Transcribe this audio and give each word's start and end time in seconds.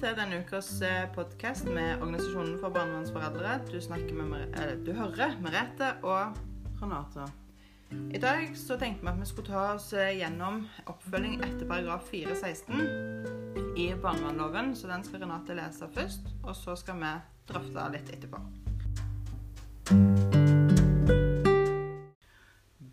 til 0.00 0.14
denne 0.16 0.38
ukas 0.40 0.68
podkast 1.12 1.66
med 1.68 2.00
Organisasjonen 2.00 2.54
for 2.60 2.72
barnevernsforeldre. 2.72 3.58
Du, 3.68 4.14
med, 4.14 4.54
du 4.86 4.92
hører 4.96 5.34
Merete 5.42 5.90
og 6.02 6.38
Renate. 6.80 7.26
I 8.14 8.20
dag 8.22 8.56
så 8.56 8.78
tenkte 8.80 9.04
vi 9.04 9.10
at 9.12 9.20
vi 9.20 9.26
skulle 9.28 9.50
ta 9.50 9.64
oss 9.74 9.90
gjennom 9.92 10.62
oppfølging 10.86 11.44
etter 11.44 11.68
paragraf 11.68 12.08
4-16 12.08 13.76
i 13.76 13.90
barnevernloven. 14.00 14.72
Så 14.76 14.88
den 14.88 15.04
skal 15.04 15.26
Renate 15.26 15.58
lese 15.60 15.88
først, 15.92 16.32
og 16.42 16.56
så 16.56 16.76
skal 16.76 16.96
vi 17.02 17.12
drøfte 17.52 17.86
litt 17.92 18.16
etterpå. 18.16 18.40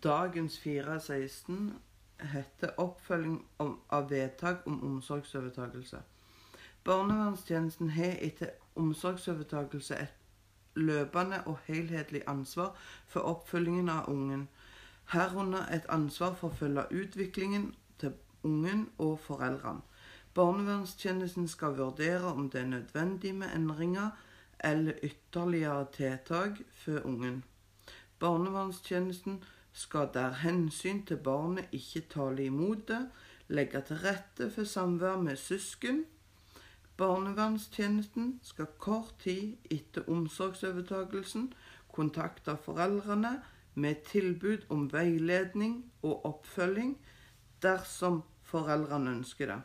Dagens 0.04 0.60
4-16 0.66 1.74
heter 2.36 2.76
'Oppfølging 2.76 3.44
av 3.88 4.10
vedtak 4.10 4.66
om 4.66 4.82
omsorgsovertakelse'. 4.84 6.19
Barnevernstjenesten 6.90 7.90
har 7.90 8.16
etter 8.18 8.48
omsorgsovertakelse 8.74 9.94
et 9.94 10.14
løpende 10.74 11.38
og 11.46 11.60
helhetlig 11.68 12.22
ansvar 12.26 12.72
for 13.06 13.20
oppfølgingen 13.30 13.92
av 13.92 14.08
ungen, 14.10 14.48
herunder 15.12 15.70
et 15.70 15.86
ansvar 15.86 16.34
for 16.40 16.50
å 16.50 16.58
følge 16.62 16.88
utviklingen 16.90 17.68
til 18.02 18.16
ungen 18.42 18.88
og 18.98 19.20
foreldrene. 19.22 19.86
Barnevernstjenesten 20.34 21.46
skal 21.48 21.78
vurdere 21.78 22.34
om 22.34 22.50
det 22.50 22.64
er 22.64 22.70
nødvendig 22.74 23.34
med 23.38 23.54
endringer 23.54 24.10
eller 24.58 24.98
ytterligere 25.06 25.86
tiltak 25.94 26.58
for 26.74 27.06
ungen. 27.06 27.42
Barnevernstjenesten 28.18 29.44
skal 29.72 30.10
der 30.14 30.42
hensyn 30.42 31.04
til 31.06 31.22
barnet 31.22 31.70
ikke 31.70 32.08
tale 32.10 32.50
imot 32.50 32.88
det, 32.88 33.04
legge 33.48 33.82
til 33.86 34.02
rette 34.08 34.50
for 34.50 34.64
samvær 34.64 35.22
med 35.22 35.36
søsken. 35.36 36.08
Barnevernstjenesten 37.00 38.34
skal 38.44 38.66
kort 38.78 39.14
tid 39.22 39.56
etter 39.72 40.04
omsorgsovertakelsen 40.12 41.46
kontakte 41.88 42.58
foreldrene 42.60 43.38
med 43.80 44.02
tilbud 44.10 44.66
om 44.68 44.84
veiledning 44.92 45.78
og 46.02 46.26
oppfølging 46.28 46.92
dersom 47.64 48.20
foreldrene 48.44 49.14
ønsker 49.16 49.48
det. 49.54 49.58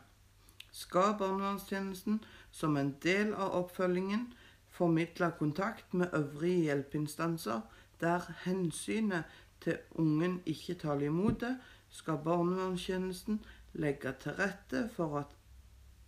Skal 0.72 1.16
barnevernstjenesten 1.20 2.22
som 2.52 2.76
en 2.80 2.94
del 3.04 3.34
av 3.34 3.52
oppfølgingen 3.60 4.30
formidle 4.72 5.30
kontakt 5.38 5.94
med 5.94 6.16
øvrige 6.16 6.70
hjelpeinstanser 6.70 7.60
der 8.00 8.32
hensynet 8.44 9.24
til 9.60 9.76
ungen 9.90 10.40
ikke 10.46 10.74
taler 10.80 11.10
imot 11.12 11.40
det, 11.40 11.56
skal 11.90 12.20
barnevernstjenesten 12.24 13.44
legge 13.72 14.12
til 14.20 14.40
rette 14.40 14.88
for 14.96 15.18
at 15.20 15.36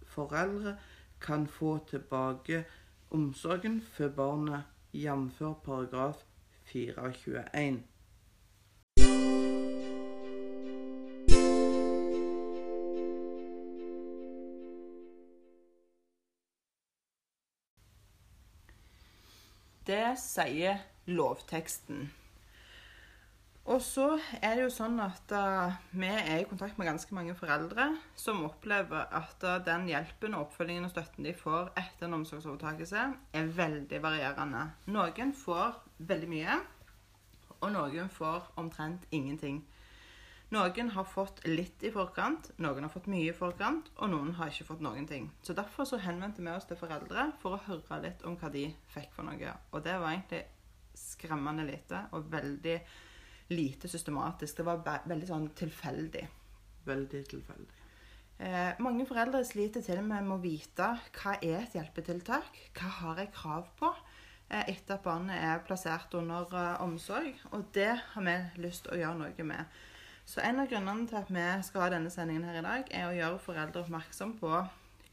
foreldre 0.09 0.79
kan 1.21 1.47
få 1.47 1.79
tilbake 1.91 2.65
omsorgen 3.11 3.83
for 3.93 4.09
barnet, 4.09 4.63
jf. 4.93 5.39
paragraf 5.65 6.25
421. 6.65 7.83
Det 19.89 20.19
sier 20.21 20.83
lovteksten. 21.07 22.11
Og 23.69 23.83
så 23.85 24.15
er 24.41 24.55
det 24.57 24.63
jo 24.63 24.71
sånn 24.73 24.97
at 25.05 25.33
uh, 25.37 25.75
vi 25.93 26.09
er 26.09 26.39
i 26.41 26.47
kontakt 26.49 26.79
med 26.81 26.89
ganske 26.89 27.13
mange 27.13 27.35
foreldre 27.37 27.91
som 28.17 28.41
opplever 28.47 29.11
at 29.13 29.45
uh, 29.45 29.59
den 29.65 29.85
hjelpen 29.91 30.37
og 30.39 30.47
oppfølgingen 30.47 30.87
og 30.89 30.93
støtten 30.95 31.27
de 31.29 31.35
får 31.37 31.69
etter 31.77 32.07
en 32.07 32.17
omsorgsovertakelse, 32.17 33.03
er 33.37 33.51
veldig 33.59 34.01
varierende. 34.01 34.63
Noen 34.89 35.35
får 35.37 35.77
veldig 36.09 36.31
mye, 36.33 36.55
og 37.59 37.75
noen 37.75 38.09
får 38.15 38.47
omtrent 38.63 39.05
ingenting. 39.13 39.61
Noen 40.49 40.95
har 40.95 41.05
fått 41.05 41.43
litt 41.45 41.85
i 41.85 41.91
forkant, 41.93 42.49
noen 42.57 42.87
har 42.87 42.93
fått 42.95 43.11
mye 43.13 43.35
i 43.35 43.37
forkant, 43.37 43.91
og 44.01 44.09
noen 44.15 44.33
har 44.39 44.49
ikke 44.49 44.71
fått 44.71 44.87
noen 44.87 45.05
ting. 45.11 45.29
Så 45.45 45.53
Derfor 45.53 45.85
så 45.85 46.01
henvendte 46.01 46.41
vi 46.41 46.55
oss 46.55 46.65
til 46.71 46.81
foreldre 46.81 47.35
for 47.43 47.59
å 47.59 47.61
høre 47.67 48.01
litt 48.07 48.25
om 48.25 48.39
hva 48.41 48.49
de 48.55 48.65
fikk 48.95 49.13
for 49.13 49.29
noe. 49.29 49.53
Og 49.75 49.85
det 49.85 49.99
var 50.01 50.15
egentlig 50.15 50.47
skremmende 50.97 51.69
lite 51.69 52.07
og 52.17 52.33
veldig 52.33 52.79
lite 53.49 53.89
systematisk. 53.89 54.57
Det 54.57 54.67
var 54.67 54.83
veldig 55.09 55.29
sånn 55.29 55.51
tilfeldig. 55.59 56.25
Veldig 56.89 57.25
tilfeldig. 57.33 57.85
Eh, 58.39 58.79
mange 58.79 59.07
foreldre 59.09 59.43
sliter 59.43 59.83
til 59.83 59.99
med 60.07 60.29
å 60.31 60.39
vite 60.39 60.93
hva 61.17 61.35
er 61.43 61.65
et 61.65 61.75
hjelpetiltak, 61.75 62.61
hva 62.79 62.91
har 63.01 63.19
jeg 63.19 63.33
krav 63.35 63.67
på 63.81 63.91
eh, 63.91 64.63
etter 64.63 64.95
at 64.95 65.03
barnet 65.03 65.43
er 65.43 65.65
plassert 65.67 66.15
under 66.15 66.47
eh, 66.55 66.83
omsorg. 66.85 67.35
Og 67.51 67.67
det 67.75 67.91
har 68.13 68.27
vi 68.29 68.37
lyst 68.63 68.87
til 68.87 68.95
å 68.95 69.01
gjøre 69.01 69.23
noe 69.25 69.49
med. 69.49 69.81
Så 70.29 70.43
en 70.45 70.61
av 70.61 70.69
grunnene 70.69 71.09
til 71.09 71.19
at 71.19 71.31
vi 71.33 71.47
skal 71.65 71.87
ha 71.87 71.93
denne 71.97 72.13
sendingen 72.13 72.45
her 72.47 72.61
i 72.61 72.67
dag, 72.67 72.91
er 72.93 73.09
å 73.09 73.17
gjøre 73.17 73.43
foreldre 73.43 73.83
oppmerksom 73.83 74.37
på 74.39 74.53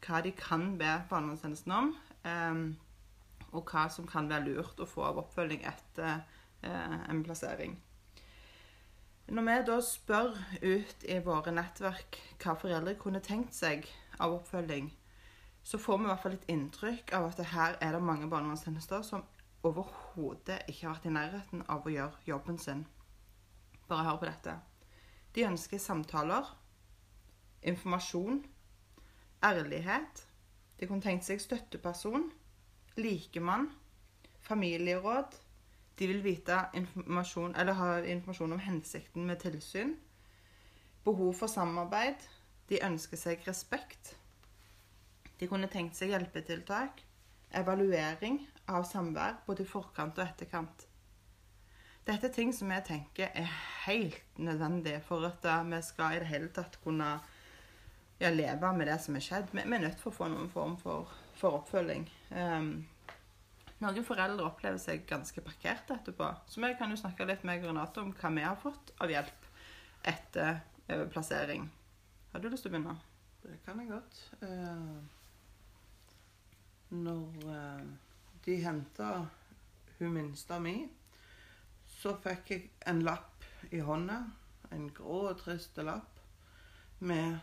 hva 0.06 0.20
de 0.22 0.30
kan 0.36 0.74
be 0.78 0.92
barnevernstjenesten 1.10 1.72
om, 1.72 1.94
eh, 2.28 2.62
og 3.56 3.72
hva 3.72 3.88
som 3.90 4.06
kan 4.06 4.30
være 4.30 4.52
lurt 4.52 4.78
å 4.78 4.86
få 4.86 5.08
av 5.08 5.22
oppfølging 5.24 5.66
etter 5.66 6.20
eh, 6.62 6.96
en 7.08 7.24
plassering. 7.26 7.74
Når 9.26 9.42
vi 9.42 9.54
da 9.66 9.76
spør 9.82 10.36
ut 10.62 11.00
i 11.10 11.16
våre 11.18 11.50
nettverk 11.50 12.18
hva 12.38 12.52
foreldre 12.60 12.92
kunne 13.00 13.18
tenkt 13.18 13.56
seg 13.56 13.88
av 14.22 14.36
oppfølging, 14.36 14.92
så 15.66 15.80
får 15.82 15.98
vi 15.98 16.06
i 16.06 16.10
hvert 16.12 16.22
fall 16.22 16.36
et 16.36 16.52
inntrykk 16.52 17.10
av 17.18 17.26
at 17.32 17.40
her 17.50 17.74
er 17.82 17.96
det 17.96 18.02
mange 18.06 18.28
barnevernstjenester 18.30 19.02
som 19.02 19.24
overhodet 19.66 20.60
ikke 20.70 20.86
har 20.86 20.94
vært 20.94 21.08
i 21.10 21.14
nærheten 21.16 21.64
av 21.66 21.82
å 21.82 21.90
gjøre 21.90 22.22
jobben 22.28 22.60
sin. 22.62 22.84
Bare 23.90 24.06
hør 24.06 24.20
på 24.22 24.28
dette. 24.30 24.54
De 25.34 25.42
ønsker 25.48 25.82
samtaler, 25.82 26.46
informasjon, 27.66 28.44
ærlighet. 29.42 30.22
De 30.78 30.86
kunne 30.86 31.02
tenkt 31.02 31.26
seg 31.26 31.42
støtteperson, 31.42 32.28
likemann, 32.94 33.72
familieråd, 34.46 35.34
de 35.98 36.06
vil 36.10 36.22
vite 36.24 36.58
informasjon, 36.76 37.54
eller 37.56 37.78
ha 37.78 37.90
informasjon 38.04 38.52
om 38.52 38.60
hensikten 38.60 39.26
med 39.26 39.40
tilsyn. 39.40 39.94
Behov 41.04 41.32
for 41.38 41.48
samarbeid. 41.48 42.20
De 42.68 42.82
ønsker 42.84 43.20
seg 43.20 43.46
respekt. 43.46 44.16
De 45.40 45.48
kunne 45.48 45.70
tenkt 45.72 45.96
seg 45.96 46.12
hjelpetiltak. 46.12 47.00
Evaluering 47.56 48.42
av 48.68 48.84
samvær 48.84 49.40
både 49.46 49.64
i 49.64 49.70
forkant 49.70 50.18
og 50.18 50.26
etterkant. 50.26 50.86
Dette 52.06 52.28
er 52.28 52.34
ting 52.34 52.52
som 52.54 52.70
jeg 52.70 52.84
tenker 52.86 53.32
er 53.34 53.48
helt 53.86 54.38
nødvendig 54.38 54.98
for 55.06 55.24
at 55.26 55.46
eh, 55.46 55.64
vi 55.66 55.80
skal 55.82 56.14
i 56.14 56.20
det 56.22 56.28
hele 56.30 56.50
tatt 56.54 56.76
kunne 56.84 57.16
ja, 58.20 58.30
leve 58.30 58.72
med 58.76 58.86
det 58.86 58.98
som 59.02 59.16
er 59.16 59.24
skjedd. 59.24 59.48
Vi, 59.52 59.64
er 59.64 59.82
nødt 59.82 59.98
til 59.98 60.10
å 60.12 60.14
få 60.14 60.28
noen 60.30 60.50
form 60.52 60.76
for, 60.78 61.10
for 61.38 61.58
oppfølging. 61.58 62.06
Um, 62.30 62.70
noen 63.82 64.06
foreldre 64.06 64.46
opplever 64.46 64.80
seg 64.80 65.04
ganske 65.08 65.42
parkerte 65.44 65.98
etterpå. 65.98 66.30
Så 66.48 66.62
vi 66.62 66.72
kan 66.78 66.92
jo 66.92 67.00
snakke 67.00 67.26
litt 67.28 67.44
med 67.44 67.64
Renate 67.64 68.00
om 68.00 68.14
hva 68.16 68.30
vi 68.32 68.44
har 68.46 68.56
fått 68.60 68.92
av 69.04 69.12
hjelp 69.12 69.50
etter 70.06 70.60
eh, 70.88 71.04
plassering. 71.12 71.66
Har 72.32 72.40
du 72.40 72.48
lyst 72.48 72.64
til 72.64 72.72
å 72.72 72.76
begynne? 72.76 72.96
Det 73.42 73.58
kan 73.66 73.80
jeg 73.82 73.90
godt. 73.90 74.20
Eh, 74.46 74.96
når 76.96 77.50
eh, 77.52 77.84
de 78.46 78.56
henta 78.64 79.10
hun 79.98 80.14
minste 80.14 80.60
mi, 80.62 80.76
så 81.98 82.14
fikk 82.22 82.52
jeg 82.52 82.70
en 82.88 83.02
lapp 83.04 83.44
i 83.72 83.82
hånda. 83.84 84.22
En 84.72 84.88
grå 84.94 85.26
og 85.30 85.40
trist 85.42 85.76
lapp 85.84 86.20
med 86.98 87.38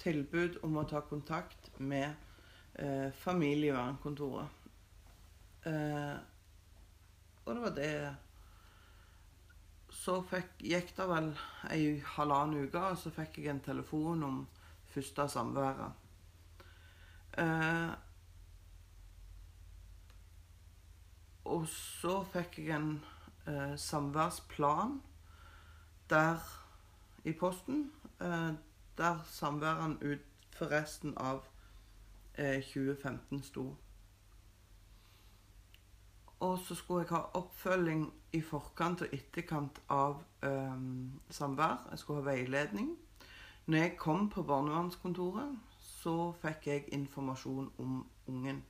tilbud 0.00 0.62
om 0.64 0.80
å 0.80 0.88
ta 0.88 1.02
kontakt 1.04 1.68
med 1.76 2.28
familievernkontoret. 3.20 4.59
Eh, 5.66 6.16
og 7.44 7.54
det 7.54 7.62
var 7.62 7.74
det 7.76 8.16
Så 9.90 10.22
fikk, 10.24 10.62
gikk 10.64 10.94
det 10.96 11.06
vel 11.10 11.26
ei 11.68 11.98
halvannen 12.14 12.64
uke, 12.64 12.80
og 12.80 12.96
så 12.96 13.10
fikk 13.12 13.40
jeg 13.42 13.50
en 13.52 13.60
telefon 13.60 14.22
om 14.24 14.38
første 14.88 15.26
samværet. 15.28 15.92
Eh, 17.42 17.90
og 21.44 21.68
så 21.68 22.14
fikk 22.32 22.58
jeg 22.62 22.78
en 22.78 23.04
eh, 23.46 23.76
samværsplan 23.76 25.02
der 26.10 26.38
i 27.24 27.32
posten, 27.32 27.90
eh, 28.20 28.52
der 28.98 29.20
samværene 29.26 30.12
ut 30.12 30.24
for 30.56 30.70
resten 30.70 31.14
av 31.18 31.44
eh, 32.38 32.62
2015 32.62 33.42
sto. 33.42 33.76
Og 36.40 36.58
så 36.58 36.74
skulle 36.74 37.04
jeg 37.04 37.16
ha 37.16 37.20
oppfølging 37.36 38.06
i 38.32 38.40
forkant 38.40 39.02
og 39.04 39.12
etterkant 39.12 39.80
av 39.92 40.22
um, 40.42 41.20
samvær. 41.28 41.82
Jeg 41.90 41.98
skulle 41.98 42.22
ha 42.22 42.30
veiledning. 42.30 42.94
Når 43.66 43.78
jeg 43.78 43.96
kom 44.00 44.30
på 44.32 44.42
barnevernskontoret, 44.48 45.58
så 45.80 46.32
fikk 46.40 46.66
jeg 46.66 46.86
informasjon 46.96 47.68
om 47.78 48.06
ungen. 48.26 48.62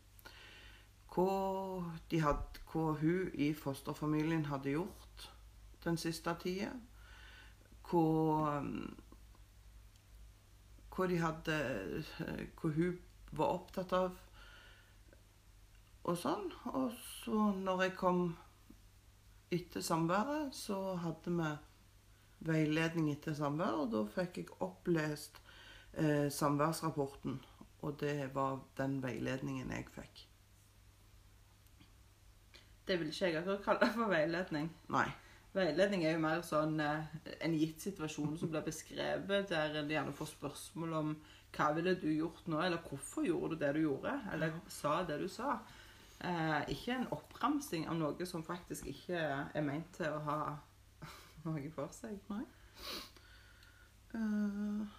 Hva, 1.15 1.29
de 2.11 2.21
hadde, 2.23 2.65
hva 2.73 2.97
hun 2.99 3.31
i 3.35 3.53
fosterfamilien 3.55 4.49
hadde 4.51 4.75
gjort 4.75 5.29
den 5.85 5.99
siste 5.99 6.35
tida. 6.43 6.73
Hva, 7.87 8.03
um, 8.59 8.91
hva 10.91 11.07
Hva 11.07 12.75
hun 12.75 12.99
var 13.31 13.55
opptatt 13.55 13.93
av 13.95 14.19
og 16.11 16.19
sånn. 16.19 16.47
Og 16.75 16.95
så 16.99 17.51
når 17.57 17.87
jeg 17.87 17.97
kom 17.99 18.23
etter 19.51 19.83
samværet, 19.85 20.55
så 20.55 20.79
hadde 21.03 21.35
vi 21.35 21.51
veiledning 22.51 23.11
etter 23.13 23.37
samvær, 23.37 23.83
og 23.83 23.91
da 23.93 24.05
fikk 24.15 24.41
jeg 24.41 24.53
opplest 24.65 25.41
eh, 25.93 26.29
samværsrapporten. 26.33 27.41
Og 27.81 27.97
det 28.01 28.31
var 28.35 28.61
den 28.79 28.99
veiledningen 29.03 29.73
jeg 29.73 29.89
fikk. 29.95 30.27
Det 32.87 32.99
vil 33.01 33.11
ikke 33.13 33.29
jeg 33.29 33.41
akkurat 33.41 33.65
kalle 33.65 33.91
for 33.95 34.13
veiledning. 34.13 34.71
Nei. 34.93 35.09
Veiledning 35.51 36.05
er 36.07 36.15
jo 36.15 36.23
mer 36.23 36.43
sånn 36.47 36.79
eh, 36.83 37.11
en 37.43 37.55
gitt 37.59 37.83
situasjon 37.83 38.37
som 38.39 38.53
blir 38.53 38.65
beskrevet, 38.67 39.51
der 39.51 39.81
en 39.81 39.91
gjerne 39.91 40.15
får 40.17 40.35
spørsmål 40.37 40.97
om 41.01 41.13
hva 41.57 41.73
ville 41.75 41.97
du 41.99 42.07
gjort 42.13 42.47
nå, 42.47 42.61
eller 42.63 42.83
hvorfor 42.87 43.27
gjorde 43.27 43.57
du 43.57 43.65
det 43.65 43.73
du 43.75 43.81
gjorde, 43.83 44.13
eller 44.33 44.61
sa 44.71 45.01
det 45.07 45.19
du 45.19 45.27
sa. 45.29 45.59
Eh, 46.25 46.69
ikke 46.69 46.99
en 46.99 47.07
oppramsing 47.17 47.87
av 47.89 47.97
noe 47.97 48.27
som 48.29 48.43
faktisk 48.45 48.91
ikke 48.91 49.21
er 49.57 49.65
meint 49.65 49.89
til 49.97 50.13
å 50.13 50.21
ha 50.27 50.41
noe 51.47 51.71
for 51.73 51.89
seg. 51.97 52.19
Nei. 52.29 52.45
Eh, 54.19 54.99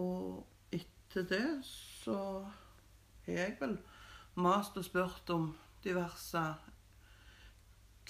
og 0.00 0.74
etter 0.74 1.28
det 1.30 1.44
så 1.66 2.18
har 3.26 3.38
jeg 3.38 3.56
vel 3.60 3.78
mast 4.42 4.78
og 4.80 4.86
spurt 4.88 5.30
om 5.30 5.52
diverse 5.84 6.44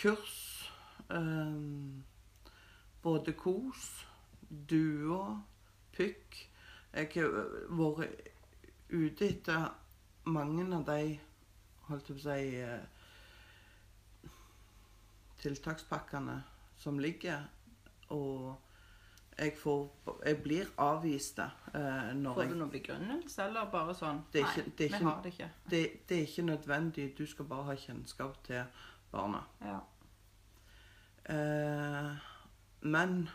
kurs. 0.00 0.40
eh, 1.10 1.60
både 3.02 3.32
kos, 3.32 4.06
duo, 4.48 5.20
pykk. 5.92 6.44
Jeg 6.92 7.12
har 7.14 7.54
vært 7.68 8.28
ute 8.88 9.28
etter 9.28 9.68
mange 10.24 10.64
av 10.74 10.84
de 10.88 11.18
holdt 11.88 12.08
jeg 12.08 12.17
på 12.17 12.20
å 12.20 12.25
si 12.29 12.56
eh, 12.56 12.81
tiltakspakkene 15.43 16.43
som 16.79 16.99
ligger. 16.99 17.44
Og 18.11 18.56
jeg 19.38 19.52
får 19.61 19.90
Jeg 20.26 20.43
blir 20.43 20.67
avvist 20.82 21.38
eh, 21.38 22.14
når 22.17 22.35
Får 22.35 22.49
du 22.50 22.55
noen 22.58 22.70
begrunnelse, 22.73 23.44
eller 23.44 23.69
bare 23.70 23.94
sånn 23.94 24.23
Det 24.32 24.40
er 24.43 24.46
ikke- 24.49 24.73
det 24.79 24.87
er 24.87 24.90
Nei, 24.90 24.99
vi 24.99 25.05
har 25.05 25.23
det 25.23 25.32
ikke. 25.32 25.50
det, 25.70 26.08
det 26.08 26.17
er 26.19 26.26
ikke 26.26 26.43
nødvendig. 26.46 27.19
Du 27.19 27.26
skal 27.26 27.44
bare 27.44 27.64
ha 27.64 27.75
kjennskap 27.76 28.43
til 28.44 28.64
barna. 29.12 29.44
Ja. 29.62 29.79
Eh, 31.35 32.17
men 32.81 33.29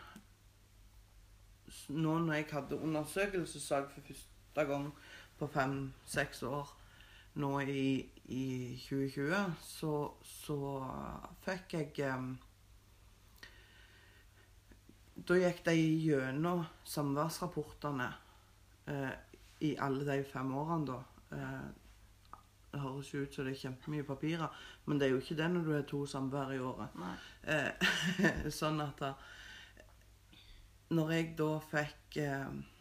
nå 1.88 2.18
når 2.18 2.32
jeg 2.34 2.46
hadde 2.52 2.78
undersøkelsessak 2.80 3.90
for 3.90 4.00
første 4.00 4.64
gang 4.66 4.92
på 5.38 5.46
fem-seks 5.46 6.42
år 6.42 6.68
nå 7.34 7.60
i, 7.60 7.86
i 8.30 8.44
2020, 8.78 9.54
så, 9.62 9.92
så 10.22 10.58
fikk 11.44 11.78
jeg 11.78 12.10
um, 12.14 12.34
Da 15.14 15.38
gikk 15.38 15.62
de 15.66 15.74
gjennom 15.78 16.64
samværsrapportene 16.90 18.08
uh, 18.90 19.12
i 19.64 19.74
alle 19.82 20.06
de 20.08 20.18
fem 20.26 20.52
årene, 20.58 20.92
da. 20.92 21.00
Uh, 21.34 22.40
det 22.74 22.82
høres 22.82 23.12
jo 23.12 23.22
ut 23.22 23.34
som 23.34 23.46
det 23.46 23.52
er 23.54 23.60
kjempemye 23.60 24.06
papirer, 24.06 24.64
men 24.86 24.98
det 24.98 25.06
er 25.06 25.12
jo 25.14 25.20
ikke 25.22 25.36
det 25.38 25.46
når 25.52 25.66
du 25.66 25.72
har 25.76 25.84
to 25.86 26.00
samvær 26.10 26.50
i 26.50 26.58
året. 26.58 26.96
Eh, 27.46 27.92
sånn 28.58 28.82
at 28.82 28.98
da, 28.98 29.12
Når 30.94 31.12
jeg 31.14 31.28
da 31.38 31.46
fikk 31.64 32.18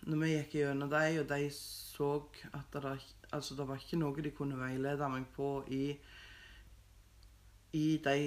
Når 0.10 0.18
vi 0.24 0.32
gikk 0.32 0.56
gjennom 0.58 0.90
dem, 0.90 1.20
og 1.22 1.30
de 1.30 1.46
så 1.54 2.10
at 2.58 2.74
det, 2.74 2.98
altså 3.34 3.56
det 3.58 3.68
var 3.68 3.82
ikke 3.82 4.00
noe 4.00 4.24
de 4.24 4.32
kunne 4.36 4.60
veilede 4.60 5.10
meg 5.10 5.26
på 5.36 5.50
i, 5.74 5.84
i 7.74 7.88
de 8.06 8.18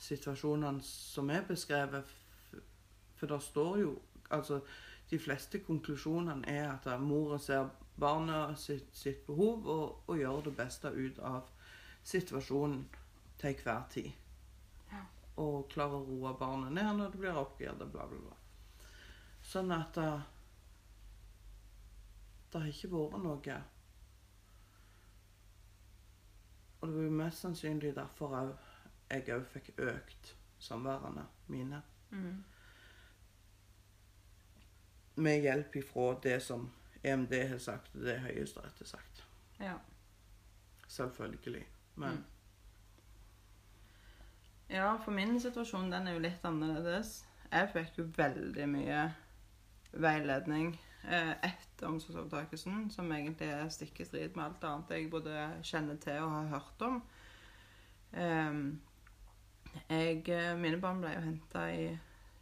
situasjonene 0.00 0.84
som 0.84 1.30
er 1.30 1.46
beskrevet. 1.48 2.16
For 3.16 3.26
det 3.30 3.42
står 3.42 3.82
jo 3.86 3.98
Altså, 4.30 4.60
de 5.10 5.18
fleste 5.18 5.58
konklusjonene 5.58 6.46
er 6.46 6.68
at 6.70 6.84
mora 7.02 7.38
ser 7.42 7.64
barnet 7.98 8.58
sitt, 8.62 8.92
sitt 8.94 9.24
behov 9.26 9.66
og, 9.66 10.04
og 10.06 10.18
gjør 10.20 10.44
det 10.46 10.52
beste 10.56 10.92
ut 10.94 11.18
av 11.18 11.48
situasjonen 12.06 12.84
til 13.42 13.56
hver 13.64 13.82
tid 13.90 14.12
og 15.40 15.68
klarer 15.72 15.98
å 15.98 16.06
roe 16.06 16.34
barnet 16.38 16.74
ned 16.76 16.96
når 16.98 17.12
det 17.12 17.20
blir 17.22 17.38
oppgitt, 17.40 17.78
bla, 17.80 18.06
bla, 18.06 18.20
bla. 18.28 18.36
Sånn 19.46 19.72
at 19.72 19.96
uh, 20.00 20.22
det 22.52 22.60
har 22.60 22.70
ikke 22.70 22.90
vært 22.92 23.22
noe 23.24 23.58
Og 26.80 26.88
det 26.88 26.96
var 26.96 27.02
jo 27.02 27.10
mest 27.10 27.40
sannsynlig 27.40 27.94
derfor 27.96 28.36
òg 28.36 28.52
jeg 29.10 29.26
òg 29.34 29.46
fikk 29.50 29.72
økt 29.78 30.36
samværene 30.58 31.24
mine. 31.50 31.82
Mm. 32.10 32.44
Med 35.16 35.40
hjelp 35.42 35.76
ifra 35.76 36.14
det 36.22 36.42
som 36.42 36.70
EMD 37.02 37.32
har 37.48 37.58
sagt, 37.58 37.94
og 37.94 38.00
det 38.06 38.20
Høyesterett 38.20 38.78
har 38.78 38.86
sagt. 38.86 39.24
Ja. 39.60 39.74
Selvfølgelig. 40.88 41.66
Men 41.94 42.10
Mm. 42.10 42.24
ja, 44.70 44.96
for 45.04 45.10
min 45.10 45.40
situasjon 45.40 45.90
den 45.92 46.06
er 46.06 46.12
jo 46.12 46.18
litt 46.18 46.44
annerledes. 46.44 47.24
Jeg 47.52 47.68
fikk 47.72 47.98
jo 47.98 48.04
veldig 48.16 48.68
mye 48.68 49.14
veiledning 49.92 50.80
eh, 51.04 51.32
etter 51.42 51.69
omsorgsovertakelsen, 51.88 52.90
som 52.90 53.12
egentlig 53.12 53.48
er 53.52 53.72
stikk 53.72 54.00
i 54.00 54.06
strid 54.08 54.36
med 54.36 54.44
alt 54.44 54.66
annet 54.68 54.94
jeg 54.96 55.10
både 55.12 55.46
kjenner 55.66 55.98
til 56.02 56.20
og 56.24 56.34
har 56.36 56.52
hørt 56.54 56.86
om. 56.86 57.00
Ehm, 58.18 58.80
jeg, 59.88 60.28
eh, 60.28 60.58
mine 60.58 60.80
barn 60.82 61.00
ble 61.02 61.14
jo 61.14 61.24
henta 61.24 61.64
i 61.72 61.88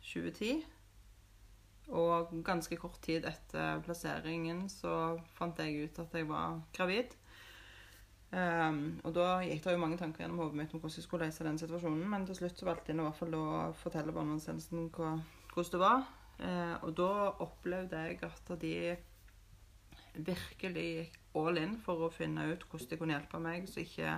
2010. 0.01 0.65
Og 1.89 2.35
ganske 2.45 2.77
kort 2.77 3.01
tid 3.05 3.25
etter 3.29 3.81
plasseringen 3.85 4.67
så 4.69 5.17
fant 5.39 5.61
jeg 5.63 5.89
ut 5.89 6.03
at 6.03 6.15
jeg 6.15 6.29
var 6.29 6.61
gravid. 6.77 7.17
Um, 8.29 8.99
og 9.09 9.15
da 9.17 9.39
gikk 9.41 9.63
det 9.65 9.73
jo 9.73 9.81
mange 9.81 9.97
tanker 9.97 10.21
gjennom 10.21 10.43
hodet 10.43 10.59
mitt 10.61 10.73
om 10.77 10.83
hvordan 10.83 10.99
jeg 11.01 11.05
skulle 11.07 11.29
løse 11.31 11.45
den 11.47 11.61
situasjonen, 11.63 12.03
men 12.13 12.27
til 12.29 12.37
slutt 12.37 12.61
så 12.61 12.67
valgte 12.69 12.93
jeg 12.93 12.99
i 12.99 13.07
hvert 13.07 13.17
fall 13.17 13.37
å 13.39 13.45
fortelle 13.81 14.13
barnevernstjenesten 14.13 14.91
hvordan 14.93 15.23
det 15.73 15.81
var. 15.81 16.05
Uh, 16.39 16.75
og 16.85 16.93
da 17.01 17.13
opplevde 17.47 18.03
jeg 18.05 18.21
at 18.29 18.53
de 18.61 18.75
virkelig 20.27 21.11
all 21.39 21.59
in 21.61 21.77
for 21.85 22.07
å 22.07 22.13
finne 22.13 22.47
ut 22.53 22.65
hvordan 22.71 22.89
de 22.91 22.99
kunne 23.01 23.15
hjelpe 23.17 23.41
meg, 23.43 23.69
så 23.71 23.81
ikke 23.85 24.17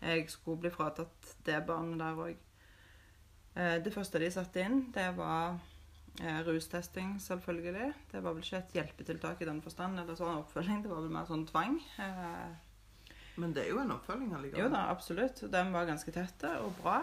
jeg 0.00 0.30
skulle 0.32 0.62
bli 0.62 0.70
fratatt 0.72 1.34
det 1.44 1.58
barnet 1.68 1.98
der 2.00 2.22
òg. 2.24 2.36
Eh, 3.56 3.76
det 3.84 3.92
første 3.92 4.20
de 4.22 4.30
satte 4.32 4.62
inn, 4.64 4.78
det 4.94 5.10
var 5.18 5.58
eh, 6.22 6.40
rustesting, 6.46 7.18
selvfølgelig. 7.20 7.90
Det 8.12 8.22
var 8.24 8.32
vel 8.36 8.42
ikke 8.46 8.62
et 8.62 8.74
hjelpetiltak 8.78 9.42
i 9.42 9.48
den 9.50 9.60
forstand, 9.64 9.98
eller 10.00 10.16
sånn 10.16 10.40
oppfølging, 10.40 10.82
det 10.86 10.92
var 10.92 11.02
vel 11.04 11.12
mer 11.18 11.28
sånn 11.28 11.44
tvang. 11.50 11.76
Eh, 12.00 13.14
Men 13.36 13.52
det 13.56 13.66
er 13.66 13.70
jo 13.74 13.80
en 13.82 13.92
oppfølging 13.98 14.32
allikevel. 14.36 14.64
jo 14.64 14.70
da, 14.72 14.86
absolutt. 14.90 15.42
Den 15.52 15.72
var 15.72 15.86
ganske 15.88 16.12
tette 16.12 16.54
og 16.64 16.72
bra. 16.80 17.02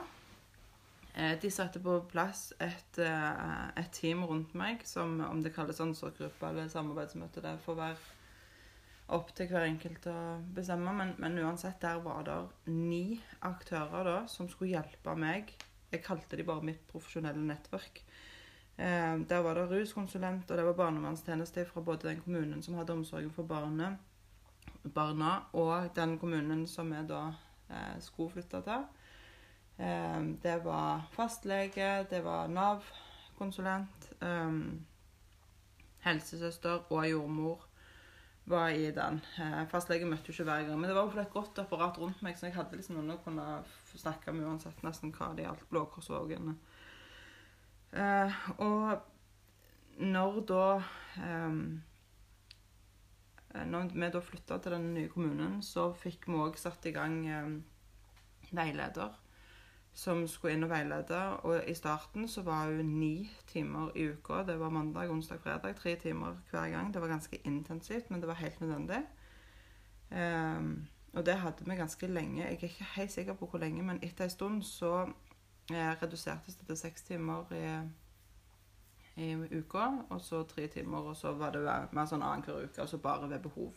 Eh, 1.18 1.34
De 1.42 1.50
satte 1.52 1.82
på 1.82 1.96
plass 2.12 2.52
et, 2.62 3.00
eh, 3.02 3.70
et 3.76 3.92
team 3.92 4.24
rundt 4.30 4.54
meg, 4.54 4.86
som 4.86 5.20
om 5.26 5.42
det 5.42 5.56
kalles 5.56 5.80
omsorgsgruppe 5.82 6.50
eller 6.50 6.70
samarbeidsmøte, 6.70 7.42
det 7.42 7.56
får 7.66 7.76
være 7.80 7.98
opp 9.16 9.32
til 9.34 9.48
hver 9.50 9.66
enkelt 9.66 10.06
å 10.12 10.18
bestemme. 10.54 10.94
Men, 10.94 11.16
men 11.18 11.40
uansett, 11.42 11.80
der 11.82 12.02
var 12.04 12.24
det 12.28 12.38
ni 12.70 13.20
aktører 13.48 14.04
da, 14.06 14.18
som 14.30 14.50
skulle 14.52 14.76
hjelpe 14.76 15.16
meg. 15.18 15.56
Jeg 15.92 16.04
kalte 16.04 16.38
de 16.38 16.46
bare 16.46 16.66
mitt 16.68 16.84
profesjonelle 16.92 17.42
nettverk. 17.48 18.04
Eh, 18.78 19.18
Der 19.26 19.42
var 19.42 19.56
det 19.58 19.70
ruskonsulent, 19.72 20.52
og 20.52 20.58
det 20.58 20.66
var 20.68 20.78
barnevernstjeneste 20.84 21.66
fra 21.66 21.82
både 21.82 22.12
den 22.12 22.22
kommunen 22.22 22.62
som 22.62 22.78
hadde 22.78 22.94
omsorgen 22.94 23.32
for 23.34 23.44
barnet, 23.48 23.98
barna, 24.94 25.40
og 25.54 25.90
den 25.96 26.20
kommunen 26.20 26.68
som 26.68 26.92
vi 26.94 27.02
da 27.08 27.32
eh, 27.72 27.98
skulle 28.00 28.36
flytte 28.38 28.62
til. 28.68 28.86
Eh, 29.77 30.22
det 30.43 30.57
var 30.65 31.05
fastlege, 31.13 32.05
det 32.10 32.24
var 32.25 32.48
Nav-konsulent, 32.50 34.12
eh, 34.22 34.51
helsesøster 36.07 36.88
og 36.89 37.10
jordmor 37.10 37.67
var 38.48 38.69
i 38.69 38.91
den. 38.91 39.19
Eh, 39.38 39.65
fastlege 39.67 40.07
møtte 40.07 40.31
jo 40.31 40.34
ikke 40.34 40.48
hver 40.48 40.67
gang, 40.67 40.79
men 40.79 40.89
det 40.89 40.96
var 40.96 41.19
et 41.19 41.34
godt 41.34 41.60
apparat 41.60 41.98
rundt 42.00 42.22
meg, 42.24 42.38
så 42.38 42.48
jeg 42.48 42.55
hadde 42.55 42.79
liksom 42.79 42.96
noen 42.96 43.17
å 43.17 43.24
kunne 43.24 43.48
snakke 43.93 44.31
med 44.31 44.48
uansett 44.48 44.84
nesten 44.88 45.12
hva 45.12 45.34
det 45.36 45.43
gjaldt. 45.43 45.67
Blå 45.69 45.84
Kors 45.91 46.10
og. 46.15 46.31
Eh, 47.91 48.39
og 48.57 49.01
når 50.00 50.39
da 50.48 50.63
eh, 51.19 51.60
eh, 53.53 53.65
når 53.65 53.93
vi 53.93 54.12
da 54.15 54.24
flytta 54.24 54.60
til 54.63 54.77
den 54.77 54.93
nye 54.96 55.12
kommunen, 55.12 55.62
så 55.62 55.89
fikk 55.93 56.29
vi 56.31 56.39
òg 56.39 56.57
satt 56.62 56.88
i 56.88 56.96
gang 56.96 57.19
veileder 58.51 59.12
som 59.98 60.27
skulle 60.30 60.54
inn 60.54 60.66
og 60.68 60.70
veilede. 60.70 61.22
Og 61.50 61.63
i 61.66 61.74
starten 61.74 62.27
så 62.30 62.44
var 62.46 62.70
hun 62.70 62.86
ni 63.00 63.32
timer 63.50 63.89
i 63.96 64.10
uka. 64.12 64.44
Det 64.46 64.60
var 64.60 64.70
mandag, 64.70 65.10
onsdag, 65.10 65.39
fredag. 65.42 65.75
Tre 65.75 65.96
timer 65.96 66.38
hver 66.51 66.70
gang. 66.70 66.94
Det 66.94 67.01
var 67.01 67.08
ganske 67.08 67.39
intensivt, 67.44 68.12
men 68.12 68.22
det 68.22 68.27
var 68.27 68.34
helt 68.34 68.62
nødvendig. 68.62 69.01
Um, 70.12 70.88
og 71.13 71.25
det 71.25 71.34
hadde 71.34 71.66
vi 71.66 71.75
ganske 71.75 72.08
lenge. 72.08 72.38
Jeg 72.38 72.46
er 72.46 72.51
ikke 72.51 72.86
helt 72.96 73.12
sikker 73.12 73.34
på 73.34 73.46
hvor 73.46 73.60
lenge, 73.60 73.84
men 73.84 74.00
etter 74.01 74.24
en 74.24 74.30
stund 74.30 74.63
så 74.63 75.10
eh, 75.72 76.04
redusertes 76.04 76.56
det 76.56 76.68
til 76.68 76.77
seks 76.77 77.01
timer 77.01 77.54
i, 77.54 79.24
i 79.24 79.34
uka. 79.60 79.88
Og 80.10 80.22
så 80.22 80.44
tre 80.44 80.68
timer, 80.68 80.98
og 80.98 81.16
så 81.16 81.34
var 81.34 81.51
det 81.51 81.66
mer 81.92 82.06
sånn 82.06 82.22
annenhver 82.22 82.70
uke, 82.70 82.82
og 82.82 82.89
så 82.89 82.98
bare 82.98 83.30
ved 83.30 83.39
behov. 83.39 83.74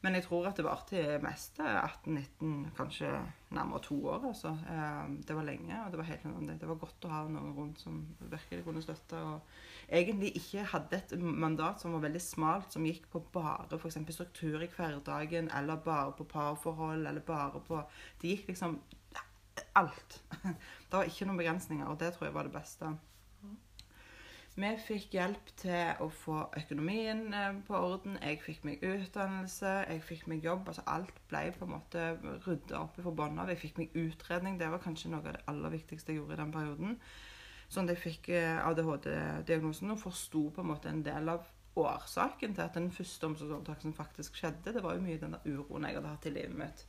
Men 0.00 0.14
jeg 0.14 0.28
tror 0.28 0.46
at 0.46 0.56
det 0.56 0.62
varte 0.62 0.94
til 0.94 1.22
meste 1.24 1.64
18-19, 1.66 2.68
kanskje 2.76 3.08
nærmere 3.50 3.80
to 3.82 3.96
år. 4.06 4.28
altså. 4.28 4.52
Ehm, 4.70 5.16
det 5.26 5.36
var 5.36 5.42
lenge, 5.42 5.74
og 5.84 5.90
det 5.90 5.98
var 5.98 6.04
helt 6.04 6.24
nødvendig. 6.24 6.60
Det 6.60 6.68
var 6.68 6.78
godt 6.78 7.06
å 7.08 7.10
ha 7.10 7.22
noen 7.26 7.56
rundt 7.56 7.82
som 7.82 7.96
virkelig 8.20 8.64
kunne 8.64 8.82
støtte. 8.82 9.18
og 9.18 9.40
egentlig 9.88 10.36
ikke 10.36 10.62
hadde 10.72 10.96
et 10.96 11.16
mandat 11.18 11.80
som 11.80 11.92
var 11.92 12.04
veldig 12.06 12.22
smalt, 12.22 12.72
som 12.72 12.86
gikk 12.86 13.08
på 13.10 13.24
bare 13.32 13.78
f.eks. 13.78 13.98
struktur 14.14 14.62
i 14.62 14.70
hverdagen, 14.76 15.50
eller 15.56 15.76
bare 15.76 16.12
på 16.12 16.24
parforhold, 16.24 17.06
eller 17.06 17.20
bare 17.20 17.60
på 17.60 17.82
Det 18.22 18.36
gikk 18.36 18.48
liksom 18.48 18.78
alt. 19.74 20.22
Det 20.88 20.96
var 20.96 21.04
ikke 21.04 21.26
noen 21.26 21.42
begrensninger, 21.42 21.86
og 21.86 21.98
det 22.00 22.14
tror 22.14 22.28
jeg 22.28 22.34
var 22.34 22.46
det 22.46 22.54
beste. 22.54 22.94
Vi 24.58 24.68
fikk 24.82 25.12
hjelp 25.14 25.50
til 25.60 26.00
å 26.02 26.08
få 26.10 26.40
økonomien 26.58 27.20
eh, 27.30 27.60
på 27.68 27.78
orden. 27.78 28.16
Jeg 28.18 28.40
fikk 28.42 28.64
meg 28.66 28.80
utdannelse, 28.82 29.74
jeg 29.86 30.02
fikk 30.02 30.24
meg 30.32 30.42
jobb. 30.42 30.66
altså 30.66 30.82
Alt 30.90 31.20
ble 31.30 31.44
på 31.54 31.68
en 31.68 31.74
måte 31.76 32.06
rydda 32.42 32.80
opp 32.80 32.98
fra 32.98 33.12
bunnen 33.20 33.38
av. 33.38 33.52
Jeg 33.52 33.60
fikk 33.62 33.78
meg 33.78 33.94
utredning. 34.02 34.56
Det 34.58 34.72
var 34.72 34.82
kanskje 34.82 35.12
noe 35.12 35.22
av 35.22 35.28
det 35.28 35.44
aller 35.52 35.76
viktigste 35.76 36.10
jeg 36.10 36.18
gjorde 36.18 36.34
i 36.34 36.40
den 36.42 36.56
perioden. 36.56 36.98
Sånn 37.70 37.86
at 37.86 37.94
jeg 37.94 38.02
fikk 38.02 38.32
eh, 38.34 38.58
ADHD-diagnosen 38.64 39.94
og 39.94 40.02
forsto 40.02 40.48
på 40.56 40.66
en 40.66 40.70
måte 40.72 40.90
en 40.90 41.06
del 41.06 41.30
av 41.36 41.46
årsaken 41.78 42.58
til 42.58 42.66
at 42.66 42.74
den 42.74 42.90
første 42.90 43.30
omsorgsovertakelsen 43.30 43.94
faktisk 43.94 44.42
skjedde. 44.42 44.74
Det 44.74 44.82
var 44.82 44.98
jo 44.98 45.06
mye 45.06 45.22
den 45.22 45.38
der 45.38 45.46
uroen 45.52 45.86
jeg 45.86 46.00
hadde 46.00 46.16
hatt 46.16 46.26
i 46.26 46.34
livet 46.34 46.58
mitt. 46.64 46.87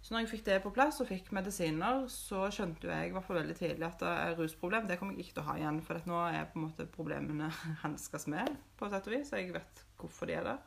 Så 0.00 0.14
når 0.14 0.22
jeg 0.22 0.30
fikk 0.30 0.44
det 0.46 0.58
på 0.62 0.72
plass 0.72 1.00
og 1.02 1.08
fikk 1.10 1.32
medisiner, 1.34 2.04
så 2.12 2.46
skjønte 2.54 2.88
jeg 2.88 3.10
i 3.10 3.14
hvert 3.14 3.26
fall 3.26 3.40
veldig 3.40 3.56
tidlig 3.58 3.86
at 3.86 4.00
det 4.00 4.10
er 4.14 4.36
rusproblem 4.38 4.86
det 4.86 4.96
kommer 5.00 5.16
jeg 5.16 5.26
ikke 5.26 5.38
til 5.38 5.42
å 5.42 5.48
ha 5.50 5.56
igjen. 5.58 5.80
For 5.84 6.08
nå 6.08 6.20
er 6.30 6.46
på 6.48 6.60
en 6.60 6.66
måte 6.68 6.86
problemene 6.94 7.50
hanskes 7.84 8.28
med, 8.30 8.52
på 8.78 8.86
et 8.86 8.94
sett 8.94 9.08
og 9.10 9.16
vis. 9.16 9.32
Og 9.32 9.42
jeg 9.42 9.56
vet 9.56 9.82
hvorfor 9.98 10.30
de 10.30 10.38
er 10.38 10.52
der. 10.52 10.60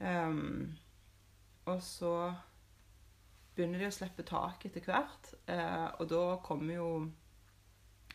Um, 0.00 0.78
og 1.68 1.82
så 1.84 2.14
begynner 3.54 3.82
de 3.82 3.90
å 3.90 3.94
slippe 3.94 4.24
tak 4.26 4.64
etter 4.66 4.88
hvert. 4.88 5.34
Uh, 5.44 6.00
og 6.00 6.08
da 6.10 6.24
kommer 6.44 6.74
jo 6.78 6.88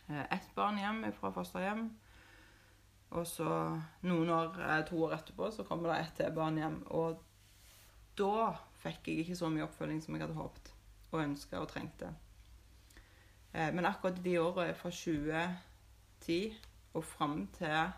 uh, 0.10 0.26
ett 0.26 0.50
barn 0.58 0.82
hjem 0.82 1.06
fra 1.20 1.32
fosterhjem. 1.36 1.86
Og 3.16 3.28
så 3.30 3.50
noen 4.10 4.32
år, 4.34 4.58
uh, 4.58 4.80
to 4.90 5.06
år 5.06 5.20
etterpå 5.20 5.54
så 5.54 5.68
kommer 5.68 5.94
det 5.94 6.02
ett 6.02 6.34
barn 6.36 6.58
hjem. 6.60 6.82
Og 6.98 7.22
da 8.18 8.56
fikk 8.86 9.10
jeg 9.10 9.26
ikke 9.26 9.40
så 9.42 9.50
mye 9.50 9.66
oppfølging 9.66 10.02
som 10.04 10.16
jeg 10.16 10.26
hadde 10.26 10.38
håpet 10.38 10.72
og 11.12 11.22
ønska 11.24 11.60
og 11.62 11.70
trengte. 11.72 12.14
Eh, 13.54 13.74
men 13.74 13.86
akkurat 13.86 14.24
de 14.24 14.40
åra 14.40 14.72
fra 14.78 14.90
2010 14.90 16.56
og 16.94 17.04
fram 17.04 17.48
til 17.58 17.92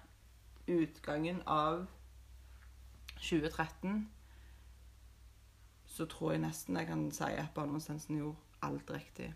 utgangen 0.67 1.41
av 1.47 1.85
2013 3.17 4.09
så 5.87 6.05
tror 6.05 6.35
jeg 6.35 6.43
nesten 6.43 6.77
jeg 6.77 6.87
kan 6.87 7.07
si 7.11 7.23
at 7.23 7.53
barndomstjenesten 7.55 8.19
gjorde 8.19 8.37
alt 8.61 8.91
riktig. 8.93 9.31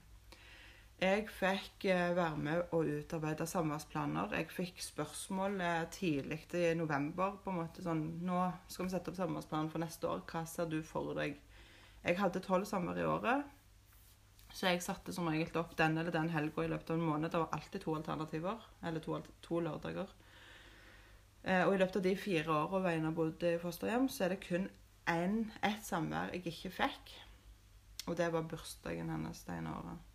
Jeg 1.02 1.24
fikk 1.34 1.88
eh, 1.90 2.12
være 2.14 2.38
med 2.38 2.60
og 2.78 2.86
utarbeide 2.86 3.48
samværsplaner. 3.50 4.36
Jeg 4.38 4.52
fikk 4.54 4.84
spørsmål 4.86 5.56
eh, 5.66 5.86
tidlig 5.90 6.44
i 6.54 6.74
november. 6.78 7.40
på 7.44 7.50
en 7.50 7.58
måte 7.58 7.82
sånn, 7.82 8.04
'Nå 8.22 8.42
skal 8.68 8.86
vi 8.86 8.92
sette 8.92 9.10
opp 9.10 9.18
samværsplanen 9.18 9.72
for 9.72 9.82
neste 9.82 10.08
år. 10.08 10.22
Hva 10.30 10.44
ser 10.46 10.70
du 10.70 10.84
for 10.84 11.16
deg?' 11.18 11.40
Jeg 12.04 12.18
hadde 12.20 12.40
tolv 12.40 12.66
samvær 12.66 13.00
i 13.02 13.06
året, 13.06 13.46
så 14.54 14.68
jeg 14.68 14.82
satte 14.82 15.14
som 15.14 15.28
regel 15.28 15.58
opp 15.58 15.76
den 15.78 15.98
eller 15.98 16.12
den 16.12 16.30
helga 16.30 16.64
i 16.64 16.68
løpet 16.68 16.90
av 16.90 16.96
en 17.00 17.10
måned. 17.10 17.32
Det 17.32 17.40
var 17.40 17.50
alltid 17.52 17.82
to 17.82 17.96
alternativer, 17.96 18.62
eller 18.84 19.00
to, 19.00 19.22
to 19.42 19.60
lørdager. 19.60 20.14
Eh, 21.44 21.66
og 21.66 21.74
i 21.74 21.78
løpet 21.78 21.96
av 21.96 22.04
de 22.04 22.16
fire 22.16 22.52
åra 22.60 22.80
Veina 22.86 23.12
bodde 23.12 23.56
i 23.56 23.60
fosterhjem, 23.60 24.08
så 24.10 24.26
er 24.26 24.36
det 24.36 24.46
kun 24.46 24.70
ett 25.08 25.84
samvær 25.84 26.30
jeg 26.34 26.46
ikke 26.46 26.76
fikk. 26.78 27.18
Og 28.06 28.18
det 28.18 28.32
var 28.34 28.46
bursdagen 28.46 29.10
hennes 29.10 29.44
det 29.44 29.58
ene 29.58 29.74
året. 29.82 30.11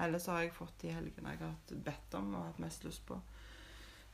Ellers 0.00 0.26
har 0.26 0.42
jeg 0.42 0.54
fått 0.56 0.80
de 0.82 0.90
helgene 0.94 1.34
jeg 1.34 1.42
har 1.42 1.52
hatt 1.52 1.74
bedt 1.86 2.16
om 2.18 2.34
og 2.34 2.48
hatt 2.48 2.60
mest 2.62 2.84
lyst 2.86 3.04
på. 3.06 3.20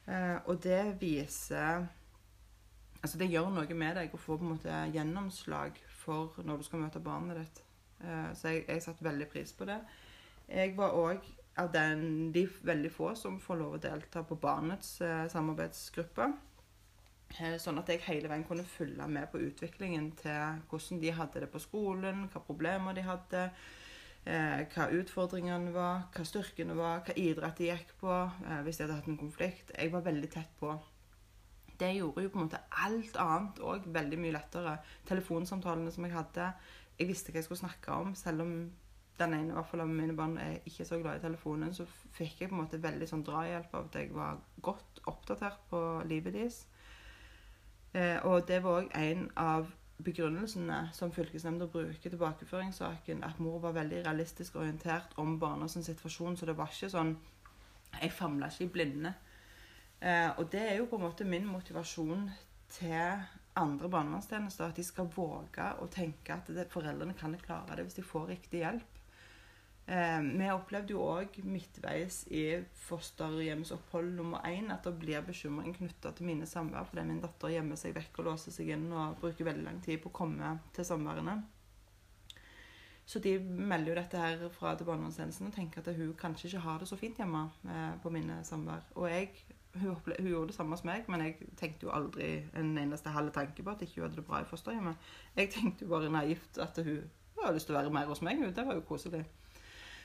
Eh, 0.06 0.36
og 0.44 0.60
det 0.64 1.00
viser 1.00 1.88
Altså, 3.00 3.16
det 3.16 3.30
gjør 3.32 3.46
noe 3.48 3.74
med 3.80 3.94
deg 3.96 4.12
å 4.12 4.18
få 4.20 4.34
på 4.36 4.44
en 4.44 4.50
måte 4.58 4.80
gjennomslag 4.92 5.78
for 6.02 6.36
når 6.44 6.60
du 6.60 6.66
skal 6.66 6.82
møte 6.82 7.00
barnet 7.00 7.38
ditt. 7.40 7.62
Eh, 8.04 8.26
så 8.36 8.52
jeg, 8.52 8.66
jeg 8.68 8.82
satte 8.84 9.06
veldig 9.06 9.28
pris 9.32 9.54
på 9.56 9.64
det. 9.68 9.78
Jeg 10.50 10.74
var 10.76 10.92
òg 10.98 11.24
av 11.60 11.70
den, 11.72 12.32
de 12.32 12.44
veldig 12.62 12.90
få 12.92 13.14
som 13.16 13.40
får 13.40 13.60
lov 13.62 13.76
å 13.76 13.82
delta 13.82 14.22
på 14.26 14.38
barnets 14.40 14.98
eh, 15.00 15.24
samarbeidsgruppe. 15.32 16.28
Eh, 17.38 17.56
sånn 17.62 17.78
at 17.80 17.90
jeg 17.92 18.04
hele 18.08 18.30
veien 18.30 18.46
kunne 18.46 18.66
følge 18.66 19.06
med 19.08 19.28
på 19.32 19.40
utviklingen 19.44 20.10
til 20.20 20.60
hvordan 20.70 21.02
de 21.02 21.12
hadde 21.14 21.44
det 21.44 21.50
på 21.52 21.62
skolen, 21.62 22.26
hva 22.32 22.42
problemer 22.44 22.96
de 22.96 23.06
hadde 23.06 23.44
eh, 24.26 24.62
hva 24.74 24.88
utfordringene 24.96 25.72
var, 25.74 26.06
hva 26.14 26.24
styrkene 26.26 26.76
var, 26.78 27.02
hva 27.06 27.16
idrett 27.16 27.60
de 27.60 27.70
gikk 27.70 27.94
på, 28.00 28.12
eh, 28.46 28.60
hvis 28.66 28.78
de 28.80 28.86
hadde 28.86 28.98
hatt 28.98 29.10
en 29.10 29.20
konflikt. 29.20 29.72
Jeg 29.76 29.92
var 29.92 30.06
veldig 30.06 30.30
tett 30.30 30.52
på. 30.60 30.74
Det 31.80 31.94
gjorde 31.96 32.26
jo 32.26 32.28
på 32.32 32.38
en 32.38 32.44
måte 32.44 32.60
alt 32.84 33.16
annet 33.16 33.60
òg 33.64 33.88
veldig 33.88 34.18
mye 34.20 34.36
lettere. 34.36 34.76
Telefonsamtalene 35.08 35.92
som 35.92 36.04
jeg 36.04 36.16
hadde 36.16 36.52
Jeg 37.00 37.08
visste 37.08 37.32
hva 37.32 37.38
jeg 37.40 37.46
skulle 37.46 37.62
snakke 37.62 37.92
om, 37.96 38.10
selv 38.14 38.42
om 38.44 38.50
den 39.16 39.34
ene 39.34 39.52
i 39.52 39.56
hvert 39.56 39.68
fall 39.70 39.80
av 39.80 39.88
mine 39.88 40.16
barn 40.16 40.36
er 40.36 40.58
ikke 40.68 40.84
så 40.84 40.98
glad 41.00 41.16
i 41.16 41.22
telefonen, 41.24 41.72
så 41.72 41.86
fikk 42.12 42.42
jeg 42.42 42.50
på 42.50 42.56
en 42.56 42.60
måte 42.60 42.80
veldig 42.82 43.08
sånn 43.08 43.24
drahjelp 43.24 43.72
av 43.72 43.88
at 43.88 43.96
jeg 43.96 44.12
var 44.12 44.40
godt 44.60 45.00
oppdatert 45.08 45.62
på 45.70 45.80
livet 46.08 46.36
deres. 46.36 46.60
Eh, 47.94 48.18
og 48.28 48.44
det 48.48 48.60
var 48.64 48.82
òg 48.82 48.92
en 49.00 49.24
av 49.40 49.72
begrunnelsene 50.04 50.78
som 50.96 51.12
fylkesnemnda 51.12 51.66
bruker 51.70 52.10
tilbakeføringssaken, 52.10 53.24
at 53.24 53.40
mor 53.42 53.58
var 53.62 53.76
veldig 53.76 54.04
realistisk 54.04 54.56
orientert 54.56 55.16
om 55.20 55.38
barnas 55.40 55.76
situasjon. 55.84 56.36
Så 56.36 56.46
det 56.46 56.56
var 56.58 56.72
ikke 56.72 56.92
sånn 56.92 57.16
Jeg 58.00 58.12
famla 58.14 58.46
ikke 58.46 58.64
i 58.64 58.70
blinde. 58.70 59.12
Eh, 60.00 60.30
og 60.38 60.46
det 60.52 60.60
er 60.62 60.76
jo 60.78 60.86
på 60.86 60.96
en 60.96 61.02
måte 61.02 61.24
min 61.26 61.46
motivasjon 61.50 62.28
til 62.70 63.24
andre 63.58 63.90
barnevernstjenester. 63.90 64.70
At 64.70 64.78
de 64.78 64.84
skal 64.86 65.10
våge 65.10 65.66
å 65.82 65.88
tenke 65.90 66.36
at 66.36 66.48
det, 66.54 66.68
foreldrene 66.70 67.16
kan 67.18 67.34
klare 67.42 67.76
det 67.76 67.88
hvis 67.88 67.98
de 67.98 68.06
får 68.06 68.30
riktig 68.30 68.62
hjelp. 68.62 69.00
Eh, 69.90 70.20
vi 70.22 70.46
opplevde 70.54 70.94
jo 70.94 71.02
òg 71.02 71.40
midtveis 71.42 72.20
i 72.30 72.44
fosterhjemsopphold 72.84 74.12
nummer 74.14 74.44
én 74.46 74.70
at 74.70 74.84
det 74.86 74.92
blir 75.02 75.24
bekymring 75.26 75.74
knytta 75.74 76.12
til 76.14 76.28
mine 76.28 76.46
samvær 76.46 76.86
fordi 76.86 77.02
min 77.08 77.18
datter 77.24 77.50
gjemmer 77.56 77.80
seg 77.80 77.96
vekk 77.96 78.20
og 78.20 78.28
låser 78.28 78.54
seg 78.54 78.70
inn 78.76 78.84
og 78.92 79.16
bruker 79.18 79.48
veldig 79.48 79.64
lang 79.66 79.80
tid 79.82 79.98
på 79.98 80.12
å 80.12 80.18
komme 80.20 80.52
til 80.76 80.86
samværene. 80.86 81.40
Så 83.02 83.18
de 83.18 83.32
melder 83.42 83.90
jo 83.90 83.96
dette 83.98 84.22
her 84.22 84.44
fra 84.54 84.76
til 84.78 84.86
barnevernstjenesten 84.86 85.50
og 85.50 85.56
tenker 85.58 85.82
at 85.82 85.98
hun 85.98 86.14
kanskje 86.14 86.52
ikke 86.52 86.62
har 86.68 86.78
det 86.78 86.86
så 86.92 87.00
fint 87.00 87.18
hjemme 87.18 87.42
eh, 87.66 87.98
på 88.04 88.14
mine 88.14 88.38
samvær. 88.46 88.86
Og 88.94 89.10
jeg, 89.10 89.32
hun, 89.74 89.98
hun, 90.06 90.30
gjorde 90.30 90.52
det 90.52 90.58
samme 90.60 90.78
som 90.78 90.92
meg, 90.92 91.10
men 91.10 91.26
jeg 91.26 91.50
tenkte 91.58 91.88
jo 91.88 91.96
aldri 91.98 92.30
en 92.54 92.76
eneste 92.78 93.10
halv 93.10 93.34
tanke 93.34 93.66
på 93.66 93.74
at 93.74 93.82
ikke 93.82 93.98
hun 93.98 94.06
hadde 94.06 94.22
det 94.22 94.28
bra 94.30 94.44
i 94.44 94.50
fosterhjemmet. 94.54 95.10
Jeg 95.34 95.50
tenkte 95.56 95.88
jo 95.88 95.96
bare 95.96 96.14
naivt 96.14 96.62
at 96.62 96.78
hun, 96.78 97.10
hun 97.34 97.42
hadde 97.42 97.58
lyst 97.58 97.72
til 97.72 97.74
å 97.74 97.80
være 97.80 97.98
mer 97.98 98.14
hos 98.14 98.22
meg. 98.22 98.46
Det 98.54 98.70
var 98.70 98.78
jo 98.78 98.86
koselig. 98.86 99.26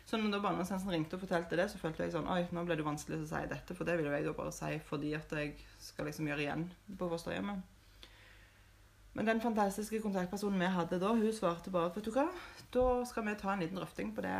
Så 0.05 0.19
når 0.21 0.35
da 0.35 0.41
barnevernstjenesten 0.43 0.93
ringte 0.93 1.17
og 1.17 1.23
fortalte 1.23 1.57
det, 1.57 1.65
så 1.71 1.79
følte 1.81 2.05
jeg 2.05 2.13
sånn 2.13 2.27
Oi, 2.29 2.43
nå 2.53 2.61
ble 2.67 2.77
det 2.77 2.85
vanskelig 2.85 3.23
å 3.23 3.29
si 3.29 3.39
dette, 3.49 3.77
for 3.77 3.89
det 3.89 3.95
vil 3.97 4.11
jeg 4.11 4.27
da 4.27 4.35
bare 4.37 4.53
si 4.53 4.75
fordi 4.85 5.15
at 5.17 5.33
jeg 5.33 5.55
skal 5.81 6.05
liksom 6.09 6.29
gjøre 6.29 6.45
igjen 6.45 6.67
på 6.99 7.09
fosterhjemmet. 7.09 7.71
Men 9.15 9.31
den 9.31 9.41
fantastiske 9.41 10.01
kontaktpersonen 10.03 10.59
vi 10.59 10.69
hadde 10.75 10.99
da, 11.01 11.13
hun 11.15 11.33
svarte 11.33 11.71
bare 11.73 11.93
vet 11.95 12.05
du 12.05 12.11
hva, 12.13 12.27
da 12.75 12.85
skal 13.07 13.25
vi 13.25 13.35
ta 13.39 13.53
en 13.53 13.63
liten 13.63 13.79
drøfting 13.79 14.11
på 14.13 14.25
det 14.25 14.35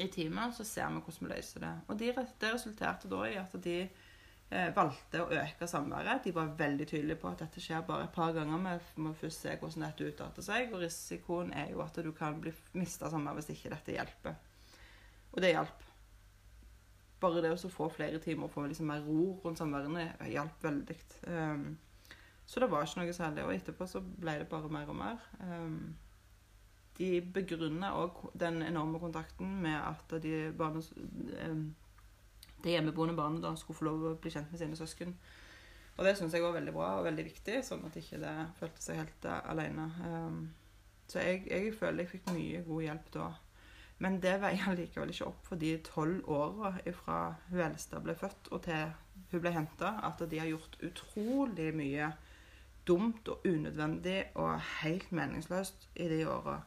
i 0.00 0.08
teamet, 0.14 0.54
så 0.54 0.64
ser 0.64 0.94
vi 0.94 1.02
hvordan 1.02 1.26
vi 1.26 1.32
løser 1.34 1.64
det. 1.66 1.72
Og 1.88 1.98
det 2.00 2.52
resulterte 2.54 3.10
da 3.10 3.20
i 3.28 3.36
at 3.38 3.58
de 3.66 3.76
eh, 3.82 4.70
valgte 4.76 5.22
å 5.22 5.28
øke 5.42 5.68
samværet. 5.70 6.24
De 6.24 6.34
var 6.34 6.54
veldig 6.58 6.86
tydelige 6.88 7.20
på 7.20 7.30
at 7.30 7.44
dette 7.44 7.62
skjer 7.62 7.84
bare 7.86 8.08
et 8.08 8.14
par 8.14 8.32
ganger. 8.34 8.80
Vi 8.94 9.04
må 9.04 9.14
først 9.18 9.44
se 9.44 9.54
hvordan 9.60 9.86
dette 9.88 10.08
utarter 10.08 10.46
seg. 10.46 10.72
Og 10.72 10.82
risikoen 10.82 11.52
er 11.54 11.70
jo 11.74 11.82
at 11.84 11.98
du 12.02 12.10
kan 12.16 12.40
bli 12.40 12.54
mista 12.78 13.10
samvær 13.12 13.38
hvis 13.38 13.52
ikke 13.54 13.74
dette 13.74 13.98
hjelper. 13.98 14.38
Og 15.34 15.42
det 15.42 15.50
hjalp. 15.54 15.82
Bare 17.20 17.42
det 17.42 17.50
å 17.54 17.72
få 17.72 17.88
flere 17.90 18.20
timer 18.22 18.46
og 18.46 18.54
få 18.54 18.66
liksom 18.68 18.86
mer 18.90 19.02
ro 19.06 19.34
rundt 19.42 19.58
samværene 19.58 20.06
hjalp 20.30 20.62
veldig. 20.62 20.98
Um, 21.26 21.74
Så 22.46 22.60
det 22.60 22.68
var 22.70 22.84
ikke 22.84 23.00
noe 23.00 23.12
særlig. 23.16 23.44
Og 23.44 23.54
etterpå 23.54 23.86
så 23.88 24.02
ble 24.04 24.38
det 24.42 24.48
bare 24.50 24.68
mer 24.68 24.90
og 24.92 24.98
mer. 24.98 25.22
Um, 25.40 25.94
de 26.98 27.08
begrunner 27.34 27.96
òg 27.98 28.20
den 28.38 28.62
enorme 28.62 29.00
kontakten 29.02 29.56
med 29.64 29.78
at 29.80 30.12
de, 30.22 30.52
barne, 30.54 30.82
um, 31.48 31.64
det 32.62 32.76
hjemmeboende 32.76 33.16
barna 33.16 33.40
da 33.42 33.54
skulle 33.58 33.78
få 33.78 33.88
lov 33.88 34.04
å 34.10 34.18
bli 34.20 34.30
kjent 34.30 34.52
med 34.52 34.60
sine 34.60 34.76
søsken. 34.78 35.16
Og 35.96 36.04
det 36.04 36.16
syns 36.18 36.34
jeg 36.34 36.42
var 36.42 36.54
veldig 36.54 36.74
bra 36.74 36.92
og 36.98 37.08
veldig 37.08 37.24
viktig, 37.24 37.56
sånn 37.64 37.82
at 37.86 37.96
ikke 37.98 38.20
det 38.22 38.34
følte 38.60 38.82
seg 38.82 39.00
helt 39.00 39.26
uh, 39.30 39.40
alene. 39.50 39.88
Um, 40.04 40.38
så 41.08 41.24
jeg, 41.24 41.46
jeg, 41.50 41.74
føler 41.78 42.04
jeg 42.04 42.12
fikk 42.12 42.30
mye 42.34 42.62
god 42.66 42.86
hjelp 42.86 43.10
da. 43.14 43.26
Men 44.02 44.18
det 44.22 44.34
veier 44.42 44.76
likevel 44.76 45.12
ikke 45.12 45.28
opp 45.30 45.46
for 45.46 45.60
de 45.60 45.76
tolv 45.86 46.26
åra 46.30 46.74
fra 46.98 47.18
Velstad 47.54 48.02
ble 48.04 48.16
født 48.18 48.50
og 48.50 48.64
til 48.66 48.90
hun 49.30 49.42
ble 49.42 49.52
henta, 49.54 49.94
at 50.02 50.22
de 50.30 50.40
har 50.40 50.50
gjort 50.50 50.80
utrolig 50.82 51.70
mye 51.76 52.10
dumt 52.86 53.28
og 53.32 53.46
unødvendig 53.48 54.18
og 54.34 54.58
helt 54.82 55.12
meningsløst 55.14 55.88
i 55.94 56.08
de 56.10 56.24
åra. 56.28 56.58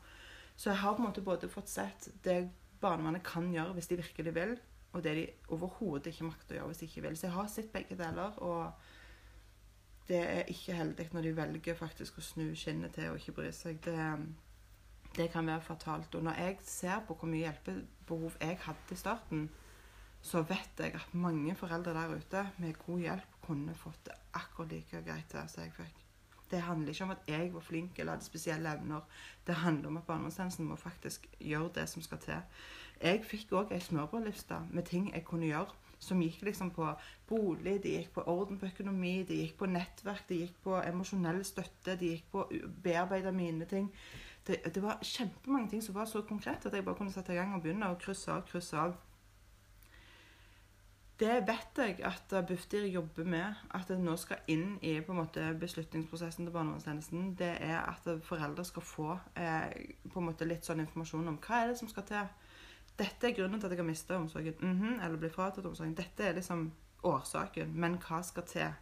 Så 0.55 0.72
jeg 0.72 0.79
har 0.81 0.96
på 0.96 1.03
en 1.03 1.10
måte 1.10 1.22
både 1.22 1.50
fått 1.51 1.69
sett 1.69 2.10
det 2.25 2.48
barnevernet 2.81 3.25
kan 3.25 3.51
gjøre 3.53 3.75
hvis 3.77 3.89
de 3.91 4.00
virkelig 4.00 4.34
vil, 4.36 4.55
og 4.93 5.03
det 5.03 5.15
de 5.17 5.25
overhodet 5.53 6.13
ikke 6.13 6.29
makter 6.31 6.55
å 6.55 6.60
gjøre 6.60 6.72
hvis 6.72 6.81
de 6.81 6.89
ikke 6.89 7.03
vil. 7.05 7.17
Så 7.17 7.27
jeg 7.27 7.36
har 7.36 7.51
sett 7.51 7.74
begge 7.74 7.98
deler, 8.00 8.39
og 8.41 8.72
det 10.07 10.24
er 10.24 10.50
ikke 10.51 10.77
heldig 10.77 11.10
når 11.13 11.27
de 11.27 11.38
velger 11.38 11.77
faktisk 11.77 12.17
å 12.17 12.25
snu 12.25 12.48
skinnet 12.55 12.96
til 12.96 13.12
og 13.12 13.19
ikke 13.19 13.36
bry 13.38 13.51
seg. 13.53 13.81
Det, 13.84 13.98
det 15.18 15.30
kan 15.34 15.48
være 15.48 15.62
fatalt. 15.62 16.16
Og 16.16 16.24
når 16.24 16.42
jeg 16.42 16.58
ser 16.64 17.00
på 17.08 17.14
hvor 17.14 17.30
mye 17.30 17.46
hjelpebehov 17.46 18.38
jeg 18.42 18.60
hadde 18.62 18.96
i 18.96 19.00
starten, 19.00 19.50
så 20.22 20.42
vet 20.42 20.80
jeg 20.80 20.96
at 20.96 21.14
mange 21.14 21.56
foreldre 21.56 21.94
der 21.94 22.16
ute 22.16 22.44
med 22.58 22.74
god 22.86 23.00
hjelp 23.00 23.40
kunne 23.46 23.76
fått 23.76 24.06
det 24.06 24.18
akkurat 24.34 24.72
like 24.72 25.02
greit 25.06 25.36
som 25.48 25.64
jeg 25.64 25.74
fikk. 25.78 26.04
Det 26.52 26.62
handler 26.62 26.94
ikke 26.94 27.04
om 27.04 27.12
at 27.12 27.28
jeg 27.28 27.54
var 27.54 27.60
flink 27.60 28.00
eller 28.00 28.16
hadde 28.16 28.26
spesielle 28.26 28.74
evner. 28.74 29.02
Det 29.48 29.56
handler 29.56 29.88
om 29.88 29.98
at 29.98 30.04
barnevernstjenesten 30.04 30.66
må 30.66 30.76
faktisk 30.76 31.28
gjøre 31.40 31.72
det 31.76 31.90
som 31.90 32.02
skal 32.02 32.22
til. 32.24 32.62
Jeg 33.04 33.26
fikk 33.28 33.52
òg 33.52 33.74
ei 33.76 33.82
smørbrødliste 33.84 34.62
med 34.72 34.88
ting 34.88 35.12
jeg 35.14 35.26
kunne 35.26 35.50
gjøre, 35.50 35.76
som 36.00 36.22
gikk 36.22 36.42
liksom 36.46 36.72
på 36.72 36.88
bolig, 37.28 37.84
det 37.84 37.92
gikk 37.92 38.14
på 38.16 38.24
orden 38.30 38.60
på 38.60 38.70
økonomi, 38.70 39.24
det 39.28 39.38
gikk 39.42 39.58
på 39.58 39.70
nettverk, 39.70 40.24
det 40.30 40.40
gikk 40.44 40.64
på 40.64 40.80
emosjonell 40.82 41.44
støtte, 41.46 41.98
det 41.98 42.14
gikk 42.14 42.32
på 42.32 42.46
å 42.46 42.60
bearbeide 42.84 43.34
mine 43.34 43.66
ting. 43.70 43.92
Det, 44.48 44.62
det 44.75 44.84
var 44.84 45.01
kjempemange 45.04 45.70
ting 45.70 45.84
som 45.84 45.96
var 45.96 46.06
så 46.08 46.22
konkrete 46.22 46.70
at 46.70 46.75
jeg 46.75 46.86
bare 46.86 46.96
kunne 46.96 47.12
sette 47.12 47.34
i 47.34 47.39
gang 47.39 47.56
og 47.56 47.62
begynne 47.66 47.89
å 47.92 48.00
krysse 48.00 48.32
av, 48.32 48.46
krysse 48.48 48.80
av. 48.80 48.96
Det 51.18 51.34
vet 51.48 51.80
jeg 51.82 52.01
at 52.06 52.34
Bufdir 52.48 52.86
jobber 52.94 53.25
med. 53.25 53.62
At 53.74 53.89
det 53.89 53.98
nå 54.00 54.13
skal 54.22 54.44
inn 54.54 54.75
i 54.86 55.00
på 55.01 55.16
en 55.16 55.22
måte, 55.24 55.46
beslutningsprosessen 55.60 56.46
til 56.46 56.54
barnevernstjenesten. 56.54 57.32
Det 57.39 57.56
er 57.66 57.80
at 57.80 58.06
foreldre 58.24 58.66
skal 58.66 58.86
få 58.86 59.16
eh, 59.34 59.96
på 60.06 60.22
en 60.22 60.27
måte 60.30 60.46
litt 60.46 60.68
sånn 60.68 60.84
informasjon 60.86 61.32
om 61.34 61.39
hva 61.42 61.63
er 61.63 61.72
det 61.72 61.80
som 61.80 61.89
skal 61.89 62.06
til. 62.06 62.30
Dette 62.98 63.30
er 63.30 63.34
grunnen 63.38 63.60
til 63.60 63.70
at 63.70 63.74
jeg 63.74 63.82
har 63.82 63.89
mista 63.89 64.18
omsorgen. 64.18 64.56
Mm 64.62 64.77
-hmm, 64.82 65.06
eller 65.06 65.18
blir 65.18 65.30
fratatt 65.30 65.66
omsorgen. 65.66 65.96
Dette 65.96 66.24
er 66.24 66.34
liksom 66.34 66.72
årsaken. 67.04 67.74
Men 67.74 67.98
hva 67.98 68.22
skal 68.24 68.44
til 68.44 68.74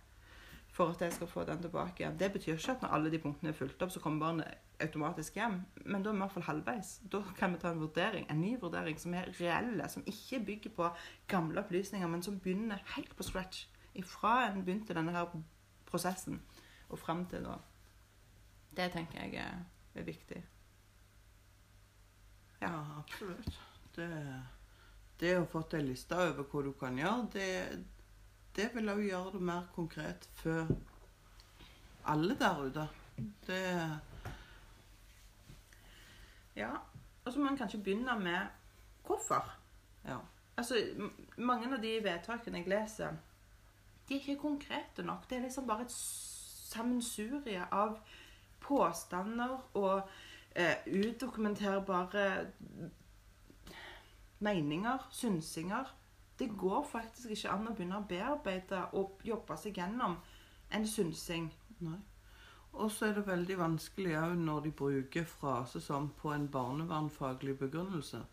for 0.67 0.89
at 0.89 1.01
jeg 1.01 1.13
skal 1.13 1.27
få 1.27 1.43
den 1.43 1.61
tilbake? 1.61 2.11
Det 2.19 2.31
betyr 2.33 2.53
ikke 2.53 2.71
at 2.71 2.81
når 2.81 2.89
alle 2.89 3.11
de 3.11 3.19
punktene 3.19 3.49
er 3.49 3.53
fulgt 3.53 3.81
opp, 3.81 3.91
så 3.91 3.99
kommer 3.99 4.25
barnet 4.25 4.47
automatisk 4.81 5.35
hjem. 5.35 5.61
Men 5.85 6.03
da 6.03 6.09
er 6.09 6.13
vi 6.13 6.19
i 6.19 6.23
hvert 6.23 6.33
fall 6.33 6.47
halvveis. 6.49 6.91
Da 7.11 7.21
kan 7.37 7.53
vi 7.53 7.59
ta 7.61 7.71
en 7.71 7.81
vurdering, 7.81 8.25
en 8.29 8.41
ny 8.41 8.55
vurdering 8.61 8.99
som 8.99 9.13
er 9.13 9.31
reelle, 9.39 9.89
som 9.89 10.03
ikke 10.07 10.41
bygger 10.45 10.75
på 10.75 10.89
gamle 11.31 11.61
opplysninger, 11.63 12.07
men 12.07 12.23
som 12.23 12.39
begynner 12.39 12.83
helt 12.95 13.15
på 13.15 13.23
scratch. 13.23 13.67
Ifra 13.95 14.49
en 14.49 14.65
begynte 14.65 14.93
denne 14.93 15.15
her 15.15 15.31
prosessen 15.85 16.41
og 16.89 16.99
fram 16.99 17.25
til 17.29 17.45
nå. 17.45 17.55
Det 18.75 18.91
tenker 18.91 19.23
jeg 19.23 19.39
er, 19.39 20.03
viktig. 20.03 20.41
Ja, 22.61 22.67
ja 22.67 22.81
absolutt. 22.99 23.59
Det, 23.95 24.09
det 25.19 25.37
å 25.39 25.45
få 25.47 25.61
til 25.69 25.85
ei 25.85 25.91
liste 25.93 26.17
over 26.19 26.43
hva 26.51 26.63
du 26.65 26.73
kan 26.75 26.99
gjøre, 26.99 27.29
det, 27.31 27.47
det 28.57 28.67
vil 28.75 28.91
òg 28.91 29.05
gjøre 29.05 29.37
det 29.37 29.45
mer 29.51 29.69
konkret 29.75 30.27
for 30.41 30.67
alle 32.11 32.35
der 32.39 32.65
ute. 32.67 32.87
Det 33.47 33.63
ja. 36.55 36.71
Og 37.25 37.33
så 37.33 37.39
må 37.39 37.45
man 37.45 37.57
kanskje 37.57 37.81
begynne 37.83 38.19
med 38.19 38.47
hvorfor. 39.05 39.53
Ja. 40.05 40.17
Altså, 40.57 40.75
Mange 41.37 41.73
av 41.73 41.81
de 41.81 42.03
vedtakene 42.03 42.57
jeg 42.61 42.69
leser, 42.69 43.17
de 44.07 44.15
er 44.15 44.19
ikke 44.19 44.41
konkrete 44.41 45.03
nok. 45.03 45.29
Det 45.29 45.37
er 45.37 45.41
liksom 45.41 45.67
bare 45.67 45.81
et 45.81 45.91
sammensurie 45.91 47.65
av 47.71 47.97
påstander 48.59 49.57
og 49.73 50.09
eh, 50.55 50.75
udokumenterbare 50.85 52.47
meninger, 54.39 55.07
synsinger. 55.11 55.95
Det 56.39 56.49
går 56.57 56.87
faktisk 56.91 57.29
ikke 57.29 57.49
an 57.51 57.67
å 57.67 57.73
begynne 57.75 57.99
å 57.99 58.07
bearbeide 58.09 58.81
og 58.93 59.21
jobbe 59.23 59.57
seg 59.57 59.77
gjennom 59.79 60.17
en 60.71 60.87
synsing. 60.87 61.49
Nei. 61.79 61.99
Og 62.75 62.91
så 62.91 63.09
er 63.09 63.17
det 63.17 63.27
veldig 63.27 63.57
vanskelig 63.59 64.15
òg 64.19 64.37
når 64.37 64.63
de 64.65 64.71
bruker 64.71 65.25
fraser 65.25 65.79
som 65.79 66.11
'på 66.21 66.33
en 66.33 66.47
barnevernfaglig 66.47 67.59
begrunnelse'. 67.59 68.23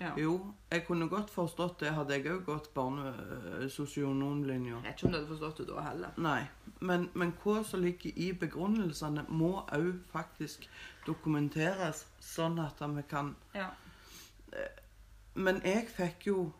Ja. 0.00 0.10
Jo, 0.18 0.52
jeg 0.70 0.86
kunne 0.86 1.08
godt 1.08 1.30
forstått 1.30 1.80
det, 1.80 1.94
hadde 1.94 2.14
jeg 2.14 2.26
òg 2.26 2.44
gått 2.44 2.74
barnesosionomlinja. 2.74 4.74
Jeg 4.74 4.82
vet 4.82 4.96
ikke 4.96 5.06
om 5.06 5.12
du 5.12 5.18
hadde 5.18 5.28
forstått 5.28 5.58
det 5.58 5.68
da 5.68 5.80
heller. 5.80 6.08
Nei, 6.16 6.42
men, 6.80 7.10
men 7.14 7.32
hva 7.42 7.64
som 7.64 7.80
ligger 7.80 8.10
i 8.16 8.32
begrunnelsene, 8.32 9.24
må 9.28 9.62
òg 9.72 9.94
faktisk 10.12 10.68
dokumenteres, 11.06 12.06
sånn 12.20 12.58
at 12.58 12.82
vi 12.96 13.02
kan 13.08 13.36
ja. 13.54 13.68
Eh, 14.52 14.68
men 15.34 15.62
jeg 15.64 15.86
fikk 15.88 16.26
jo 16.26 16.52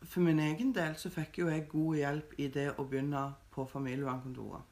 For 0.00 0.24
min 0.24 0.38
egen 0.40 0.72
del 0.72 0.94
så 0.96 1.10
fikk 1.12 1.38
jo 1.38 1.48
jeg 1.52 1.68
god 1.68 1.96
hjelp 1.96 2.30
i 2.40 2.46
det 2.48 2.70
å 2.80 2.86
begynne 2.88 3.34
på 3.52 3.66
familievernkontoret. 3.68 4.69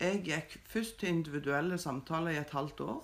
Jeg 0.00 0.22
gikk 0.26 0.56
først 0.66 0.98
til 0.98 1.08
individuelle 1.08 1.78
samtaler 1.78 2.34
i 2.34 2.40
et 2.40 2.50
halvt 2.50 2.80
år. 2.80 3.02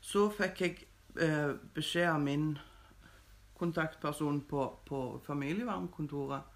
Så 0.00 0.28
fikk 0.30 0.60
jeg 0.60 0.74
eh, 1.20 1.54
beskjed 1.74 2.10
av 2.10 2.20
min 2.20 2.58
kontaktperson 3.56 4.42
på, 4.50 4.66
på 4.86 5.22
familievernkontoret 5.24 6.52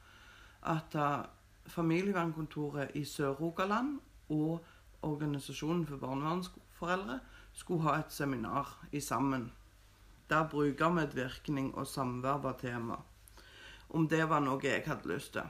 at 0.62 0.94
uh, 0.94 1.24
familievernkontoret 1.66 2.90
i 2.94 3.04
Sør-Rogaland 3.04 3.98
og 4.28 4.64
Organisasjonen 5.02 5.86
for 5.86 5.96
barnevernsforeldre 5.96 7.20
skulle 7.52 7.82
ha 7.82 7.94
et 7.98 8.12
seminar 8.12 8.74
i 8.92 9.00
sammen. 9.00 9.52
Der 10.30 10.48
brukermedvirkning 10.48 11.74
og 11.74 11.86
samvær 11.86 12.42
var 12.42 12.58
tema. 12.60 13.00
Om 13.88 14.08
det 14.08 14.28
var 14.28 14.44
noe 14.44 14.60
jeg 14.62 14.84
hadde 14.86 15.08
lyst 15.08 15.32
til. 15.32 15.48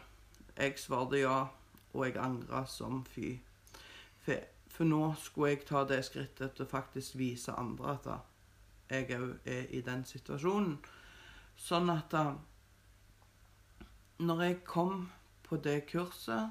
Jeg 0.56 0.78
svarte 0.78 1.18
ja 1.18 1.48
og 1.92 2.06
jeg 2.06 2.16
angra 2.16 2.64
som 2.66 3.04
fy. 3.04 3.38
For, 4.24 4.44
for, 4.68 4.84
nå 4.84 5.14
skulle 5.18 5.54
jeg 5.54 5.64
ta 5.68 5.84
det 5.88 6.04
skrittet 6.04 6.54
til 6.56 6.66
faktisk 6.66 7.18
vise 7.18 7.52
andre 7.52 7.96
at 7.96 8.10
jeg 8.90 9.20
òg 9.20 9.36
er 9.46 9.70
i 9.70 9.80
den 9.86 10.04
situasjonen. 10.04 10.78
Sånn 11.56 11.90
at 11.90 12.10
da 12.12 12.24
Når 14.20 14.42
jeg 14.42 14.64
kom 14.64 15.08
på 15.42 15.56
det 15.56 15.86
kurset, 15.86 16.50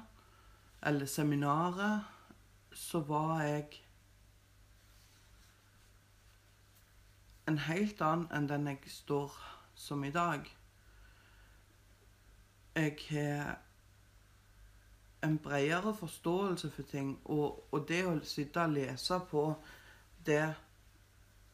eller 0.82 1.06
seminaret, 1.06 2.02
så 2.72 3.00
var 3.00 3.42
jeg 3.42 3.82
en 7.46 7.58
helt 7.58 8.02
annen 8.02 8.26
enn 8.34 8.48
den 8.50 8.66
jeg 8.70 8.90
står 8.90 9.34
som 9.74 10.04
i 10.04 10.10
dag. 10.10 10.46
Jeg 12.74 12.96
har 13.10 13.69
en 15.22 15.38
bredere 15.38 15.94
forståelse 15.94 16.70
for 16.70 16.82
ting. 16.82 17.18
Og, 17.24 17.66
og, 17.72 17.84
det 17.88 18.04
å 18.06 18.16
sitte 18.24 18.64
og 18.64 18.74
lese 18.76 19.20
på 19.30 19.44
det 20.26 20.54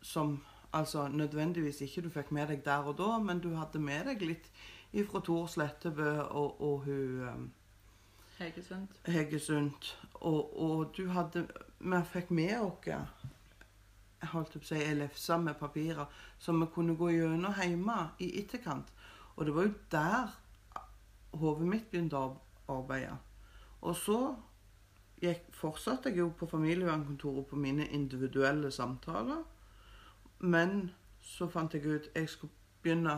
som 0.03 0.39
altså 0.73 1.09
nødvendigvis 1.09 1.81
ikke 1.81 2.05
du 2.07 2.11
fikk 2.13 2.31
med 2.37 2.51
deg 2.53 2.65
der 2.65 2.87
og 2.87 2.99
da, 2.99 3.19
men 3.19 3.41
du 3.41 3.55
hadde 3.57 3.81
med 3.83 4.11
deg 4.11 4.23
litt 4.23 4.51
ifra 4.93 5.21
Tor 5.25 5.47
Slettebø 5.51 6.11
og, 6.27 6.61
og 6.63 6.85
hun 6.87 7.29
um, 7.29 7.47
Hegesund. 8.39 8.89
Hegesund. 9.07 9.95
Og, 10.15 10.61
og, 10.63 10.93
du 10.97 11.09
hadde 11.09 11.47
Vi 11.79 12.01
fikk 12.13 12.31
med 12.31 12.59
oss 12.61 12.91
jeg 14.27 14.33
holdt 14.33 14.55
på 14.57 14.63
å 14.63 14.67
si, 14.67 14.81
lefse 14.97 15.37
med 15.39 15.59
papirer 15.61 16.09
som 16.41 16.61
vi 16.61 16.69
kunne 16.75 16.97
gå 16.99 17.11
gjennom 17.13 17.55
hjemme 17.61 17.97
i 18.25 18.31
etterkant. 18.41 18.89
Og 19.37 19.47
det 19.47 19.55
var 19.55 19.67
jo 19.67 19.75
der 19.93 20.35
hodet 21.37 21.69
mitt 21.69 21.91
begynte 21.93 22.19
å 22.19 22.37
arbeide. 22.73 23.19
Og 23.81 23.97
så 23.97 24.21
gikk, 25.21 25.49
fortsatte 25.53 26.11
jeg 26.11 26.19
jo 26.19 26.29
på 26.39 26.47
familievernkontoret 26.47 27.47
på 27.47 27.57
mine 27.57 27.87
individuelle 27.87 28.71
samtaler. 28.71 29.43
Men 30.39 30.91
så 31.21 31.49
fant 31.49 31.75
jeg 31.75 31.87
ut 31.87 32.11
jeg 32.15 32.29
skulle 32.29 32.53
begynne 32.83 33.17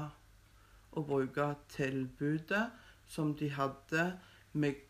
å 0.97 1.03
bruke 1.05 1.51
tilbudet 1.69 2.65
som 3.09 3.35
de 3.37 3.51
hadde 3.53 4.05
med 4.53 4.81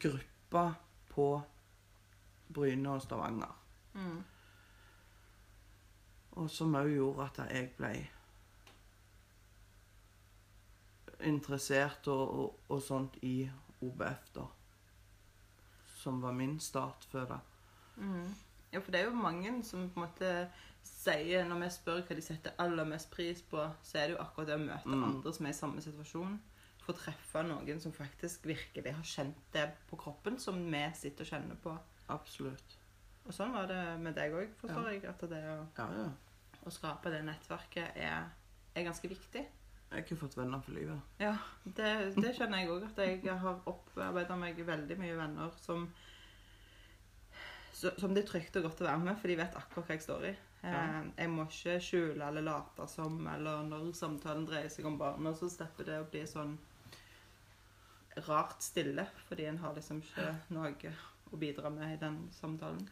grupper 0.00 0.74
på 1.10 1.28
Bryne 2.54 2.90
og 2.90 3.02
Stavanger. 3.02 3.52
Mm. 3.94 4.24
Og 6.36 6.50
som 6.50 6.74
òg 6.76 6.92
gjorde 6.92 7.30
at 7.30 7.40
jeg 7.50 7.70
ble 7.78 7.92
interessert 11.24 12.08
og, 12.12 12.34
og, 12.40 12.58
og 12.68 12.82
sånt 12.82 13.16
i 13.24 13.38
OBF, 13.80 14.28
da. 14.36 14.44
Som 16.06 16.20
var 16.22 16.32
min 16.38 16.56
start 16.62 17.04
før 17.10 17.26
det. 17.34 17.40
Mm. 17.98 18.34
Ja, 18.72 18.80
for 18.80 18.92
det 18.94 19.00
er 19.00 19.08
jo 19.08 19.16
mange 19.18 19.56
som 19.66 19.88
på 19.90 20.00
en 20.00 20.06
måte 20.06 20.32
sier, 20.86 21.44
når 21.48 21.64
vi 21.64 21.68
spør 21.74 22.02
hva 22.06 22.14
de 22.18 22.22
setter 22.22 22.54
aller 22.62 22.86
mest 22.86 23.10
pris 23.10 23.40
på, 23.50 23.64
så 23.82 23.98
er 23.98 24.06
det 24.06 24.14
jo 24.16 24.22
akkurat 24.22 24.46
det 24.52 24.58
å 24.60 24.64
møte 24.66 24.92
Mm. 24.92 25.04
andre 25.08 25.32
som 25.34 25.46
er 25.46 25.50
i 25.50 25.58
samme 25.58 25.82
situasjon. 25.82 26.36
Få 26.86 26.94
treffe 26.94 27.42
noen 27.42 27.80
som 27.82 27.92
faktisk 27.92 28.44
virkelig 28.46 28.92
har 28.94 29.02
kjent 29.02 29.40
det 29.52 29.64
på 29.90 29.96
kroppen, 29.98 30.38
som 30.38 30.60
vi 30.70 30.84
sitter 30.94 31.24
og 31.24 31.30
kjenner 31.32 31.56
på. 31.64 31.76
Absolutt. 32.08 32.76
Og 33.26 33.32
sånn 33.34 33.52
var 33.52 33.66
det 33.66 33.98
med 33.98 34.14
deg 34.14 34.32
òg, 34.32 34.54
forstår 34.60 34.84
Ja. 34.86 34.90
jeg. 34.92 35.04
At 35.10 35.20
det 35.20 35.42
å, 35.42 35.66
Ja, 35.78 35.88
ja. 36.04 36.10
å 36.64 36.70
skape 36.70 37.10
det 37.10 37.24
nettverket 37.24 37.96
er, 37.96 38.30
er 38.76 38.84
ganske 38.84 39.08
viktig. 39.08 39.46
Jeg 39.86 39.94
har 39.94 40.02
ikke 40.02 40.18
fått 40.18 40.34
venner 40.36 40.60
for 40.66 40.74
livet. 40.74 41.14
Ja, 41.22 41.36
det, 41.64 41.90
det 42.18 42.32
skjønner 42.36 42.58
jeg 42.64 42.70
òg. 42.74 42.86
At 42.88 42.98
jeg 43.04 43.38
har 43.44 43.60
opparbeida 43.70 44.36
meg 44.36 44.58
veldig 44.66 44.96
mye 44.98 45.16
venner 45.18 45.52
som 45.62 45.86
som 47.76 48.14
det 48.16 48.22
er 48.22 48.28
trygt 48.30 48.56
og 48.56 48.64
godt 48.70 48.80
å 48.80 48.86
være 48.86 49.02
med, 49.04 49.18
for 49.20 49.28
de 49.28 49.34
vet 49.36 49.56
akkurat 49.58 49.84
hva 49.90 49.94
jeg 49.98 50.02
står 50.06 50.22
i. 50.30 50.36
Eh, 50.64 50.72
Ja. 50.72 51.02
Jeg 51.18 51.28
må 51.30 51.44
ikke 51.44 51.74
skjule 51.84 52.24
eller 52.30 52.42
late 52.46 52.86
som, 52.88 53.18
eller 53.28 53.62
når 53.68 53.90
samtalen 53.94 54.46
dreier 54.48 54.70
seg 54.72 54.86
om 54.88 54.96
barna, 54.98 55.34
så 55.36 55.50
slipper 55.52 55.84
det 55.84 55.98
å 56.00 56.06
bli 56.08 56.22
sånn 56.26 56.56
rart 58.26 58.64
stille, 58.64 59.04
fordi 59.28 59.44
en 59.50 59.58
har 59.60 59.74
liksom 59.76 60.00
ikke 60.00 60.30
noe 60.56 60.72
å 61.32 61.36
bidra 61.36 61.70
med 61.70 61.92
i 61.92 62.00
den 62.00 62.16
samtalen. 62.32 62.88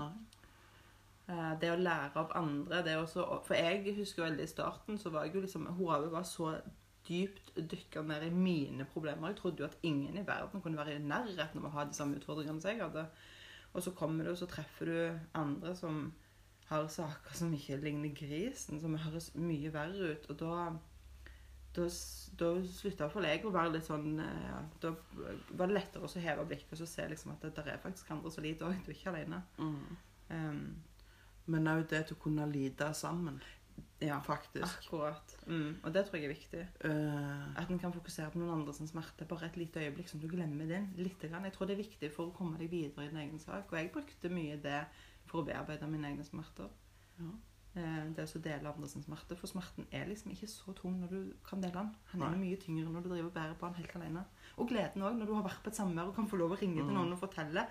Nei. 0.00 0.10
Eh, 1.28 1.52
Det 1.60 1.70
å 1.72 1.78
lære 1.80 2.16
av 2.16 2.34
andre 2.38 2.82
det 2.86 2.96
også, 2.96 3.24
For 3.44 3.54
jeg 3.54 3.96
husker 3.96 4.28
veldig 4.28 4.44
i 4.44 4.50
starten 4.50 4.98
så 4.98 5.10
var 5.10 5.24
jeg 5.24 5.34
jo 5.34 5.40
liksom 5.46 5.66
Hodet 5.78 6.12
var 6.12 6.22
så 6.22 6.60
dypt 7.06 7.54
dykka 7.54 8.02
ned 8.02 8.22
i 8.26 8.30
mine 8.30 8.84
problemer. 8.84 9.28
Jeg 9.28 9.36
trodde 9.36 9.62
jo 9.62 9.68
at 9.68 9.78
ingen 9.82 10.18
i 10.18 10.26
verden 10.26 10.62
kunne 10.62 10.78
være 10.78 10.96
i 10.96 11.02
nærheten 11.02 11.60
av 11.60 11.68
å 11.68 11.74
ha 11.76 11.84
de 11.84 11.94
samme 11.94 12.18
utfordringene 12.18 12.60
som 12.60 12.70
jeg 12.70 12.82
hadde. 12.82 13.06
Og 13.74 13.82
så 13.82 13.92
kommer 13.94 14.24
du, 14.24 14.30
og 14.32 14.38
så 14.40 14.48
treffer 14.50 14.90
du 14.90 15.20
andre 15.34 15.74
som 15.76 16.12
har 16.66 16.88
saker 16.90 17.36
som 17.38 17.54
ikke 17.54 17.78
ligner 17.78 18.10
grisen, 18.14 18.80
som 18.82 18.96
høres 18.98 19.30
mye 19.38 19.70
verre 19.70 20.16
ut. 20.16 20.30
Og 20.30 20.38
da 20.40 20.54
da, 21.76 21.84
da 22.40 22.50
slutta 22.64 23.04
iallfall 23.04 23.26
jeg 23.28 23.42
å 23.44 23.52
være 23.52 23.74
litt 23.74 23.84
sånn 23.84 24.20
eh, 24.22 24.44
ja, 24.48 24.60
Da 24.80 24.94
var 25.58 25.68
det 25.68 25.76
lettere 25.76 26.08
å 26.08 26.22
heve 26.24 26.46
blikket 26.48 26.72
og 26.72 26.80
så 26.80 26.86
se 26.88 27.04
liksom 27.10 27.34
at 27.34 27.44
det, 27.44 27.52
der 27.58 27.74
er 27.74 27.82
faktisk 27.82 28.10
andre 28.14 28.32
som 28.32 28.46
lider 28.46 28.70
òg. 28.70 28.78
Du 28.84 28.90
er 28.90 28.96
ikke 28.96 29.12
alene. 29.12 29.42
Mm. 29.60 29.98
Um, 30.30 30.62
Men 31.46 31.66
òg 31.70 31.86
det 31.88 32.06
til 32.08 32.16
å 32.16 32.22
kunne 32.22 32.46
lide 32.52 32.88
sammen, 32.94 33.40
ja, 34.00 34.18
faktisk. 34.20 34.66
akkurat. 34.66 35.36
Mm, 35.46 35.76
og 35.84 35.92
det 35.94 36.02
tror 36.06 36.18
jeg 36.18 36.24
er 36.24 36.34
viktig. 36.34 36.62
Uh, 36.84 37.58
At 37.60 37.70
en 37.70 37.78
kan 37.78 37.92
fokusere 37.94 38.30
på 38.32 38.38
noen 38.38 38.50
andres 38.60 38.82
smerte 38.90 39.24
bare 39.28 39.46
et 39.46 39.56
lite 39.56 39.80
øyeblikk, 39.80 40.08
som 40.08 40.20
du 40.20 40.28
glemmer 40.28 40.66
din. 40.68 40.88
Litt 40.96 41.20
grann. 41.30 41.44
Jeg 41.44 41.52
tror 41.54 41.66
det 41.66 41.78
er 41.78 41.82
viktig 41.84 42.12
for 42.12 42.26
å 42.28 42.34
komme 42.36 42.58
deg 42.58 42.70
videre 42.70 43.04
i 43.06 43.08
din 43.08 43.16
egen 43.22 43.38
sak. 43.38 43.70
Og 43.72 43.78
jeg 43.78 43.92
brukte 43.92 44.28
mye 44.28 44.56
det 44.62 44.84
for 45.26 45.40
å 45.42 45.46
bearbeide 45.46 45.88
mine 45.88 46.10
egne 46.12 46.24
smerter. 46.24 46.68
Ja. 47.18 47.30
Eh, 47.76 48.04
Det 48.16 48.24
å 48.24 48.40
dele 48.42 48.68
andres 48.72 48.96
smerte. 49.04 49.36
For 49.36 49.46
smerten 49.46 49.86
er 49.92 50.06
liksom 50.08 50.30
ikke 50.32 50.48
så 50.48 50.72
tung 50.74 51.00
når 51.00 51.08
du 51.10 51.32
kan 51.44 51.60
dele 51.60 51.72
den. 51.74 51.94
Han 52.12 52.22
er 52.22 52.36
mye 52.36 52.56
tyngre 52.56 52.88
når 52.90 53.02
du 53.02 53.08
driver 53.10 53.26
og 53.30 53.34
bærer 53.34 53.54
på 53.54 53.66
den 53.66 53.74
helt 53.82 53.96
alene. 53.96 54.24
Og 54.56 54.68
gleden 54.68 55.02
òg, 55.02 55.16
når 55.18 55.26
du 55.26 55.34
har 55.34 55.42
vært 55.44 55.62
på 55.62 55.68
et 55.68 55.76
samvær 55.76 56.08
og 56.08 56.14
kan 56.16 56.26
få 56.28 56.36
lov 56.40 56.52
å 56.52 56.60
ringe 56.60 56.76
til 56.82 56.90
Mm. 56.90 56.94
noen 56.94 57.12
og 57.12 57.18
fortelle. 57.20 57.66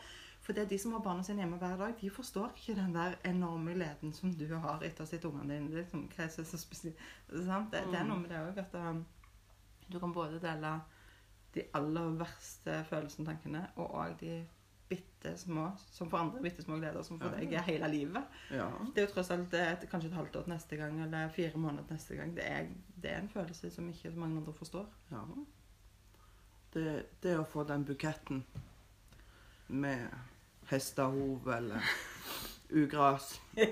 For 0.46 0.54
det 0.54 0.62
er 0.62 0.70
de 0.70 0.78
som 0.78 0.94
har 0.94 1.02
barna 1.02 1.24
sine 1.26 1.42
hjemme 1.42 1.58
hver 1.58 1.78
dag, 1.80 1.94
de 1.98 2.10
forstår 2.14 2.52
ikke 2.54 2.76
den 2.78 2.92
der 2.94 3.16
enorme 3.26 3.74
gleden 3.74 4.12
som 4.14 4.34
du 4.38 4.46
har 4.62 4.84
etter 4.86 5.02
å 5.02 5.10
sett 5.10 5.26
ungene 5.26 5.56
dine. 5.56 5.72
Liksom, 5.74 6.04
hva 6.14 6.28
er 6.28 6.30
så, 6.36 6.44
spesielt? 6.62 7.00
Det, 7.32 7.72
det 7.72 7.98
er 7.98 8.06
noe 8.06 8.20
med 8.22 8.30
det 8.30 8.42
òg, 8.44 8.60
at 8.62 8.76
um, 8.78 9.00
du 9.90 9.98
kan 10.02 10.14
både 10.14 10.38
dele 10.44 10.76
de 11.56 11.64
aller 11.74 12.14
verste 12.20 12.76
følelsene 12.92 13.26
og 13.26 13.32
tankene, 13.32 13.64
og 13.82 13.96
òg 14.04 14.14
de 14.20 14.36
bitte 14.86 15.32
små, 15.42 15.72
som 15.96 16.12
for 16.12 16.20
andre 16.22 16.44
bitte 16.46 16.62
små 16.62 16.78
gleder, 16.78 17.02
som 17.08 17.18
for 17.18 17.34
Ja. 17.34 17.40
deg 17.42 17.54
er 17.58 17.66
hele 17.66 17.88
livet. 17.90 18.38
ja. 18.54 18.68
Det 18.94 19.02
er 19.02 19.08
jo 19.08 19.14
tross 19.16 19.32
alt 19.34 19.54
et, 19.58 19.88
kanskje 19.90 20.12
et 20.12 20.18
halvt 20.20 20.36
år 20.36 20.46
til 20.46 20.54
neste 20.54 20.78
gang, 20.78 21.00
eller 21.08 21.30
fire 21.34 21.58
måneder 21.58 21.88
til 21.88 21.98
neste 21.98 22.16
gang. 22.20 22.36
Det 22.38 22.46
er, 22.52 22.68
det 23.02 23.12
er 23.16 23.24
en 23.24 23.30
følelse 23.34 23.72
som 23.74 23.90
ikke 23.90 24.12
så 24.14 24.20
mange 24.20 24.38
andre 24.38 24.54
forstår. 24.54 24.86
ja. 25.12 25.24
Det, 26.76 27.06
det 27.24 27.38
å 27.40 27.46
få 27.48 27.64
den 27.64 27.86
buketten 27.88 28.44
med 29.68 30.10
hestehov 30.70 31.48
eller 31.58 31.84
ugras 32.70 33.40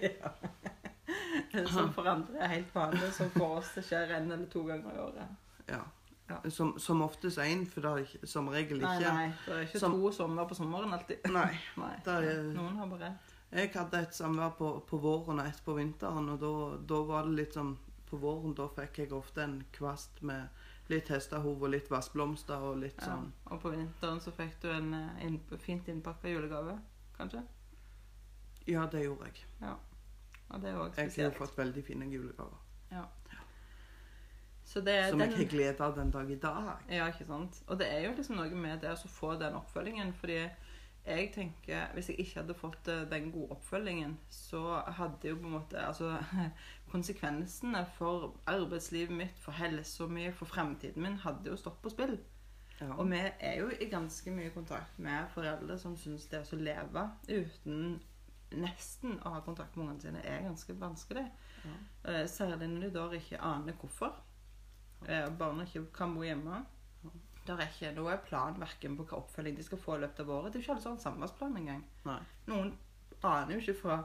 Som 1.74 1.92
for 1.94 2.08
andre 2.08 2.40
er 2.40 2.48
helt 2.58 2.72
vanlig, 2.76 3.10
som 3.14 3.30
for 3.34 3.60
oss 3.60 3.74
det 3.76 3.84
skjer 3.86 4.14
en 4.18 4.32
eller 4.32 4.48
to 4.52 4.64
ganger 4.66 4.96
i 4.96 5.00
året. 5.04 5.36
Ja. 5.70 5.82
Ja. 6.30 6.38
Som, 6.50 6.72
som 6.80 7.02
oftest 7.04 7.38
én, 7.44 7.66
for 7.70 7.84
det 7.84 7.92
er 8.24 8.28
som 8.32 8.48
regel 8.50 8.80
ikke 8.80 9.12
nei, 9.12 9.26
det 9.46 9.54
er 9.58 9.66
ikke 9.68 9.80
Som- 9.82 9.98
to 10.00 10.12
sommer 10.16 10.48
på 10.50 10.56
sommeren 10.56 10.94
alltid. 10.96 11.26
Nei. 11.34 11.50
Nei, 11.82 11.92
er- 12.08 12.44
Noen 12.56 12.78
har 12.80 12.88
bare 12.88 13.10
Jeg 13.54 13.70
hadde 13.76 14.00
et 14.02 14.16
samvær 14.16 14.56
på, 14.58 14.70
på 14.90 14.98
våren 15.04 15.40
og 15.44 15.48
et 15.52 15.60
på 15.66 15.76
vinteren, 15.78 16.30
og 16.34 16.40
da, 16.42 16.54
da 16.94 17.02
var 17.06 17.28
det 17.28 17.36
litt 17.42 17.54
sånn 17.60 17.76
På 18.10 18.18
våren 18.24 18.56
da 18.58 18.66
fikk 18.72 18.98
jeg 19.04 19.12
ofte 19.14 19.44
en 19.44 19.60
kvast 19.76 20.22
med 20.26 20.48
litt 20.94 21.10
hestehov 21.12 21.64
og 21.66 21.74
litt 21.74 21.90
vassblomster 21.92 22.64
og 22.70 22.80
litt 22.84 23.00
ja. 23.02 23.12
sånn 23.12 23.32
Og 23.52 23.62
på 23.64 23.74
vinteren 23.74 24.22
så 24.24 24.34
fikk 24.36 24.60
du 24.64 24.70
en 24.74 24.94
en 24.94 25.40
fint 25.60 25.88
innpakka 25.92 26.32
julegave, 26.32 26.78
kanskje? 27.18 27.44
Ja, 28.68 28.86
det 28.88 29.04
gjorde 29.04 29.28
jeg. 29.28 29.44
Ja. 29.62 29.76
Og 30.54 30.62
det 30.62 30.70
er 30.70 30.80
òg 30.80 31.00
Jeg 31.02 31.26
har 31.26 31.36
fått 31.36 31.58
veldig 31.58 31.84
fine 31.84 32.08
julegaver. 32.12 32.62
Så 34.74 34.82
det 34.82 34.94
er 34.94 35.10
Som 35.10 35.20
den, 35.20 35.30
jeg 35.32 35.38
har 35.38 35.50
glede 35.52 35.84
av 35.86 35.96
den 35.96 36.12
dag 36.12 36.30
i 36.32 36.36
dag. 36.36 36.70
Ja, 36.90 37.08
ikke 37.08 37.26
sant. 37.28 37.60
Og 37.68 37.80
det 37.80 37.88
er 37.94 38.00
jo 38.08 38.14
liksom 38.18 38.40
noe 38.40 38.50
med 38.58 38.80
det 38.82 38.90
å 38.90 39.10
få 39.12 39.36
den 39.38 39.54
oppfølgingen. 39.60 40.14
Fordi 40.18 40.40
jeg 41.06 41.32
tenker 41.36 41.88
Hvis 41.94 42.10
jeg 42.10 42.20
ikke 42.20 42.40
hadde 42.42 42.56
fått 42.56 42.88
eh, 42.88 43.04
den 43.12 43.32
gode 43.32 43.52
oppfølgingen, 43.58 44.18
så 44.30 44.80
hadde 44.98 45.30
jo 45.30 45.36
på 45.36 45.50
en 45.50 45.58
måte 45.58 45.80
Altså 45.82 46.18
konsekvensene 46.94 47.86
for 47.98 48.36
arbeidslivet 48.48 49.16
mitt, 49.18 49.40
for 49.42 49.52
helsa 49.58 50.08
mi, 50.08 50.30
for 50.32 50.46
fremtiden 50.46 51.04
min, 51.04 51.18
hadde 51.24 51.50
jo 51.50 51.58
stått 51.58 51.82
på 51.82 51.92
spill. 51.92 52.18
Ja. 52.80 52.92
Og 52.98 53.10
vi 53.12 53.20
er 53.40 53.60
jo 53.60 53.70
i 53.82 53.90
ganske 53.90 54.32
mye 54.32 54.52
kontakt 54.54 55.00
med 55.00 55.30
foreldre 55.34 55.78
som 55.80 55.96
syns 55.98 56.28
det 56.32 56.44
å 56.46 56.60
leve 56.60 57.08
uten 57.30 58.00
nesten 58.54 59.18
å 59.26 59.34
ha 59.34 59.42
kontakt 59.42 59.76
med 59.76 59.88
ungene 59.88 60.04
sine 60.04 60.22
er 60.28 60.46
ganske 60.46 60.76
vanskelig. 60.78 61.26
Ja. 61.64 61.78
Eh, 62.12 62.26
Særlig 62.30 62.70
når 62.70 62.86
de 62.88 62.94
da 62.94 63.08
ikke 63.18 63.42
aner 63.42 63.78
hvorfor. 63.80 64.14
Eh, 65.08 65.30
Barna 65.40 65.66
ikke 65.66 65.86
kan 65.96 66.14
bo 66.16 66.24
hjemme. 66.26 66.64
Det 67.44 67.56
er 67.56 67.68
ikke 67.68 67.94
noe 67.98 68.18
plan 68.24 68.60
verken 68.60 68.98
på 68.98 69.06
hva 69.10 69.20
oppfølging 69.20 69.58
de 69.58 69.66
skal 69.68 69.82
få 69.82 69.98
i 69.98 70.04
løpet 70.06 70.24
av 70.24 70.30
året. 70.32 70.54
Det 70.54 70.60
er 70.60 70.62
jo 70.62 70.66
ikke 70.66 70.76
alle 70.76 70.84
som 70.84 70.94
har 70.94 71.00
en 71.00 71.06
samværsplan 71.08 71.58
engang. 71.60 71.82
Nei. 72.08 72.20
Noen 72.48 72.70
aner 73.24 73.56
jo 73.56 73.64
ikke 73.64 73.82
fra 73.82 73.98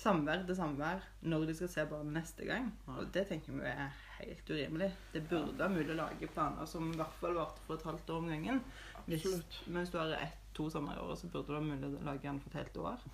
samvær 0.00 0.42
til 0.44 0.58
samvær 0.58 1.04
når 1.22 1.46
de 1.48 1.56
skal 1.56 1.70
se 1.72 1.86
barnet 1.88 2.18
neste 2.18 2.48
gang. 2.48 2.70
Nei. 2.88 2.96
Og 3.00 3.10
det 3.14 3.26
tenker 3.30 3.56
vi 3.56 3.66
er 3.70 3.98
helt 4.18 4.50
urimelig. 4.50 4.90
Det 5.14 5.24
burde 5.30 5.58
være 5.58 5.76
mulig 5.76 5.94
å 5.94 6.00
lage 6.02 6.30
planer 6.34 6.68
som 6.68 6.92
i 6.92 6.98
hvert 6.98 7.20
fall 7.20 7.36
varte 7.38 7.64
for 7.66 7.78
et 7.78 7.88
halvt 7.88 8.14
år 8.14 8.22
om 8.22 8.32
gangen. 8.34 8.62
Hvis, 9.08 9.28
mens 9.66 9.92
du 9.92 10.00
har 10.00 10.16
ett, 10.20 10.40
to 10.54 10.68
sommer 10.70 10.94
i 10.94 11.02
året, 11.02 11.18
så 11.18 11.28
burde 11.32 11.48
det 11.48 11.56
være 11.56 11.70
mulig 11.70 11.88
å 11.88 12.06
lage 12.06 12.28
den 12.28 12.40
for 12.42 12.52
et 12.52 12.60
helt 12.60 12.76
år. 12.84 13.08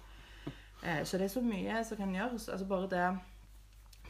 Eh, 0.83 1.03
så 1.05 1.19
det 1.21 1.29
er 1.29 1.33
så 1.33 1.43
mye 1.45 1.83
som 1.87 2.01
kan 2.01 2.13
gjøres. 2.15 2.51
Altså 2.53 2.67
bare 2.69 2.91
det 2.91 3.07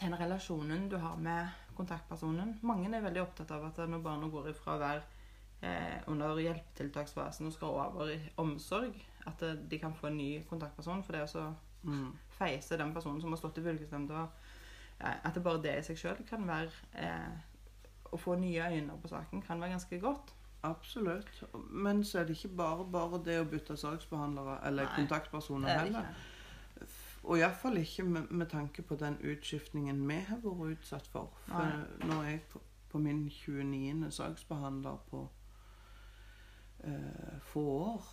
den 0.00 0.16
relasjonen 0.16 0.88
du 0.88 0.96
har 0.96 1.16
med 1.20 1.48
kontaktpersonen. 1.76 2.56
Mange 2.62 2.88
er 2.96 3.04
veldig 3.04 3.22
opptatt 3.22 3.50
av 3.52 3.66
at 3.68 3.80
når 3.88 4.04
barna 4.04 4.28
går 4.32 4.50
ifra 4.54 4.76
å 4.76 4.80
være 4.80 5.19
eh, 5.62 6.00
under 6.06 6.38
hjelpetiltaksfasen 6.40 7.46
og 7.46 7.52
skal 7.52 7.68
over 7.68 8.08
i 8.14 8.18
omsorg, 8.36 8.94
at 9.26 9.42
eh, 9.42 9.56
de 9.70 9.78
kan 9.78 9.94
få 9.94 10.06
en 10.10 10.16
ny 10.16 10.42
kontaktperson. 10.48 11.04
For 11.04 11.12
det 11.12 11.26
å 11.36 11.54
Mm. 11.82 12.10
feise 12.28 12.76
den 12.76 12.90
personen 12.92 13.20
som 13.22 13.30
har 13.32 13.38
stått 13.40 13.58
i 13.58 13.62
fylkesnemnda, 13.64 14.26
eh, 15.00 15.14
at 15.24 15.34
det 15.34 15.42
bare 15.42 15.62
det 15.62 15.78
i 15.78 15.82
seg 15.82 15.96
sjøl 15.96 16.18
kan 16.28 16.46
være 16.46 16.70
eh, 16.94 17.38
Å 18.12 18.18
få 18.18 18.34
nye 18.36 18.60
øyne 18.68 18.96
på 19.02 19.08
saken 19.08 19.40
kan 19.42 19.60
være 19.60 19.70
ganske 19.70 20.00
godt. 20.00 20.32
Absolutt. 20.62 21.44
Men 21.70 22.04
så 22.04 22.18
er 22.18 22.24
det 22.24 22.36
ikke 22.36 22.56
bare 22.56 22.84
bare 22.84 23.20
det 23.24 23.36
å 23.40 23.44
bytte 23.48 23.76
saksbehandlere 23.76 24.58
eller 24.66 24.84
Nei, 24.84 24.96
kontaktpersoner 24.96 25.68
er 25.68 25.78
heller. 25.78 26.00
ikke. 26.10 26.86
Og 27.24 27.38
iallfall 27.38 27.76
ikke 27.78 28.02
med, 28.04 28.30
med 28.30 28.46
tanke 28.50 28.82
på 28.82 28.94
den 28.96 29.16
utskiftningen 29.22 30.02
vi 30.08 30.18
har 30.28 30.36
vært 30.42 30.78
utsatt 30.80 31.06
for. 31.06 31.30
For 31.46 31.62
Nei. 31.62 32.08
nå 32.08 32.20
er 32.24 32.30
jeg 32.30 32.42
på, 32.52 32.60
på 32.90 32.98
min 32.98 33.24
29. 33.30 34.10
saksbehandler 34.10 34.96
på 35.10 35.28
eh, 36.84 37.36
få 37.52 37.60
år. 37.60 38.08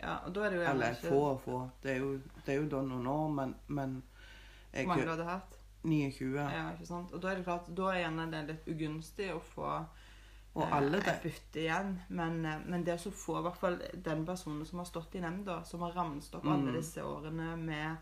Ja, 0.00 0.14
og 0.26 0.34
da 0.34 0.44
er 0.46 0.50
det 0.50 0.60
jo 0.62 0.66
Eller 0.70 0.94
ikke 0.94 1.08
få 1.12 1.20
og 1.34 1.40
få. 1.44 1.56
Det 1.82 1.90
er 1.92 1.98
jo, 2.00 2.12
det 2.46 2.54
er 2.54 2.60
jo 2.62 2.68
da 2.72 2.82
noen 2.82 3.06
år, 3.06 3.26
men, 3.36 3.54
men 3.68 4.02
jeg 4.72 4.86
mange 4.88 5.04
du 5.04 5.10
hadde 5.12 5.24
hatt. 5.28 5.56
29. 5.84 6.36
Ja, 6.36 6.70
ikke 6.74 6.86
sant? 6.88 7.12
Og 7.12 7.22
da 7.22 7.30
er 7.30 7.36
det 7.40 7.44
klart, 7.44 7.68
da 7.76 7.88
er 7.92 8.02
gjerne 8.02 8.26
det 8.32 8.40
litt 8.50 8.66
ugunstig 8.68 9.30
å 9.34 9.40
få 9.40 9.68
Og 10.54 10.62
eh, 10.64 10.72
alle 10.76 10.98
et 10.98 11.04
det. 11.06 11.18
bytte 11.22 11.60
igjen. 11.62 11.92
Men, 12.08 12.40
eh, 12.46 12.58
men 12.66 12.84
det 12.84 12.96
å 13.00 13.12
få 13.12 13.38
i 13.38 13.44
hvert 13.46 13.60
fall 13.60 13.78
den 14.08 14.24
personen 14.28 14.66
som 14.66 14.78
har 14.82 14.88
stått 14.88 15.14
i 15.16 15.22
nemnda, 15.24 15.60
som 15.64 15.84
har 15.86 15.92
ramset 15.96 16.34
opp 16.40 16.44
alle 16.48 16.70
Mm. 16.72 16.74
disse 16.80 17.04
årene 17.04 17.56
med 17.56 17.96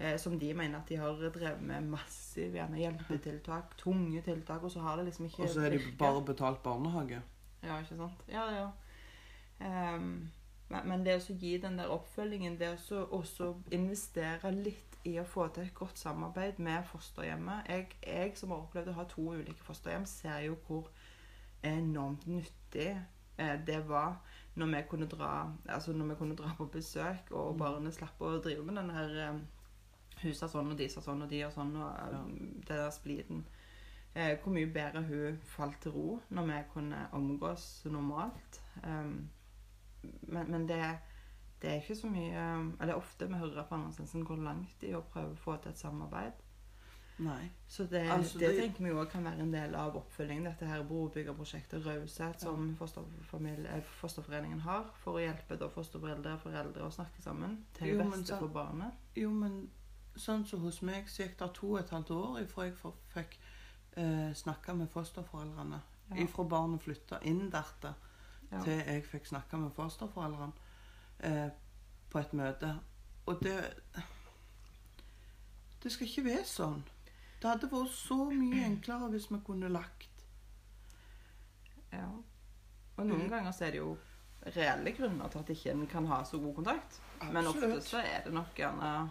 eh, 0.00 0.16
som 0.16 0.38
de 0.38 0.52
mener 0.54 0.78
at 0.78 0.86
de 0.88 0.96
har 0.96 1.14
drevet 1.14 1.60
med 1.60 1.88
gjerne 2.36 2.78
hjelpetiltak, 2.78 3.76
tunge 3.76 4.22
tiltak, 4.22 4.62
og 4.62 4.70
så 4.70 4.80
har 4.80 4.96
det 4.96 5.06
liksom 5.06 5.26
ikke 5.26 5.42
Og 5.42 5.48
så 5.48 5.60
er 5.66 5.70
de 5.70 5.80
bare 5.98 6.22
betalt 6.24 6.62
barnehage. 6.62 7.22
Ja, 7.62 7.78
ikke 7.80 7.96
sant? 7.96 8.24
Ja, 8.30 8.44
ja. 8.54 8.68
Um, 9.58 10.30
men, 10.68 11.04
det 11.06 11.16
å 11.18 11.34
gi 11.40 11.56
den 11.58 11.78
der 11.80 11.90
oppfølgingen, 11.90 12.58
det 12.60 12.74
å 12.92 13.04
også 13.18 13.54
investere 13.74 14.52
litt 14.54 14.98
i 15.08 15.16
å 15.18 15.26
få 15.26 15.48
til 15.54 15.64
et 15.64 15.74
godt 15.74 15.98
samarbeid 15.98 16.58
med 16.62 16.84
fosterhjemmet 16.90 17.70
jeg, 17.70 17.86
jeg 18.02 18.34
som 18.36 18.52
har 18.52 18.64
opplevd 18.64 18.90
å 18.92 18.96
ha 18.98 19.04
to 19.08 19.24
ulike 19.32 19.64
fosterhjem, 19.64 20.04
ser 20.10 20.42
jo 20.44 20.58
hvor 20.66 20.90
enormt 21.64 22.26
nyttig 22.28 22.90
eh, 22.92 23.54
det 23.66 23.80
var 23.88 24.18
når 24.58 24.72
vi 24.74 24.82
kunne 24.90 25.08
dra 25.10 25.30
altså 25.70 25.94
når 25.94 26.12
vi 26.12 26.18
kunne 26.18 26.36
dra 26.38 26.50
på 26.58 26.66
besøk, 26.72 27.30
og 27.30 27.56
barna 27.56 27.78
barnet 27.78 27.96
slapp 27.96 28.20
å 28.20 28.36
drive 28.42 28.66
med 28.66 28.82
den 28.82 28.92
her 28.94 29.16
eh, 29.28 29.46
Huset 30.18 30.50
sånn, 30.50 30.72
og 30.72 30.78
de 30.80 30.88
sa 30.90 30.98
sånn, 30.98 31.20
og 31.22 31.30
de 31.30 31.44
og 31.46 31.52
sånn, 31.54 31.76
og 31.78 31.90
eh, 31.94 32.14
Ja. 32.16 32.22
det 32.66 32.78
der 32.80 32.88
spliden. 32.90 33.44
Eh, 34.18 34.34
hvor 34.42 34.50
mye 34.50 34.66
bedre 34.74 35.02
hun 35.06 35.36
falt 35.46 35.76
til 35.84 35.92
ro 35.94 36.16
når 36.34 36.46
vi 36.48 36.56
kunne 36.72 37.04
omgås 37.14 37.68
normalt. 37.86 38.58
Um, 38.82 39.28
men, 40.22 40.50
men 40.50 40.64
det, 40.68 40.80
det 41.62 41.70
er 41.70 41.74
ikke 41.82 41.94
så 41.98 42.06
mye 42.10 42.42
um, 42.58 42.76
Eller 42.80 42.94
ofte 42.98 43.26
vi 43.28 43.34
hører 43.38 43.64
på 43.68 43.74
Andersensen 43.74 44.24
går 44.24 44.36
langt 44.42 44.82
i 44.86 44.92
å 44.94 45.00
prøve 45.12 45.32
å 45.36 45.40
få 45.44 45.56
til 45.62 45.70
et 45.70 45.78
samarbeid. 45.78 46.32
Nei. 47.18 47.48
Så 47.68 47.86
det, 47.90 48.04
Altså, 48.10 48.38
det, 48.38 48.48
det- 48.48 48.60
tenker 48.62 48.84
vi 48.84 48.90
òg 48.94 49.08
kan 49.10 49.24
være 49.26 49.42
en 49.42 49.52
del 49.54 49.74
av 49.74 49.96
oppfølgingen. 49.98 50.44
Dette 50.46 50.66
her 50.66 50.84
brobyggerprosjektet 50.86 51.86
Raushet 51.86 52.40
som 52.42 52.68
eh, 52.70 53.82
Fosterforeningen 54.00 54.60
har 54.60 54.86
for 55.02 55.18
å 55.18 55.22
hjelpe 55.24 55.58
da 55.58 55.68
fosterforeldre 55.72 56.36
og 56.36 56.40
foreldre 56.46 56.86
å 56.86 56.90
snakke 56.94 57.22
sammen 57.22 57.58
til 57.74 57.88
Jo, 57.94 57.98
beste 58.04 58.26
så- 58.32 58.38
for 58.38 58.48
barnet. 58.54 58.92
Jo, 59.16 59.30
men 59.30 59.70
sånn 60.16 60.46
som 60.46 60.60
hos 60.60 60.82
meg 60.82 61.06
så 61.08 61.22
gikk 61.22 61.38
det 61.38 61.54
to 61.54 61.72
og 61.72 61.80
et 61.80 61.90
halvt 61.90 62.10
år 62.10 62.46
fra 62.50 62.64
jeg 62.64 62.74
fikk 63.14 63.38
eh, 63.96 64.32
snakka 64.34 64.74
med 64.74 64.88
fosterforeldrene. 64.90 65.80
Ja. 66.10 66.16
Ifra 66.24 66.44
barnet 66.44 66.82
flytta 66.82 67.18
inn 67.22 67.50
dertil 67.50 67.94
Ja. 68.50 68.62
til 68.64 68.78
jeg 68.86 69.04
fikk 69.04 69.26
snakka 69.26 69.56
med 69.56 69.72
fosterforeldrene 69.76 70.52
eh, 71.20 71.50
på 72.10 72.18
et 72.18 72.32
møte. 72.32 72.78
Og 73.26 73.42
det 73.42 73.74
Det 75.82 75.92
skal 75.92 76.06
ikke 76.08 76.24
være 76.24 76.44
sånn. 76.44 76.80
Det 77.42 77.50
hadde 77.50 77.68
vært 77.70 77.92
så 77.94 78.16
mye 78.32 78.64
enklere 78.66 79.08
hvis 79.12 79.28
vi 79.30 79.38
kunne 79.46 79.68
lagt 79.68 80.08
Ja. 81.92 82.08
Og 82.96 83.06
noen 83.06 83.22
Mm. 83.22 83.30
ganger 83.30 83.50
så 83.52 83.64
er 83.66 83.70
det 83.70 83.78
jo 83.78 83.96
reelle 84.56 84.92
grunner 84.96 85.28
til 85.28 85.38
at 85.38 85.48
ikke 85.50 85.70
en 85.70 85.86
kan 85.86 86.06
ha 86.06 86.22
så 86.24 86.38
god 86.38 86.54
kontakt. 86.54 87.00
Men 87.32 87.46
ofte 87.46 87.80
så 87.82 87.98
er 87.98 88.24
det 88.24 88.32
nok 88.32 88.54
gjerne 88.56 89.10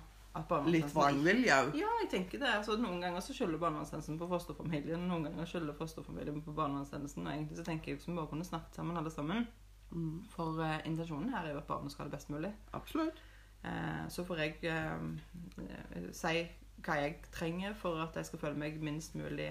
litt 0.68 0.92
vrangvilje 0.94 1.54
òg. 1.54 1.78
Ja, 1.78 1.90
jeg 2.02 2.10
tenker 2.12 2.42
det. 2.42 2.50
Altså, 2.60 2.78
noen 2.82 3.02
ganger 3.02 3.24
så 3.26 3.34
skylder 3.36 3.62
barnevernstjenesten 3.62 4.20
på 4.20 4.28
fosterfamilien, 4.32 5.08
noen 5.10 5.30
ganger 5.30 5.50
skylder 5.50 5.78
fosterfamilien 5.78 6.44
på 6.46 6.54
barnevernstjenesten. 6.58 7.26
Og 7.26 7.34
egentlig 7.34 7.58
så 7.58 7.66
tenker 7.68 7.92
jeg 7.92 8.02
at 8.02 8.08
vi 8.08 8.18
bare 8.18 8.32
kunne 8.34 8.46
snakket 8.48 8.76
sammen 8.76 8.98
alle 8.98 9.14
sammen. 9.14 9.48
Mm, 9.92 10.24
For 10.30 10.60
uh, 10.60 10.78
intensjonen 10.86 11.30
her 11.30 11.46
er 11.46 11.56
jo 11.56 11.64
at 11.64 11.68
barnet 11.68 11.92
skal 11.92 12.06
ha 12.06 12.10
det 12.10 12.18
best 12.18 12.30
mulig. 12.30 12.54
absolutt. 12.74 13.24
Uh, 13.64 14.06
så 14.10 14.24
får 14.24 14.36
jeg 14.36 14.56
uh, 14.64 16.12
si 16.14 16.46
hva 16.86 17.00
jeg 17.02 17.16
trenger 17.34 17.74
for 17.74 17.98
at 18.04 18.16
jeg 18.16 18.26
skal 18.26 18.40
føle 18.40 18.60
meg 18.60 18.78
minst 18.82 19.16
mulig 19.16 19.50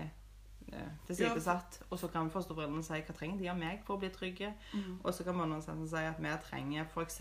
tilsidesatt. 1.07 1.81
Og 1.91 1.99
så 1.99 2.09
kan 2.11 2.31
fosterforeldrene 2.31 2.85
si 2.87 3.01
hva 3.01 3.15
trenger 3.15 3.39
de 3.39 3.51
av 3.51 3.59
meg 3.59 3.83
for 3.87 3.97
å 3.97 4.03
bli 4.03 4.11
trygge. 4.15 4.53
Mm. 4.75 5.01
Og 5.03 5.15
så 5.15 5.27
kan 5.27 5.39
barnevernstjenesten 5.39 5.91
si 5.91 6.07
at 6.11 6.23
vi 6.23 6.37
trenger 6.47 6.87
f.eks. 6.87 7.21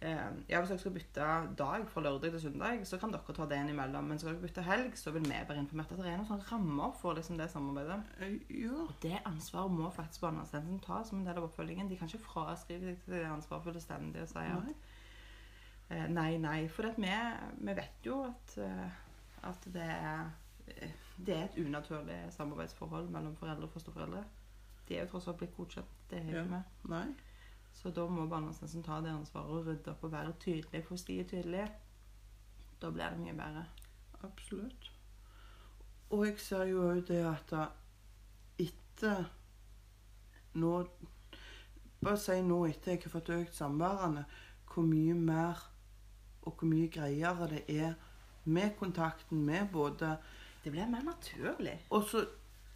Eh, 0.00 0.28
ja, 0.48 0.60
hvis 0.62 0.70
dere 0.72 0.78
skal 0.80 0.92
bytte 0.94 1.24
dag 1.58 1.82
fra 1.92 2.00
lørdag 2.00 2.30
til 2.32 2.40
søndag, 2.40 2.86
så 2.88 2.96
kan 2.98 3.12
dere 3.12 3.34
ta 3.36 3.44
det 3.50 3.58
innimellom. 3.60 4.06
Men 4.08 4.18
skal 4.18 4.32
dere 4.32 4.42
bytte 4.46 4.62
helg, 4.64 4.94
så 4.96 5.12
vil 5.12 5.26
vi 5.26 5.34
være 5.48 5.58
informert 5.60 5.92
at 5.92 5.98
det 6.00 6.06
er 6.08 6.16
noen 6.16 6.28
sånne 6.30 6.46
rammer 6.48 6.94
for 7.02 7.18
liksom, 7.18 7.36
det 7.36 7.50
samarbeidet. 7.52 7.98
Eh, 8.20 8.38
Ja. 8.62 8.78
Og 8.86 8.94
det 9.02 9.18
ansvaret 9.28 9.70
må 9.76 9.90
faktisk 9.92 10.20
barnevernstjenesten 10.24 10.80
ta 10.86 11.02
som 11.04 11.18
en 11.20 11.26
del 11.26 11.36
av 11.36 11.44
oppfølgingen. 11.50 11.88
De 11.90 11.96
kan 12.00 12.08
ikke 12.08 12.24
fraskrive 12.30 12.80
seg 12.94 13.04
til 13.04 13.14
det 13.18 13.26
ansvaret 13.28 13.68
fullstendig 13.68 14.22
og 14.24 14.28
si 14.32 14.38
at 14.38 14.64
Nei. 14.64 14.74
eh, 15.90 16.06
nei, 16.08 16.36
nei. 16.38 16.68
For 16.68 16.82
vi, 16.96 17.12
vi 17.60 17.74
vet 17.76 18.06
jo 18.06 18.22
at, 18.24 18.58
eh, 18.58 18.90
at 19.42 19.64
det 19.74 19.90
er 19.90 20.30
det 21.26 21.34
er 21.36 21.44
et 21.44 21.56
unaturlig 21.66 22.16
samarbeidsforhold 22.30 23.08
mellom 23.10 23.34
foreldre 23.36 23.64
og 23.66 23.72
fosterforeldre. 23.74 24.24
De 24.88 24.96
er 24.96 25.02
jo 25.04 25.10
tross 25.10 25.26
alt 25.28 25.36
blitt 25.40 25.56
godkjent. 25.56 25.86
Det 26.10 26.18
er 26.18 26.30
jo 26.30 26.44
ikke 26.44 26.54
vi. 26.56 26.88
Nei. 26.94 27.06
Så 27.80 27.90
da 27.96 28.04
må 28.06 28.26
barnevernstjenesten 28.28 28.84
ta 28.84 28.98
det 29.00 29.12
ansvaret 29.14 29.56
og 29.56 29.66
rydde 29.66 29.92
opp 29.94 30.02
og 30.04 30.12
være 30.12 30.34
tydelig. 30.40 30.82
For 30.84 30.94
hvis 30.94 31.06
de 31.08 31.20
er 31.20 31.28
tydelige, 31.28 31.68
da 32.82 32.90
blir 32.92 33.14
det 33.14 33.20
mye 33.22 33.36
bedre. 33.38 33.64
Absolutt. 34.22 34.90
Og 36.10 36.26
jeg 36.26 36.40
ser 36.42 36.66
jo 36.68 36.82
òg 36.90 37.06
det 37.08 37.22
at 37.24 37.54
etter 38.60 39.24
nå 40.60 40.74
Bare 42.00 42.16
si 42.16 42.38
nå 42.40 42.62
etter 42.64 42.94
jeg 42.94 43.02
har 43.02 43.12
fått 43.12 43.28
økt 43.34 43.52
samværene, 43.52 44.22
hvor 44.72 44.86
mye 44.88 45.12
mer 45.14 45.58
og 46.48 46.54
hvor 46.54 46.68
mye 46.70 46.88
greiere 46.88 47.48
det 47.50 47.64
er 47.68 47.92
med 48.44 48.70
kontakten 48.78 49.42
med 49.44 49.68
både 49.72 50.16
Det 50.64 50.72
blir 50.72 50.88
mer 50.88 51.02
naturlig. 51.04 51.86
og 51.90 52.02
så, 52.08 52.24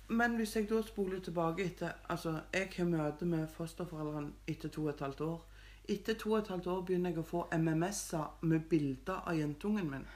Men 0.08 0.36
hvis 0.36 0.56
jeg 0.56 0.68
da 0.68 0.82
spoler 0.82 1.20
tilbake 1.24 1.64
etter 1.64 1.92
Altså, 2.12 2.40
jeg 2.52 2.68
har 2.76 2.84
møte 2.84 3.24
med 3.24 3.48
fosterforeldrene 3.48 4.32
etter 4.46 4.68
to 4.68 4.84
og 4.84 4.90
et 4.94 5.00
halvt 5.00 5.20
år. 5.20 5.44
Etter 5.88 6.14
to 6.14 6.32
og 6.32 6.38
et 6.38 6.48
halvt 6.48 6.66
år 6.66 6.82
begynner 6.82 7.10
jeg 7.12 7.20
å 7.20 7.28
få 7.28 7.44
MMS-er 7.52 8.44
med 8.48 8.68
bilder 8.68 9.24
av 9.28 9.36
jentungen 9.38 9.90
min. 9.90 10.06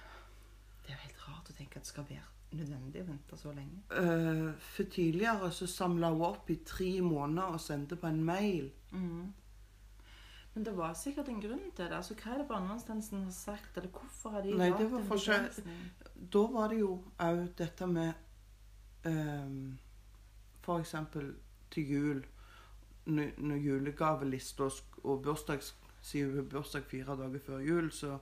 Det 0.84 0.92
er 0.92 0.96
jo 0.96 1.04
helt 1.06 1.24
rart 1.28 1.50
å 1.50 1.56
tenke 1.56 1.80
at 1.80 1.84
det 1.84 1.92
skal 1.92 2.06
være 2.08 2.26
nødvendig 2.58 3.02
å 3.02 3.08
vente 3.08 3.36
så 3.36 3.52
lenge. 3.52 3.82
Uh, 3.92 4.54
for 4.76 4.88
tidligere 4.92 5.50
så 5.52 5.68
samla 5.68 6.12
hun 6.14 6.24
opp 6.30 6.48
i 6.50 6.60
tre 6.64 6.94
måneder 7.04 7.56
og 7.56 7.60
sendte 7.60 7.98
på 8.00 8.08
en 8.08 8.22
mail. 8.24 8.70
Mm. 8.92 9.26
Men 10.54 10.64
det 10.64 10.72
var 10.76 10.94
sikkert 10.96 11.28
en 11.28 11.42
grunn 11.42 11.66
til 11.76 11.84
det. 11.84 11.96
Altså, 11.96 12.16
Hva 12.18 12.32
er 12.32 12.40
det 12.40 12.48
barnevernstjenesten 12.48 13.26
har 13.26 13.34
sagt, 13.36 13.76
eller 13.76 13.92
hvorfor 13.92 14.32
har 14.34 14.42
de 14.42 14.56
Nei, 14.56 14.70
det 14.78 14.88
var 14.90 15.04
forskjell- 15.06 15.60
Da 16.32 16.46
var 16.46 16.68
det 16.68 16.80
jo 16.80 17.02
òg 17.20 17.44
dette 17.56 17.86
med 17.86 18.12
um, 19.04 19.78
eksempel 20.78 21.34
til 21.70 21.92
jul, 21.92 22.24
når, 23.06 23.56
julegavelista 23.56 24.68
og 25.04 25.22
bursdags 25.22 25.74
Siden 26.02 26.36
hun 26.36 26.48
bursdag 26.48 26.82
fire 26.84 27.16
dager 27.16 27.38
før 27.46 27.58
jul, 27.58 27.90
så 27.92 28.18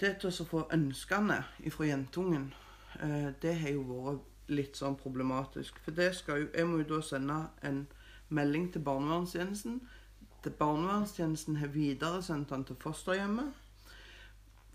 Det 0.00 0.16
til 0.18 0.32
å 0.42 0.44
få 0.44 0.64
ønskene 0.72 1.44
fra 1.70 1.84
jentungen, 1.86 2.54
eh, 3.00 3.28
det 3.42 3.54
har 3.60 3.70
jo 3.70 3.82
vært 3.82 4.50
litt 4.50 4.76
sånn 4.76 4.96
problematisk. 4.96 5.78
For 5.84 5.90
det 5.90 6.14
skal 6.16 6.40
jo 6.40 6.48
Jeg 6.54 6.66
må 6.66 6.78
jo 6.78 6.96
da 6.96 7.00
sende 7.00 7.48
en 7.62 7.86
melding 8.28 8.72
til 8.72 8.82
barnevernstjenesten. 8.82 9.80
Barnevernstjenesten 10.58 11.56
har 11.56 11.68
videresendt 11.68 12.50
den 12.50 12.64
til 12.64 12.76
fosterhjemmet. 12.76 13.52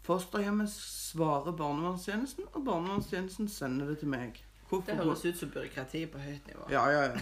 Fosterhjemmet 0.08 0.72
svarer 0.72 1.52
barnevernstjenesten, 1.52 2.46
og 2.54 2.64
barnevernstjenesten 2.66 3.50
sender 3.52 3.90
det 3.92 3.98
til 4.00 4.08
meg. 4.08 4.38
Hvorfor 4.70 4.92
Det 4.92 5.04
høres 5.04 5.26
ut 5.26 5.38
som 5.38 5.50
byråkrati 5.52 6.06
på 6.06 6.22
høyt 6.24 6.48
nivå. 6.48 6.68
Ja, 6.72 6.86
ja, 6.92 7.02
ja. 7.02 7.20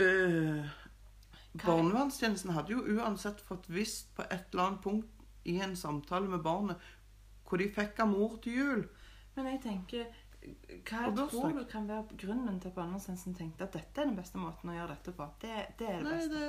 uh, 0.02 0.66
barnevernstjenesten 1.64 2.50
hadde 2.50 2.74
jo 2.74 2.82
uansett 2.96 3.40
fått 3.40 3.70
visst 3.70 4.10
på 4.16 4.26
et 4.26 4.50
eller 4.52 4.66
annet 4.66 4.82
punkt 4.82 5.24
i 5.44 5.60
en 5.62 5.76
samtale 5.76 6.28
med 6.28 6.42
barnet 6.42 6.76
hvor 7.44 7.60
de 7.62 7.70
fikk 7.70 8.00
av 8.02 8.10
mor 8.10 8.38
til 8.42 8.58
jul. 8.58 8.84
Men 9.36 9.52
jeg 9.52 9.60
tenker 9.62 10.20
Hva 10.84 11.10
tror 11.30 11.54
du 11.56 11.62
kan 11.70 11.86
være 11.88 12.16
grunnen 12.20 12.58
til 12.60 12.72
at 12.76 13.02
som 13.18 13.34
tenkte 13.34 13.64
at 13.64 13.72
dette 13.72 14.00
er 14.00 14.08
den 14.10 14.16
beste 14.16 14.38
måten 14.38 14.68
å 14.68 14.74
gjøre 14.74 14.92
dette 14.92 15.12
på? 15.16 15.26
Det, 15.40 15.52
det 15.78 15.88
er 15.88 16.02
det 16.02 16.04
Nei, 16.04 16.16
beste. 16.18 16.42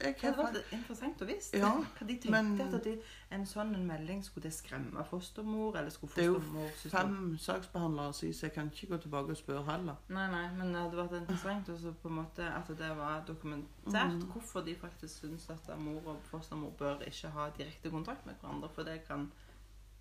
det 0.00 0.08
Det 0.08 0.22
hadde 0.22 0.46
vært 0.46 0.72
interessant 0.74 1.22
å 1.22 1.28
vite 1.28 1.60
Ja, 1.60 1.70
Hva 1.98 2.06
de 2.08 2.16
tenkte 2.16 2.30
men- 2.34 2.74
at 2.74 2.84
de, 2.84 2.94
en 3.30 3.46
sånn 3.46 3.74
en 3.76 3.86
melding 3.86 4.24
skulle 4.26 4.48
det 4.48 4.54
skremme 4.56 5.04
fostermor, 5.06 5.78
eller 5.78 5.94
skulle 5.94 6.14
Det 6.16 6.24
er 6.24 6.32
jo 6.32 6.90
fem 6.90 7.36
saksbehandlere 7.38 8.16
sier, 8.18 8.34
så 8.34 8.48
jeg 8.48 8.56
kan 8.56 8.72
ikke 8.74 8.90
gå 8.94 9.00
tilbake 9.06 9.36
og 9.36 9.40
spørre 9.42 9.64
heller. 9.70 10.00
Nei, 10.08 10.26
nei, 10.34 10.44
men 10.58 10.74
det 10.74 10.82
hadde 10.82 11.02
vært 11.02 11.18
interessant 11.20 11.70
også 11.76 11.94
på 12.02 12.10
en 12.10 12.18
måte 12.18 12.48
at 12.48 12.72
det 12.78 12.90
var 12.98 13.22
dokumentert 13.26 14.16
mm. 14.16 14.30
hvorfor 14.32 14.66
de 14.66 14.74
faktisk 14.74 15.22
syns 15.22 15.50
at 15.54 15.70
mor 15.78 16.14
og 16.14 16.24
fostermor 16.32 16.74
bør 16.78 17.06
ikke 17.06 17.30
ha 17.36 17.50
direkte 17.58 17.90
kontakt 17.94 18.26
med 18.26 18.34
hverandre, 18.40 18.72
for 18.74 18.88
det 18.88 19.04
kan 19.06 19.30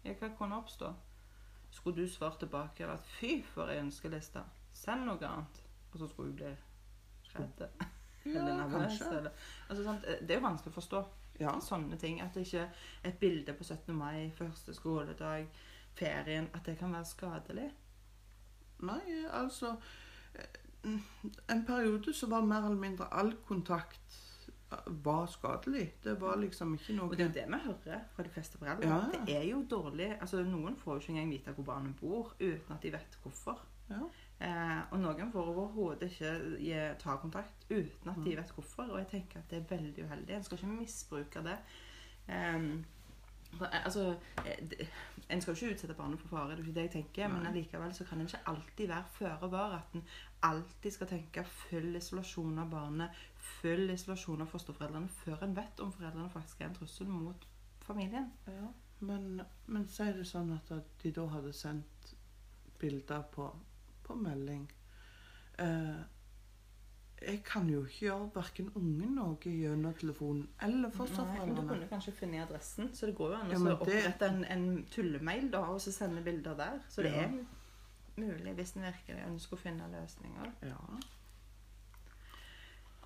ja, 0.03 0.13
kan 0.37 0.53
oppstå. 0.53 0.93
Skulle 1.77 2.01
du 2.01 2.09
svart 2.09 2.39
tilbake 2.41 2.87
at 2.89 3.05
'fy, 3.19 3.43
for 3.53 3.69
ei 3.69 3.77
ønskeliste', 3.83 4.43
send 4.73 5.05
noe 5.05 5.21
annet, 5.27 5.61
og 5.93 5.99
så 5.99 6.07
skulle 6.09 6.31
hun 6.31 6.35
bli 6.35 6.55
redd 7.35 7.61
eller 8.25 8.49
Ja, 8.49 8.57
nervøs? 8.57 8.73
kanskje. 8.73 9.17
Eller, 9.17 9.31
altså, 9.69 9.83
sant? 9.83 10.05
Det 10.21 10.31
er 10.31 10.39
jo 10.41 10.47
vanskelig 10.47 10.73
å 10.73 10.79
forstå. 10.81 11.03
Ja. 11.39 11.59
Sånne 11.61 11.97
ting. 12.01 12.21
At 12.21 12.33
det 12.33 12.47
ikke 12.47 12.69
et 13.05 13.19
bilde 13.21 13.53
på 13.53 13.63
17. 13.63 13.93
mai, 13.95 14.31
første 14.35 14.73
skoledag, 14.73 15.47
ferien 15.95 16.49
At 16.53 16.65
det 16.65 16.77
kan 16.79 16.93
være 16.93 17.05
skadelig. 17.05 17.71
Nei, 18.79 19.25
altså 19.33 19.75
eh, 20.35 20.97
en 21.49 21.65
periode 21.65 22.13
så 22.13 22.27
var 22.29 22.41
mer 22.45 22.65
eller 22.65 22.77
mindre 22.77 23.07
all 23.11 23.33
kontakt 23.47 24.17
eh, 24.17 24.26
var 24.87 25.25
skadelig. 25.31 25.93
Det 26.03 26.17
var 26.21 26.35
liksom 26.37 26.73
ikke 26.75 26.95
noe 26.97 27.09
Og 27.09 27.17
det 27.17 27.23
er 27.23 27.27
jo 27.29 27.33
det 27.33 27.45
vi 27.47 27.59
hører 27.65 28.01
fra 28.15 28.23
de 28.23 28.29
fleste 28.29 28.57
foreldre. 28.57 28.87
Ja. 28.89 29.21
Det 29.25 29.35
er 29.37 29.45
jo 29.49 29.61
dårlig 29.69 30.09
altså 30.21 30.43
Noen 30.43 30.75
får 30.75 30.93
jo 30.93 30.99
ikke 30.99 31.13
engang 31.13 31.31
vite 31.31 31.51
hvor 31.55 31.63
barnet 31.63 31.95
bor 32.01 32.33
uten 32.39 32.73
at 32.75 32.81
de 32.83 32.91
vet 32.91 33.17
hvorfor. 33.23 33.61
Ja. 33.89 34.01
Eh, 34.43 34.81
og 34.91 34.99
noen 34.99 35.31
får 35.31 35.47
overhodet 35.53 36.11
ikke 36.11 36.95
ta 36.99 37.15
kontakt 37.17 37.65
uten 37.71 38.09
at 38.11 38.15
de 38.25 38.35
Mm. 38.35 38.37
vet 38.37 38.51
hvorfor. 38.51 38.83
Og 38.91 38.97
jeg 38.99 39.07
tenker 39.07 39.39
at 39.39 39.49
det 39.49 39.57
er 39.63 39.75
veldig 39.77 40.03
uheldig. 40.05 40.35
En 40.35 40.43
skal 40.43 40.57
ikke 40.57 40.67
misbruke 40.81 41.43
det. 41.43 41.57
Eh, 42.27 42.77
altså, 43.85 44.15
eh, 44.45 44.87
En 45.29 45.41
skal 45.41 45.53
jo 45.55 45.65
ikke 45.65 45.73
utsette 45.75 45.93
barnet 45.93 46.19
for 46.19 46.27
fare, 46.27 46.49
det 46.55 46.59
er 46.59 46.63
ikke 46.63 46.73
det 46.75 46.83
jeg 46.83 46.91
tenker, 46.91 47.27
men 47.27 47.41
Nei. 47.43 47.49
allikevel 47.51 47.93
så 47.93 48.05
kan 48.07 48.19
en 48.21 48.27
ikke 48.27 48.39
alltid 48.47 48.87
være 48.87 49.03
føre 49.11 49.49
var. 49.51 49.73
At 49.75 49.93
en 49.95 50.03
alltid 50.43 50.91
skal 50.93 51.07
tenke 51.07 51.43
full 51.43 51.95
isolasjon 51.95 52.59
av 52.59 52.69
barnet, 52.71 53.09
full 53.37 53.89
isolasjon 53.93 54.41
av 54.41 54.51
fosterforeldrene, 54.51 55.09
før 55.23 55.43
en 55.43 55.55
vet 55.57 55.79
om 55.83 55.91
foreldrene 55.93 56.29
faktisk 56.33 56.61
er 56.61 56.69
en 56.69 56.75
trussel 56.77 57.07
mot 57.11 57.47
familien. 57.85 58.31
Ja. 58.47 58.67
Men, 58.99 59.41
men 59.67 59.87
si 59.87 60.03
det 60.13 60.25
sånn 60.25 60.51
at 60.55 60.71
de 61.03 61.11
da 61.13 61.27
hadde 61.29 61.53
sendt 61.53 62.13
bilder 62.81 63.23
på, 63.33 63.49
på 64.05 64.15
melding. 64.17 64.63
Eh, 65.61 65.99
jeg 67.17 67.41
kan 67.45 67.69
jo 67.69 67.79
ikke 67.85 68.05
gjøre 68.05 68.29
verken 68.35 68.67
ungen 68.77 69.15
noe 69.17 69.37
gjennom 69.41 69.93
telefonen 69.97 70.43
eller 70.61 70.91
men 70.93 71.55
du 71.55 71.63
kunne 71.65 71.87
kanskje 71.89 72.13
funnet 72.13 72.43
adressen, 72.45 72.91
så 72.93 73.07
det 73.09 73.15
går 73.17 73.31
jo 73.33 73.37
an 73.39 73.53
Ja, 73.55 73.57
å 73.57 73.71
opprette 73.79 74.29
en, 74.29 74.43
en 74.45 74.67
tullemail 74.93 75.47
da, 75.53 75.63
og 75.73 75.81
så 75.81 75.91
sende 75.95 76.21
bilder 76.21 76.53
der. 76.59 76.77
Så 76.89 77.01
det 77.01 77.13
Ja. 77.15 77.23
er 77.25 77.45
mulig 78.17 78.53
hvis 78.59 78.75
en 78.75 78.85
virkelig 78.85 79.23
ønsker 79.31 79.57
å 79.57 79.61
finne 79.61 79.89
løsninger. 79.95 80.53
Ja. 80.69 80.77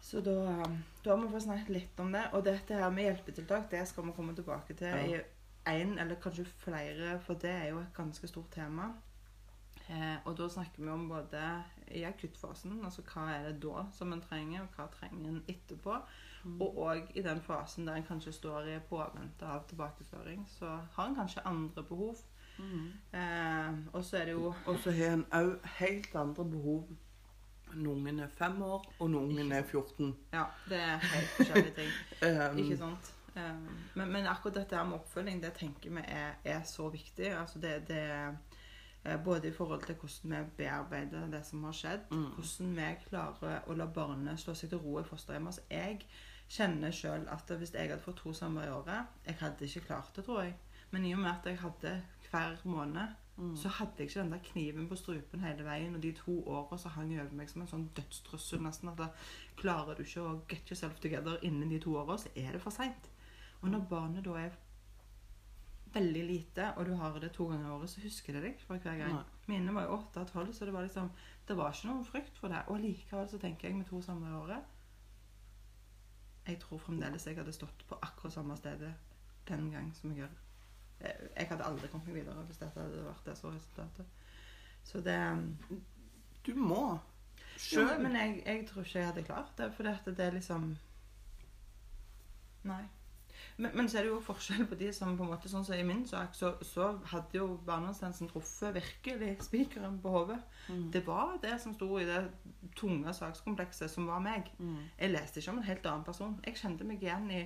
Så 0.01 0.21
da, 0.25 0.65
da 1.05 1.13
har 1.13 1.21
vi 1.21 1.29
fått 1.29 1.43
snakket 1.45 1.69
litt 1.69 1.99
om 2.01 2.11
det. 2.11 2.23
Og 2.33 2.43
dette 2.45 2.73
her 2.75 2.89
med 2.93 3.05
hjelpetiltak 3.05 3.69
det 3.71 3.83
skal 3.87 4.07
vi 4.07 4.15
komme 4.17 4.35
tilbake 4.35 4.73
til 4.73 4.87
Ja. 4.87 5.21
i 5.21 5.21
én 5.69 5.99
eller 5.99 6.15
kanskje 6.15 6.45
flere, 6.45 7.19
for 7.19 7.33
det 7.33 7.51
er 7.51 7.69
jo 7.69 7.79
et 7.79 7.93
ganske 7.93 8.27
stort 8.27 8.51
tema. 8.51 8.93
Eh, 9.89 10.17
og 10.25 10.37
da 10.37 10.47
snakker 10.49 10.83
vi 10.83 10.89
om 10.89 11.09
både 11.09 11.63
i 11.91 12.03
akuttfasen, 12.03 12.79
altså 12.85 13.01
hva 13.01 13.27
er 13.29 13.43
det 13.43 13.63
da 13.63 13.85
som 13.91 14.13
en 14.13 14.21
trenger, 14.21 14.61
og 14.61 14.67
hva 14.77 14.87
trenger 14.93 15.29
en 15.29 15.43
etterpå. 15.47 15.97
Mm. 16.43 16.61
Og 16.61 16.77
òg 16.77 17.11
i 17.15 17.21
den 17.21 17.41
fasen 17.41 17.87
der 17.87 17.95
en 17.95 18.07
kanskje 18.07 18.31
står 18.33 18.69
i 18.71 18.79
påvente 18.89 19.45
av 19.45 19.67
tilbakeføring, 19.69 20.45
så 20.49 20.79
har 20.91 21.07
en 21.07 21.15
kanskje 21.15 21.45
andre 21.45 21.83
behov. 21.83 22.15
Mm. 22.57 22.91
Eh, 23.13 23.93
og 23.93 24.03
så 24.05 24.17
er 24.17 24.25
det 24.25 24.31
jo 24.31 24.53
Og 24.65 24.79
så 24.79 24.91
har 24.91 25.13
en 25.13 25.25
òg 25.31 25.65
helt 25.65 26.15
andre 26.15 26.45
behov 26.45 26.87
ungen 27.75 28.19
er 28.19 28.27
fem 28.27 28.61
år, 28.61 28.85
og 28.99 29.09
noen 29.09 29.51
er 29.51 29.63
14. 29.63 30.15
Ja, 30.33 30.43
det 30.69 30.79
er 30.79 30.97
helt 30.97 31.33
forskjellige 31.37 31.73
ting. 31.75 31.91
Um, 32.51 32.57
Ikke 32.59 32.77
sant? 32.77 33.13
Um, 33.35 33.67
men, 33.95 34.11
men 34.11 34.25
akkurat 34.27 34.55
dette 34.55 34.75
her 34.75 34.83
med 34.85 34.97
oppfølging, 34.99 35.41
det 35.43 35.53
tenker 35.57 35.89
vi 35.95 36.01
er, 36.07 36.33
er 36.45 36.63
så 36.67 36.89
viktig. 36.89 37.29
Altså 37.39 37.59
det, 37.59 37.87
det 37.87 38.01
eh, 39.05 39.17
Både 39.23 39.47
i 39.47 39.51
forhold 39.51 39.81
til 39.85 39.95
hvordan 39.95 40.31
vi 40.31 40.49
bearbeider 40.57 41.27
det 41.31 41.45
som 41.45 41.63
har 41.63 41.71
skjedd, 41.73 41.99
Mm. 42.11 42.25
hvordan 42.35 42.75
vi 42.75 42.89
klarer 43.09 43.61
å 43.67 43.73
la 43.73 43.85
barnet 43.85 44.39
slå 44.39 44.53
seg 44.53 44.69
til 44.69 44.77
ro 44.83 44.99
i 44.99 45.03
fosterhjemmet. 45.03 45.47
Altså 45.47 45.61
jeg 45.71 46.01
kjenner 46.51 46.91
sjøl 46.91 47.23
at 47.31 47.51
hvis 47.57 47.73
jeg 47.73 47.89
hadde 47.89 48.03
fått 48.03 48.19
to 48.21 48.33
samme 48.33 48.65
i 48.65 48.69
året 48.69 49.07
Jeg 49.25 49.35
hadde 49.39 49.65
ikke 49.65 49.85
klart 49.87 50.11
det, 50.15 50.25
tror 50.25 50.41
jeg. 50.43 50.53
Men 50.91 51.05
i 51.05 51.13
og 51.15 51.19
med 51.23 51.31
at 51.31 51.45
jeg 51.47 51.57
hadde 51.59 52.01
hver 52.31 52.57
måned, 52.63 53.07
Mm. 53.41 53.55
så 53.57 53.69
hadde 53.73 53.97
jeg 53.97 54.09
ikke 54.09 54.21
den 54.21 54.31
der 54.31 54.41
kniven 54.45 54.87
på 54.87 54.95
strupen 54.95 55.39
hele 55.41 55.63
veien. 55.65 55.95
Og 55.95 56.03
de 56.03 56.11
to 56.13 56.35
åra 56.45 56.77
så 56.77 56.91
hang 56.93 57.13
jeg 57.13 57.23
over 57.23 57.37
meg 57.39 57.49
som 57.49 57.63
en 57.63 57.71
sånn 57.71 57.87
dødstrussel 57.97 58.61
nesten. 58.61 58.91
At 58.91 58.99
da 59.01 59.07
klarer 59.57 59.97
du 59.97 60.03
ikke 60.05 60.25
å 60.25 60.35
get 60.51 60.69
yourself 60.69 60.99
together 61.01 61.41
innen 61.41 61.71
de 61.73 61.79
to 61.81 61.95
åra, 61.97 62.19
så 62.21 62.29
er 62.35 62.51
det 62.53 62.61
for 62.61 62.75
seint. 62.75 63.09
Og 63.61 63.69
når 63.69 63.87
barnet 63.89 64.25
da 64.25 64.35
er 64.41 64.59
veldig 65.93 66.23
lite, 66.25 66.73
og 66.77 66.85
du 66.85 66.93
har 66.95 67.17
det 67.19 67.31
to 67.35 67.47
ganger 67.49 67.67
i 67.67 67.71
året, 67.71 67.89
så 67.89 68.01
husker 68.01 68.33
det 68.33 68.43
deg 68.45 68.61
for 68.67 68.77
hver 68.77 68.97
gang. 69.01 69.15
Nei. 69.17 69.23
Mine 69.51 69.73
var 69.75 69.87
jo 69.87 69.97
åtte 69.97 70.21
av 70.21 70.29
tolv, 70.29 70.53
så 70.53 70.65
det 70.65 70.73
var 70.73 70.85
liksom 70.85 71.09
Det 71.47 71.57
var 71.57 71.73
ikke 71.73 71.87
noen 71.89 72.05
frykt 72.05 72.37
for 72.37 72.47
det. 72.47 72.61
Og 72.67 72.79
likevel 72.79 73.27
så 73.27 73.37
tenker 73.41 73.67
jeg 73.67 73.77
med 73.77 73.85
to 73.89 74.01
samme 74.01 74.29
i 74.29 74.33
året 74.37 74.63
Jeg 76.47 76.59
tror 76.61 76.77
fremdeles 76.77 77.25
jeg 77.27 77.35
hadde 77.35 77.51
stått 77.51 77.83
på 77.89 77.97
akkurat 78.01 78.33
samme 78.33 78.57
stedet 78.57 78.93
den 79.47 79.71
gang 79.71 79.91
som 79.95 80.09
jeg 80.11 80.23
gjør. 80.23 80.37
Jeg 81.01 81.31
jeg 81.37 81.47
hadde 81.49 81.65
aldri 81.65 81.87
kommet 81.91 82.07
meg 82.07 82.21
videre 82.21 82.45
hvis 82.47 82.61
dette 82.61 82.83
hadde 82.83 83.05
vært 83.05 83.25
det 83.25 83.37
så 83.39 83.51
resultatet. 83.53 84.05
Så 84.83 85.01
det 85.01 85.19
Du 86.45 86.55
må. 86.55 86.99
Jo, 87.71 87.83
Sjøl. 87.85 88.01
men 88.01 88.15
jeg, 88.15 88.41
jeg 88.45 88.63
tror 88.67 88.81
ikke 88.81 88.99
jeg 88.99 89.07
hadde 89.07 89.23
klart 89.23 89.51
det, 89.57 89.73
for 89.73 89.83
det 89.83 90.19
er 90.19 90.33
liksom 90.33 90.77
Nei. 92.63 92.83
Men, 93.57 93.71
men 93.75 93.89
så 93.89 93.97
er 93.97 94.05
det 94.05 94.11
jo 94.11 94.19
forskjell 94.23 94.65
på 94.69 94.77
de 94.79 94.91
som 94.93 95.15
på 95.17 95.25
en 95.25 95.31
måte, 95.33 95.49
sånn 95.49 95.65
som 95.65 95.77
i 95.77 95.85
min 95.85 96.03
sak, 96.07 96.35
så, 96.37 96.53
så 96.65 96.91
hadde 97.11 97.37
jo 97.37 97.47
barnevernstjenesten 97.65 98.29
truffet 98.29 98.75
virkelig 98.77 99.31
spikeren 99.45 99.97
på 100.01 100.13
hodet. 100.13 100.39
Mm. 100.69 100.87
Det 100.93 101.01
var 101.07 101.35
det 101.43 101.55
som 101.61 101.73
sto 101.75 101.89
i 101.99 102.05
det 102.07 102.21
tunge 102.77 103.13
sakskomplekset 103.17 103.91
som 103.91 104.09
var 104.09 104.21
meg. 104.23 104.49
Mm. 104.59 104.77
Jeg 104.99 105.13
leste 105.13 105.41
ikke 105.41 105.55
om 105.55 105.61
en 105.61 105.69
helt 105.69 105.89
annen 105.91 106.07
person. 106.07 106.39
Jeg 106.45 106.61
kjente 106.61 106.87
meg 106.87 107.03
igjen 107.03 107.29
i 107.33 107.43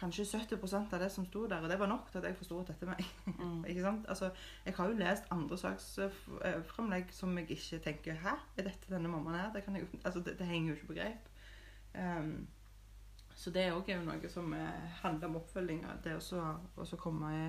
kanskje 0.00 0.24
70% 0.24 0.94
av 0.96 1.02
det 1.02 1.10
som 1.12 1.26
sto 1.28 1.44
der, 1.48 1.62
og 1.62 1.68
det 1.68 1.78
var 1.78 1.90
nok 1.90 2.08
til 2.10 2.18
at 2.18 2.30
jeg 2.30 2.38
forsto 2.38 2.60
at 2.60 2.72
dette 2.72 2.88
var. 2.88 3.00
Mm. 3.26 3.64
Ikke 3.70 3.84
sant? 3.84 4.06
Altså, 4.08 4.30
jeg 4.64 4.74
har 4.76 4.88
jo 4.88 5.00
lest 5.00 5.28
andre 5.34 5.58
saksfremlegg 5.60 7.12
som 7.14 7.36
jeg 7.38 7.50
ikke 7.56 7.82
tenker 7.84 8.22
Hæ, 8.22 8.36
er 8.56 8.68
dette 8.70 8.92
denne 8.94 9.10
mammaen 9.12 9.38
her? 9.38 9.52
Det, 9.54 9.64
kan 9.64 9.76
jeg, 9.76 9.88
altså, 10.06 10.22
det, 10.24 10.38
det 10.38 10.48
henger 10.48 10.72
jo 10.72 10.78
ikke 10.78 10.92
på 10.92 10.98
greip. 11.00 11.28
Um, 11.94 12.48
så 13.40 13.50
det 13.50 13.62
er 13.62 13.72
jo 13.72 14.02
noe 14.04 14.28
som 14.28 14.52
eh, 14.52 14.88
handler 15.00 15.30
om 15.30 15.36
oppfølging. 15.40 15.84
Det 16.04 16.16
å 16.18 16.96
komme 17.00 17.30
i, 17.32 17.44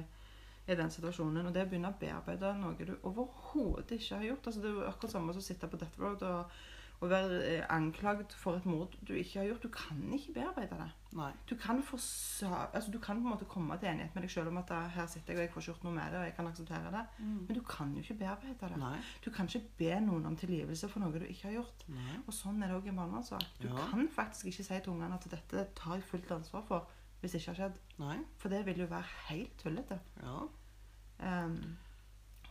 i 0.71 0.75
den 0.79 0.91
situasjonen. 0.93 1.49
Og 1.49 1.55
det 1.55 1.65
å 1.65 1.71
begynne 1.71 1.91
å 1.91 1.99
bearbeide 1.99 2.53
noe 2.59 2.87
du 2.87 2.93
overhodet 3.01 3.97
ikke 3.97 4.21
har 4.21 4.29
gjort. 4.29 4.47
Altså, 4.47 4.61
det 4.61 4.69
er 4.69 4.77
jo 4.77 4.85
akkurat 4.87 5.15
samme 5.17 5.35
som 5.35 5.43
å 5.43 5.47
sitte 5.49 5.67
på 5.67 5.79
death 5.81 5.99
road 5.99 6.23
og, 6.29 6.61
og 7.01 7.09
være 7.09 7.65
anklaget 7.73 8.33
for 8.37 8.55
et 8.59 8.65
mord 8.69 8.93
du 9.07 9.13
ikke 9.17 9.39
har 9.39 9.45
gjort. 9.47 9.63
Du 9.63 9.69
kan 9.73 10.01
ikke 10.13 10.33
bearbeide 10.35 10.77
det. 10.77 10.89
Nei. 11.17 11.31
Du 11.49 11.55
kan, 11.57 11.79
altså, 11.81 12.91
du 12.93 12.99
kan 13.01 13.17
på 13.17 13.25
en 13.25 13.33
måte 13.33 13.45
komme 13.49 13.77
til 13.81 13.89
enighet 13.89 14.13
med 14.15 14.21
deg 14.23 14.29
sjøl 14.31 14.47
om 14.51 14.59
at 14.61 14.69
eh, 14.71 14.87
her 14.95 15.07
sitter 15.09 15.33
jeg 15.33 15.39
og 15.39 15.41
jeg 15.47 15.51
får 15.55 15.61
ikke 15.63 15.71
gjort 15.71 15.83
noe 15.87 15.93
med 15.95 16.13
det, 16.13 16.19
og 16.21 16.25
jeg 16.29 16.35
kan 16.37 16.47
akseptere 16.51 16.91
det. 16.93 17.01
Men 17.25 17.57
du 17.57 17.61
kan 17.67 17.91
jo 17.97 18.03
ikke 18.05 18.17
bearbeide 18.21 18.69
det. 18.69 18.77
Nei. 18.83 18.93
Du 19.25 19.31
kan 19.33 19.49
ikke 19.49 19.63
be 19.81 19.99
noen 20.05 20.29
om 20.29 20.37
tilgivelse 20.37 20.89
for 20.93 21.01
noe 21.03 21.11
du 21.19 21.25
ikke 21.25 21.47
har 21.49 21.57
gjort. 21.57 21.83
Nei. 21.89 22.15
Og 22.27 22.33
sånn 22.37 22.61
er 22.63 22.69
det 22.71 22.77
òg 22.77 22.87
i 22.87 22.95
barnevernssak. 23.01 23.49
Du 23.63 23.67
Ja. 23.67 23.87
kan 23.89 24.07
faktisk 24.21 24.45
ikke 24.53 24.63
si 24.69 24.79
til 24.79 24.93
ungene 24.93 25.13
at 25.17 25.27
dette 25.33 25.67
tar 25.75 25.95
jeg 25.97 26.03
fullt 26.03 26.31
ansvar 26.37 26.63
for 26.69 26.87
hvis 27.21 27.31
det 27.33 27.41
ikke 27.41 27.51
har 27.55 27.59
skjedd. 27.63 27.77
For 28.37 28.49
det 28.49 28.65
vil 28.65 28.77
jo 28.85 28.85
være 28.93 29.09
helt 29.29 29.57
tullete. 29.57 29.99
Ja. 30.21 30.39
Um, 31.45 31.77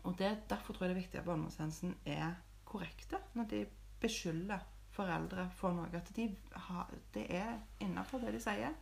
og 0.05 0.19
det, 0.19 0.37
derfor 0.51 0.73
tror 0.75 0.87
jeg 0.87 0.95
det 0.95 0.97
er 0.99 1.03
viktig 1.07 1.19
at 1.21 1.25
barnevernstjenesten 1.27 1.95
er 2.07 2.35
korrekte 2.65 3.19
når 3.35 3.49
de 3.51 3.67
beskylder 4.01 4.59
foreldre 4.91 5.51
for 5.55 5.73
noe. 5.77 5.89
At 5.97 6.11
de 6.17 6.29
har, 6.69 6.91
det 7.15 7.27
er 7.35 7.59
innafor 7.81 8.19
det 8.25 8.33
de 8.35 8.41
sier. 8.41 8.75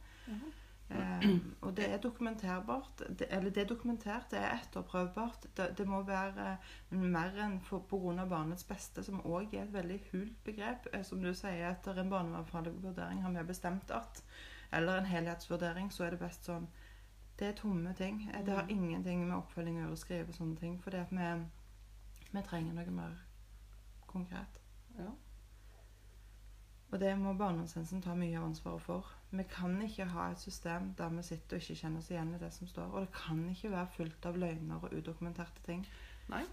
Um, 0.91 1.55
og 1.61 1.77
det 1.77 1.85
er 1.93 1.99
dokumenterbart. 2.01 3.03
Det, 3.19 3.27
eller 3.31 3.51
det 3.51 3.63
er 3.63 3.67
dokumentert, 3.69 4.31
det 4.31 4.39
er 4.39 4.55
etterprøvbart. 4.57 5.47
Det, 5.57 5.67
det 5.79 5.85
må 5.89 5.99
være 6.03 6.47
eh, 6.55 6.97
mer 6.97 7.37
enn 7.45 7.59
for, 7.61 7.83
på 7.91 7.99
grunn 8.01 8.19
av 8.23 8.31
barnets 8.31 8.65
beste, 8.65 9.05
som 9.05 9.21
òg 9.21 9.53
er 9.53 9.67
et 9.67 9.73
veldig 9.75 9.99
hult 10.13 10.39
begrep. 10.45 10.89
Eh, 10.95 11.03
Som 11.05 11.21
du 11.23 11.29
sier, 11.35 11.67
etter 11.75 11.99
en 12.01 12.09
barnevernfaglig 12.11 12.73
vurdering 12.83 13.21
har 13.23 13.37
vi 13.37 13.45
bestemt 13.51 13.91
at 13.91 14.23
Eller 14.73 14.99
en 14.99 15.07
helhetsvurdering, 15.09 15.91
så 15.93 16.05
er 16.05 16.11
det 16.11 16.19
best 16.21 16.45
sånn 16.45 16.67
Det 17.39 17.47
er 17.49 17.53
tomme 17.57 17.93
ting. 17.95 18.31
Det 18.45 18.53
har 18.55 18.63
Mm. 18.65 18.71
ingenting 18.71 19.27
med 19.29 19.37
oppfølging 19.37 19.77
å 19.77 19.81
gjøre 19.81 19.93
å 19.93 19.97
skrive 19.97 20.33
sånne 20.33 20.57
ting. 20.57 20.81
For 20.83 20.91
vi, 20.91 21.29
vi 22.33 22.43
trenger 22.43 22.73
noe 22.75 22.91
mer 22.91 23.15
konkret. 24.07 24.59
Ja. 24.99 25.11
Og 26.89 27.01
det 27.01 27.11
må 27.21 27.35
barnevernstjenesten 27.37 28.01
ta 28.03 28.15
mye 28.17 28.39
av 28.39 28.47
ansvaret 28.49 28.83
for. 28.83 29.09
Vi 29.31 29.45
kan 29.51 29.75
ikke 29.85 30.07
ha 30.09 30.31
et 30.33 30.41
system 30.41 30.95
der 30.97 31.11
vi 31.13 31.25
sitter 31.27 31.59
og 31.59 31.63
ikke 31.63 31.77
kjenner 31.83 32.01
oss 32.01 32.09
igjen 32.11 32.33
i 32.33 32.41
det 32.41 32.49
som 32.55 32.71
står. 32.71 32.95
Og 32.95 33.05
det 33.05 33.11
kan 33.13 33.43
ikke 33.51 33.75
være 33.75 33.93
fullt 33.97 34.31
av 34.31 34.39
løgner 34.41 34.81
og 34.81 34.95
udokumenterte 34.97 35.67
ting. 35.67 35.85
Nei. 36.33 36.47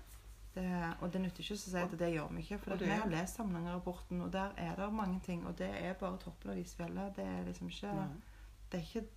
Det, 0.56 0.68
og 1.04 1.12
det 1.12 1.22
nytter 1.22 1.44
ikke 1.44 1.56
å 1.56 1.60
si 1.60 1.80
at 1.80 1.96
det 2.00 2.12
gjør 2.14 2.30
vi 2.36 2.44
ikke. 2.44 2.60
For 2.64 2.80
vi 2.80 2.92
har 2.92 3.10
lest 3.12 3.40
Samnanger-rapporten, 3.40 4.22
og 4.24 4.32
der 4.34 4.54
er 4.60 4.76
det 4.80 4.92
mange 4.94 5.20
ting. 5.24 5.48
Og 5.48 5.58
det 5.60 5.72
er 5.72 5.98
bare 6.00 6.20
toppen 6.20 6.52
av 6.52 6.60
isfjellet. 6.60 7.16
Det 7.16 7.26
er 7.28 7.44
liksom 7.48 7.72
ikke 7.72 7.96
Nei. 7.96 8.14
Det 8.72 8.80
er 8.80 8.88
ikke 8.88 9.08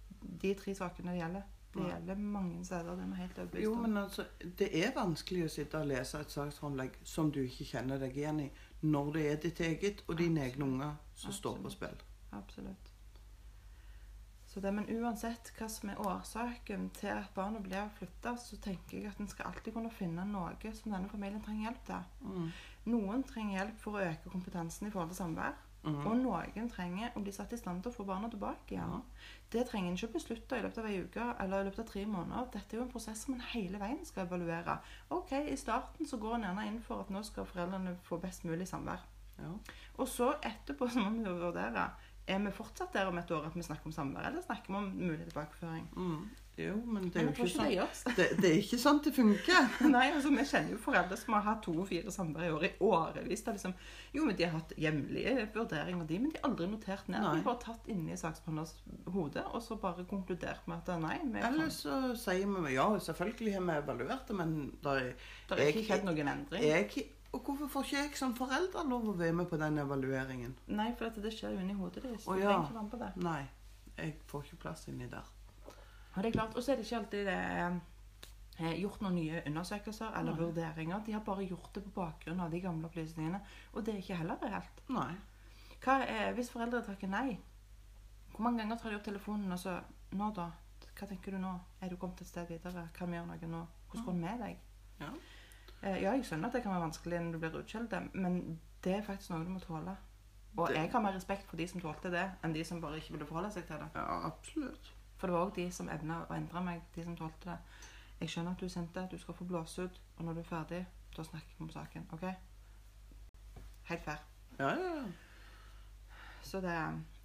de 0.43 0.51
tre 0.55 0.75
sakene 0.75 1.15
det 1.15 1.21
gjelder. 1.23 1.47
Det 1.75 1.83
Nei. 1.83 1.91
gjelder 1.91 2.15
mange 2.15 2.65
steder. 2.65 2.97
Det 2.97 3.05
er 3.05 3.15
helt 3.15 3.39
overbevist 3.39 3.65
Jo, 3.65 3.75
men 3.75 3.97
altså, 3.97 4.25
det 4.59 4.69
er 4.85 4.95
vanskelig 4.97 5.45
å 5.45 5.53
sitte 5.53 5.83
og 5.83 5.91
lese 5.91 6.21
et 6.21 6.35
saksframlegg 6.35 6.99
som 7.05 7.33
du 7.33 7.41
ikke 7.43 7.67
kjenner 7.73 8.01
deg 8.03 8.17
igjen 8.17 8.43
i, 8.45 8.49
når 8.81 9.11
det 9.17 9.25
er 9.31 9.43
ditt 9.43 9.61
eget 9.65 10.05
og 10.07 10.19
dine 10.19 10.45
egne 10.45 10.65
unger 10.65 10.95
som 11.19 11.35
står 11.35 11.59
på 11.65 11.73
spill. 11.75 11.99
Absolutt. 12.33 12.93
Så 14.49 14.61
det, 14.65 14.71
men 14.73 14.89
uansett 14.89 15.51
hva 15.59 15.67
som 15.69 15.91
er 15.93 15.99
årsaken 16.01 16.89
til 16.97 17.13
at 17.13 17.35
barnet 17.37 17.63
blir 17.67 17.91
flytta, 17.99 18.33
så 18.41 18.57
tenker 18.65 18.97
jeg 18.97 19.11
at 19.11 19.21
en 19.21 19.29
skal 19.29 19.51
alltid 19.51 19.75
kunne 19.77 19.93
finne 19.93 20.25
noe 20.25 20.73
som 20.73 20.95
denne 20.95 21.11
familien 21.13 21.43
trenger 21.45 21.69
hjelp 21.69 21.83
til. 21.91 22.07
Mm. 22.25 22.47
Noen 22.89 23.25
trenger 23.29 23.59
hjelp 23.59 23.83
for 23.83 23.99
å 23.99 24.07
øke 24.07 24.33
kompetansen 24.33 24.89
i 24.89 24.95
forhold 24.95 25.13
til 25.13 25.21
samvær. 25.21 25.59
Mhm. 25.83 26.07
Og 26.07 26.17
noen 26.17 26.71
trenger 26.71 27.13
å 27.15 27.23
bli 27.23 27.33
satt 27.33 27.53
i 27.53 27.57
stand 27.57 27.83
til 27.83 27.93
å 27.93 27.95
få 27.95 28.05
barna 28.05 28.29
tilbake 28.29 28.75
igjen. 28.75 28.97
Ja. 28.97 29.01
Det 29.51 29.67
trenger 29.69 29.91
en 29.91 29.97
ikke 29.97 30.13
beslutte 30.19 30.59
i 30.59 30.63
løpet 30.63 30.79
av 30.79 30.89
ei 30.91 31.03
uke 31.05 31.29
eller 31.39 31.61
i 31.61 31.69
løpet 31.69 31.79
av 31.85 31.87
tre 31.93 32.07
måneder. 32.07 32.51
Dette 32.53 32.75
er 32.75 32.81
jo 32.81 32.87
en 32.87 32.91
prosess 32.93 33.25
som 33.25 33.35
en 33.35 33.47
hele 33.53 33.79
veien 33.79 34.05
skal 34.05 34.27
evaluere. 34.27 34.79
Ok, 35.11 35.33
I 35.33 35.57
starten 35.57 36.07
så 36.07 36.19
går 36.19 36.35
en 36.35 36.49
gjerne 36.49 36.67
inn 36.67 36.83
for 36.83 37.01
at 37.01 37.11
nå 37.11 37.23
skal 37.25 37.47
foreldrene 37.47 37.97
få 38.03 38.21
best 38.21 38.45
mulig 38.45 38.69
samvær. 38.69 39.07
Ja. 39.39 39.55
Og 39.99 40.09
så 40.09 40.35
etterpå 40.43 40.91
så 40.91 41.01
må 41.01 41.15
vi 41.15 41.31
vurdere 41.31 41.91
er 42.29 42.43
vi 42.45 42.51
fortsatt 42.53 42.93
der 42.93 43.09
om 43.09 43.19
et 43.19 43.31
år 43.31 43.47
at 43.49 43.57
vi 43.57 43.65
snakker 43.65 43.89
om 43.89 43.95
samvær, 43.95 44.27
eller 44.29 44.45
snakker 44.45 44.73
vi 44.73 44.77
om 44.77 44.91
mulig 44.97 45.25
tilbakeføring. 45.31 45.89
Mm. 45.97 46.29
Jo, 46.59 46.75
men 46.91 47.05
det 47.07 47.21
er 47.21 47.27
jo 47.29 47.33
ikke 47.33 47.45
det 47.47 47.53
sånn 47.55 48.15
det, 48.17 48.25
det 48.41 48.49
er 48.49 48.57
ikke 48.59 48.79
sånn 48.83 48.99
det 49.05 49.13
funker. 49.15 49.67
Nei, 49.95 50.09
altså 50.11 50.33
Vi 50.35 50.47
kjenner 50.51 50.75
jo 50.75 50.79
foreldre 50.83 51.19
som 51.21 51.37
har 51.37 51.45
hatt 51.47 51.61
to 51.63 51.75
og 51.85 51.87
fire 51.87 52.11
samvær 52.15 52.49
i 52.49 52.51
året 52.55 52.73
i 52.73 52.89
årevis. 52.89 53.45
Er 53.47 53.59
Liksom, 53.59 53.75
jo, 54.15 54.25
men 54.27 54.39
De 54.39 54.47
har 54.47 54.57
hatt 54.57 54.75
hjemlige 54.79 55.35
vurderinger, 55.55 56.09
de, 56.09 56.19
men 56.25 56.33
de 56.33 56.41
har 56.41 56.49
aldri 56.51 56.67
notert 56.73 57.07
ned. 57.11 57.21
Nei. 57.23 57.31
De 57.37 57.43
har 57.43 57.47
bare 57.47 57.63
tatt 57.63 57.93
inni 57.95 58.17
saksbehandlers 58.19 58.75
hode 59.15 59.45
og 59.53 59.63
så 59.63 59.79
bare 59.83 60.07
konkludert 60.11 60.67
med 60.71 60.83
at 60.83 61.01
nei, 61.03 61.21
Eller 61.47 61.71
så 61.75 62.01
sier 62.19 62.51
vi 62.59 62.75
ja, 62.75 62.89
selvfølgelig 63.07 63.55
har 63.55 63.69
vi 63.69 63.79
evaluert 63.79 64.27
det, 64.27 64.39
men 64.43 64.59
det 64.83 64.99
er, 64.99 65.31
har 65.53 65.65
ikke 65.69 65.87
skjedd 65.93 66.11
noen 66.11 66.35
endring. 66.35 66.67
jeg, 66.67 67.09
Og 67.33 67.45
hvorfor 67.45 67.71
får 67.71 67.87
ikke 67.87 68.03
jeg 68.03 68.19
som 68.19 68.35
forelder 68.35 68.89
lov 68.89 69.13
å 69.13 69.17
være 69.19 69.39
med 69.43 69.51
på 69.51 69.61
den 69.63 69.79
evalueringen? 69.79 70.59
Nei, 70.75 70.91
for 70.99 71.23
det 71.23 71.35
skjer 71.37 71.55
jo 71.55 71.63
inni 71.63 71.79
hodet 71.79 72.03
deres. 72.03 72.27
Du 72.27 72.35
ja. 72.35 72.51
trenger 72.51 72.67
ikke 72.67 72.79
være 72.81 72.87
med 72.89 72.95
på 72.97 73.03
det. 73.05 73.13
Nei, 73.29 73.43
jeg 73.99 74.17
får 74.27 74.49
ikke 74.49 74.65
plass 74.67 74.89
inni 74.91 75.11
der. 75.11 75.38
Og 76.19 76.23
det 76.25 76.29
er 76.33 76.37
klart, 76.39 76.57
og 76.57 76.63
så 76.63 76.73
er 76.73 76.77
det 76.81 76.85
ikke 76.87 76.97
alltid 76.99 77.27
det 77.29 77.39
eh, 78.59 78.73
gjort 78.83 79.03
noen 79.05 79.15
nye 79.15 79.43
undersøkelser 79.47 80.17
eller 80.19 80.35
Nei. 80.35 80.41
vurderinger. 80.45 81.03
De 81.07 81.13
har 81.15 81.21
bare 81.27 81.47
gjort 81.47 81.71
det 81.75 81.85
på 81.85 81.93
bakgrunn 82.01 82.41
av 82.43 82.51
de 82.51 82.61
gamle 82.61 82.89
opplysningene. 82.91 83.41
Og 83.73 83.85
det 83.87 83.95
er 83.95 83.99
ikke 84.03 84.19
heller 84.19 84.41
reelt. 84.43 84.83
Nei. 84.91 85.13
Hva 85.85 86.01
er, 86.11 86.33
hvis 86.35 86.51
foreldre 86.51 86.83
takker 86.83 87.09
nei, 87.13 87.39
hvor 88.33 88.43
mange 88.43 88.59
ganger 88.63 88.77
tar 88.79 88.91
de 88.91 88.99
opp 88.99 89.05
telefonen 89.07 89.53
og 89.55 89.59
så 89.63 89.79
Nå, 90.11 90.31
da? 90.33 90.47
Hva 90.99 91.07
tenker 91.07 91.35
du 91.37 91.39
nå? 91.39 91.51
Er 91.85 91.91
du 91.93 91.97
kommet 92.01 92.21
et 92.25 92.27
sted 92.31 92.47
videre? 92.49 92.87
Kan 92.97 93.11
vi 93.13 93.19
gjøre 93.19 93.29
noe 93.29 93.49
nå? 93.53 93.59
Hvordan 93.91 94.05
går 94.07 94.15
det 94.17 94.21
med 94.23 94.41
deg? 94.41 94.63
Ja. 95.03 95.11
Eh, 95.83 95.99
ja, 96.03 96.15
jeg 96.17 96.25
skjønner 96.25 96.49
at 96.49 96.57
det 96.57 96.63
kan 96.65 96.73
være 96.73 96.87
vanskelig 96.87 97.19
når 97.23 97.33
du 97.37 97.39
blir 97.43 97.59
utskjelt, 97.61 97.93
men 98.15 98.39
det 98.85 98.95
er 98.97 99.05
faktisk 99.07 99.31
noe 99.35 99.45
du 99.45 99.51
må 99.53 99.61
tåle. 99.61 99.95
Og 100.57 100.69
Det- 100.69 100.77
jeg 100.77 100.91
har 100.91 101.01
mer 101.05 101.13
respekt 101.15 101.45
for 101.47 101.57
de 101.61 101.67
som 101.69 101.81
tålte 101.81 102.11
det, 102.11 102.25
enn 102.43 102.55
de 102.55 102.65
som 102.65 102.81
bare 102.81 102.97
ikke 102.97 103.13
ville 103.13 103.27
forholde 103.27 103.53
seg 103.53 103.67
til 103.67 103.77
det. 103.77 103.91
Ja, 103.95 104.27
absolutt. 104.27 104.91
For 105.19 105.27
det 105.27 105.35
var 105.35 105.47
òg 105.47 105.55
de 105.57 105.71
som 105.75 105.89
evna 105.91 106.23
å 106.29 106.35
endre 106.35 106.63
meg, 106.63 106.83
de 106.95 107.05
som 107.05 107.17
tålte 107.17 107.51
det. 107.51 107.59
Jeg 108.21 108.31
skjønner 108.31 108.55
at 108.55 108.61
du 108.61 108.69
sendte, 108.69 109.09
du 109.11 109.19
skal 109.19 109.35
få 109.35 109.45
blåse 109.45 109.83
ut, 109.83 110.01
og 110.17 110.25
når 110.25 110.39
du 110.39 110.41
er 110.41 110.51
ferdig, 110.51 110.87
da 111.17 111.25
snakker 111.27 111.59
vi 111.59 111.65
om 111.67 111.71
saken. 111.71 112.07
OK? 112.13 112.25
Helt 113.91 114.05
fair. 114.05 114.23
Ja, 114.59 114.69
ja, 114.69 114.95
ja. 114.97 115.03
Så 116.43 116.61
det 116.61 116.77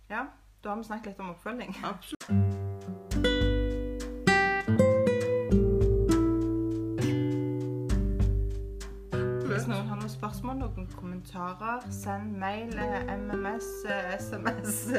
Ja, 0.10 0.26
da 0.64 0.70
har 0.70 0.76
vi 0.76 0.84
snakket 0.84 1.06
litt 1.14 1.20
om 1.20 1.30
oppfølging. 1.30 1.76
Absolutt. 1.84 2.53
Spørsmål, 10.34 10.56
noen 10.58 10.88
kommentarer, 10.98 11.84
send 11.92 12.32
mail, 12.42 12.80
eh, 12.80 13.18
MMS, 13.18 13.86
SMS, 14.18 14.92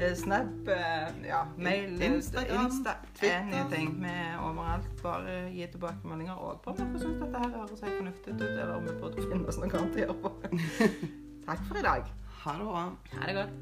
eh, 0.00 0.16
Snap, 0.16 0.68
eh, 0.68 1.26
ja, 1.26 1.42
mail, 1.58 2.02
Instagram, 2.02 2.64
Insta, 2.64 2.90
anything. 3.22 4.02
Vi 4.02 4.08
er 4.08 4.38
overalt. 4.38 5.02
Bare 5.02 5.50
gi 5.52 5.66
tilbakemeldinger 5.66 6.32
og 6.32 6.60
på 6.64 6.70
om 6.70 6.76
dere 6.76 7.00
syns 7.00 7.20
dette 7.20 7.38
her 7.38 7.48
høres 7.58 7.80
helt 7.84 7.96
fornuftig 7.98 8.34
ut, 8.34 8.42
eller 8.42 8.74
om 8.74 8.82
vi 8.82 8.88
burde 9.00 9.22
finne 9.28 9.48
oss 9.48 9.58
noe 9.60 9.68
annet 9.68 9.96
å 9.96 9.98
gjøre 10.06 10.18
på. 10.24 10.30
Takk 11.48 11.60
for 11.68 11.76
i 11.76 11.82
dag. 11.82 12.02
Ha 12.42 12.50
det 12.56 12.64
bra. 12.72 12.84
Ha 13.18 13.24
det 13.26 13.34
godt. 13.42 13.54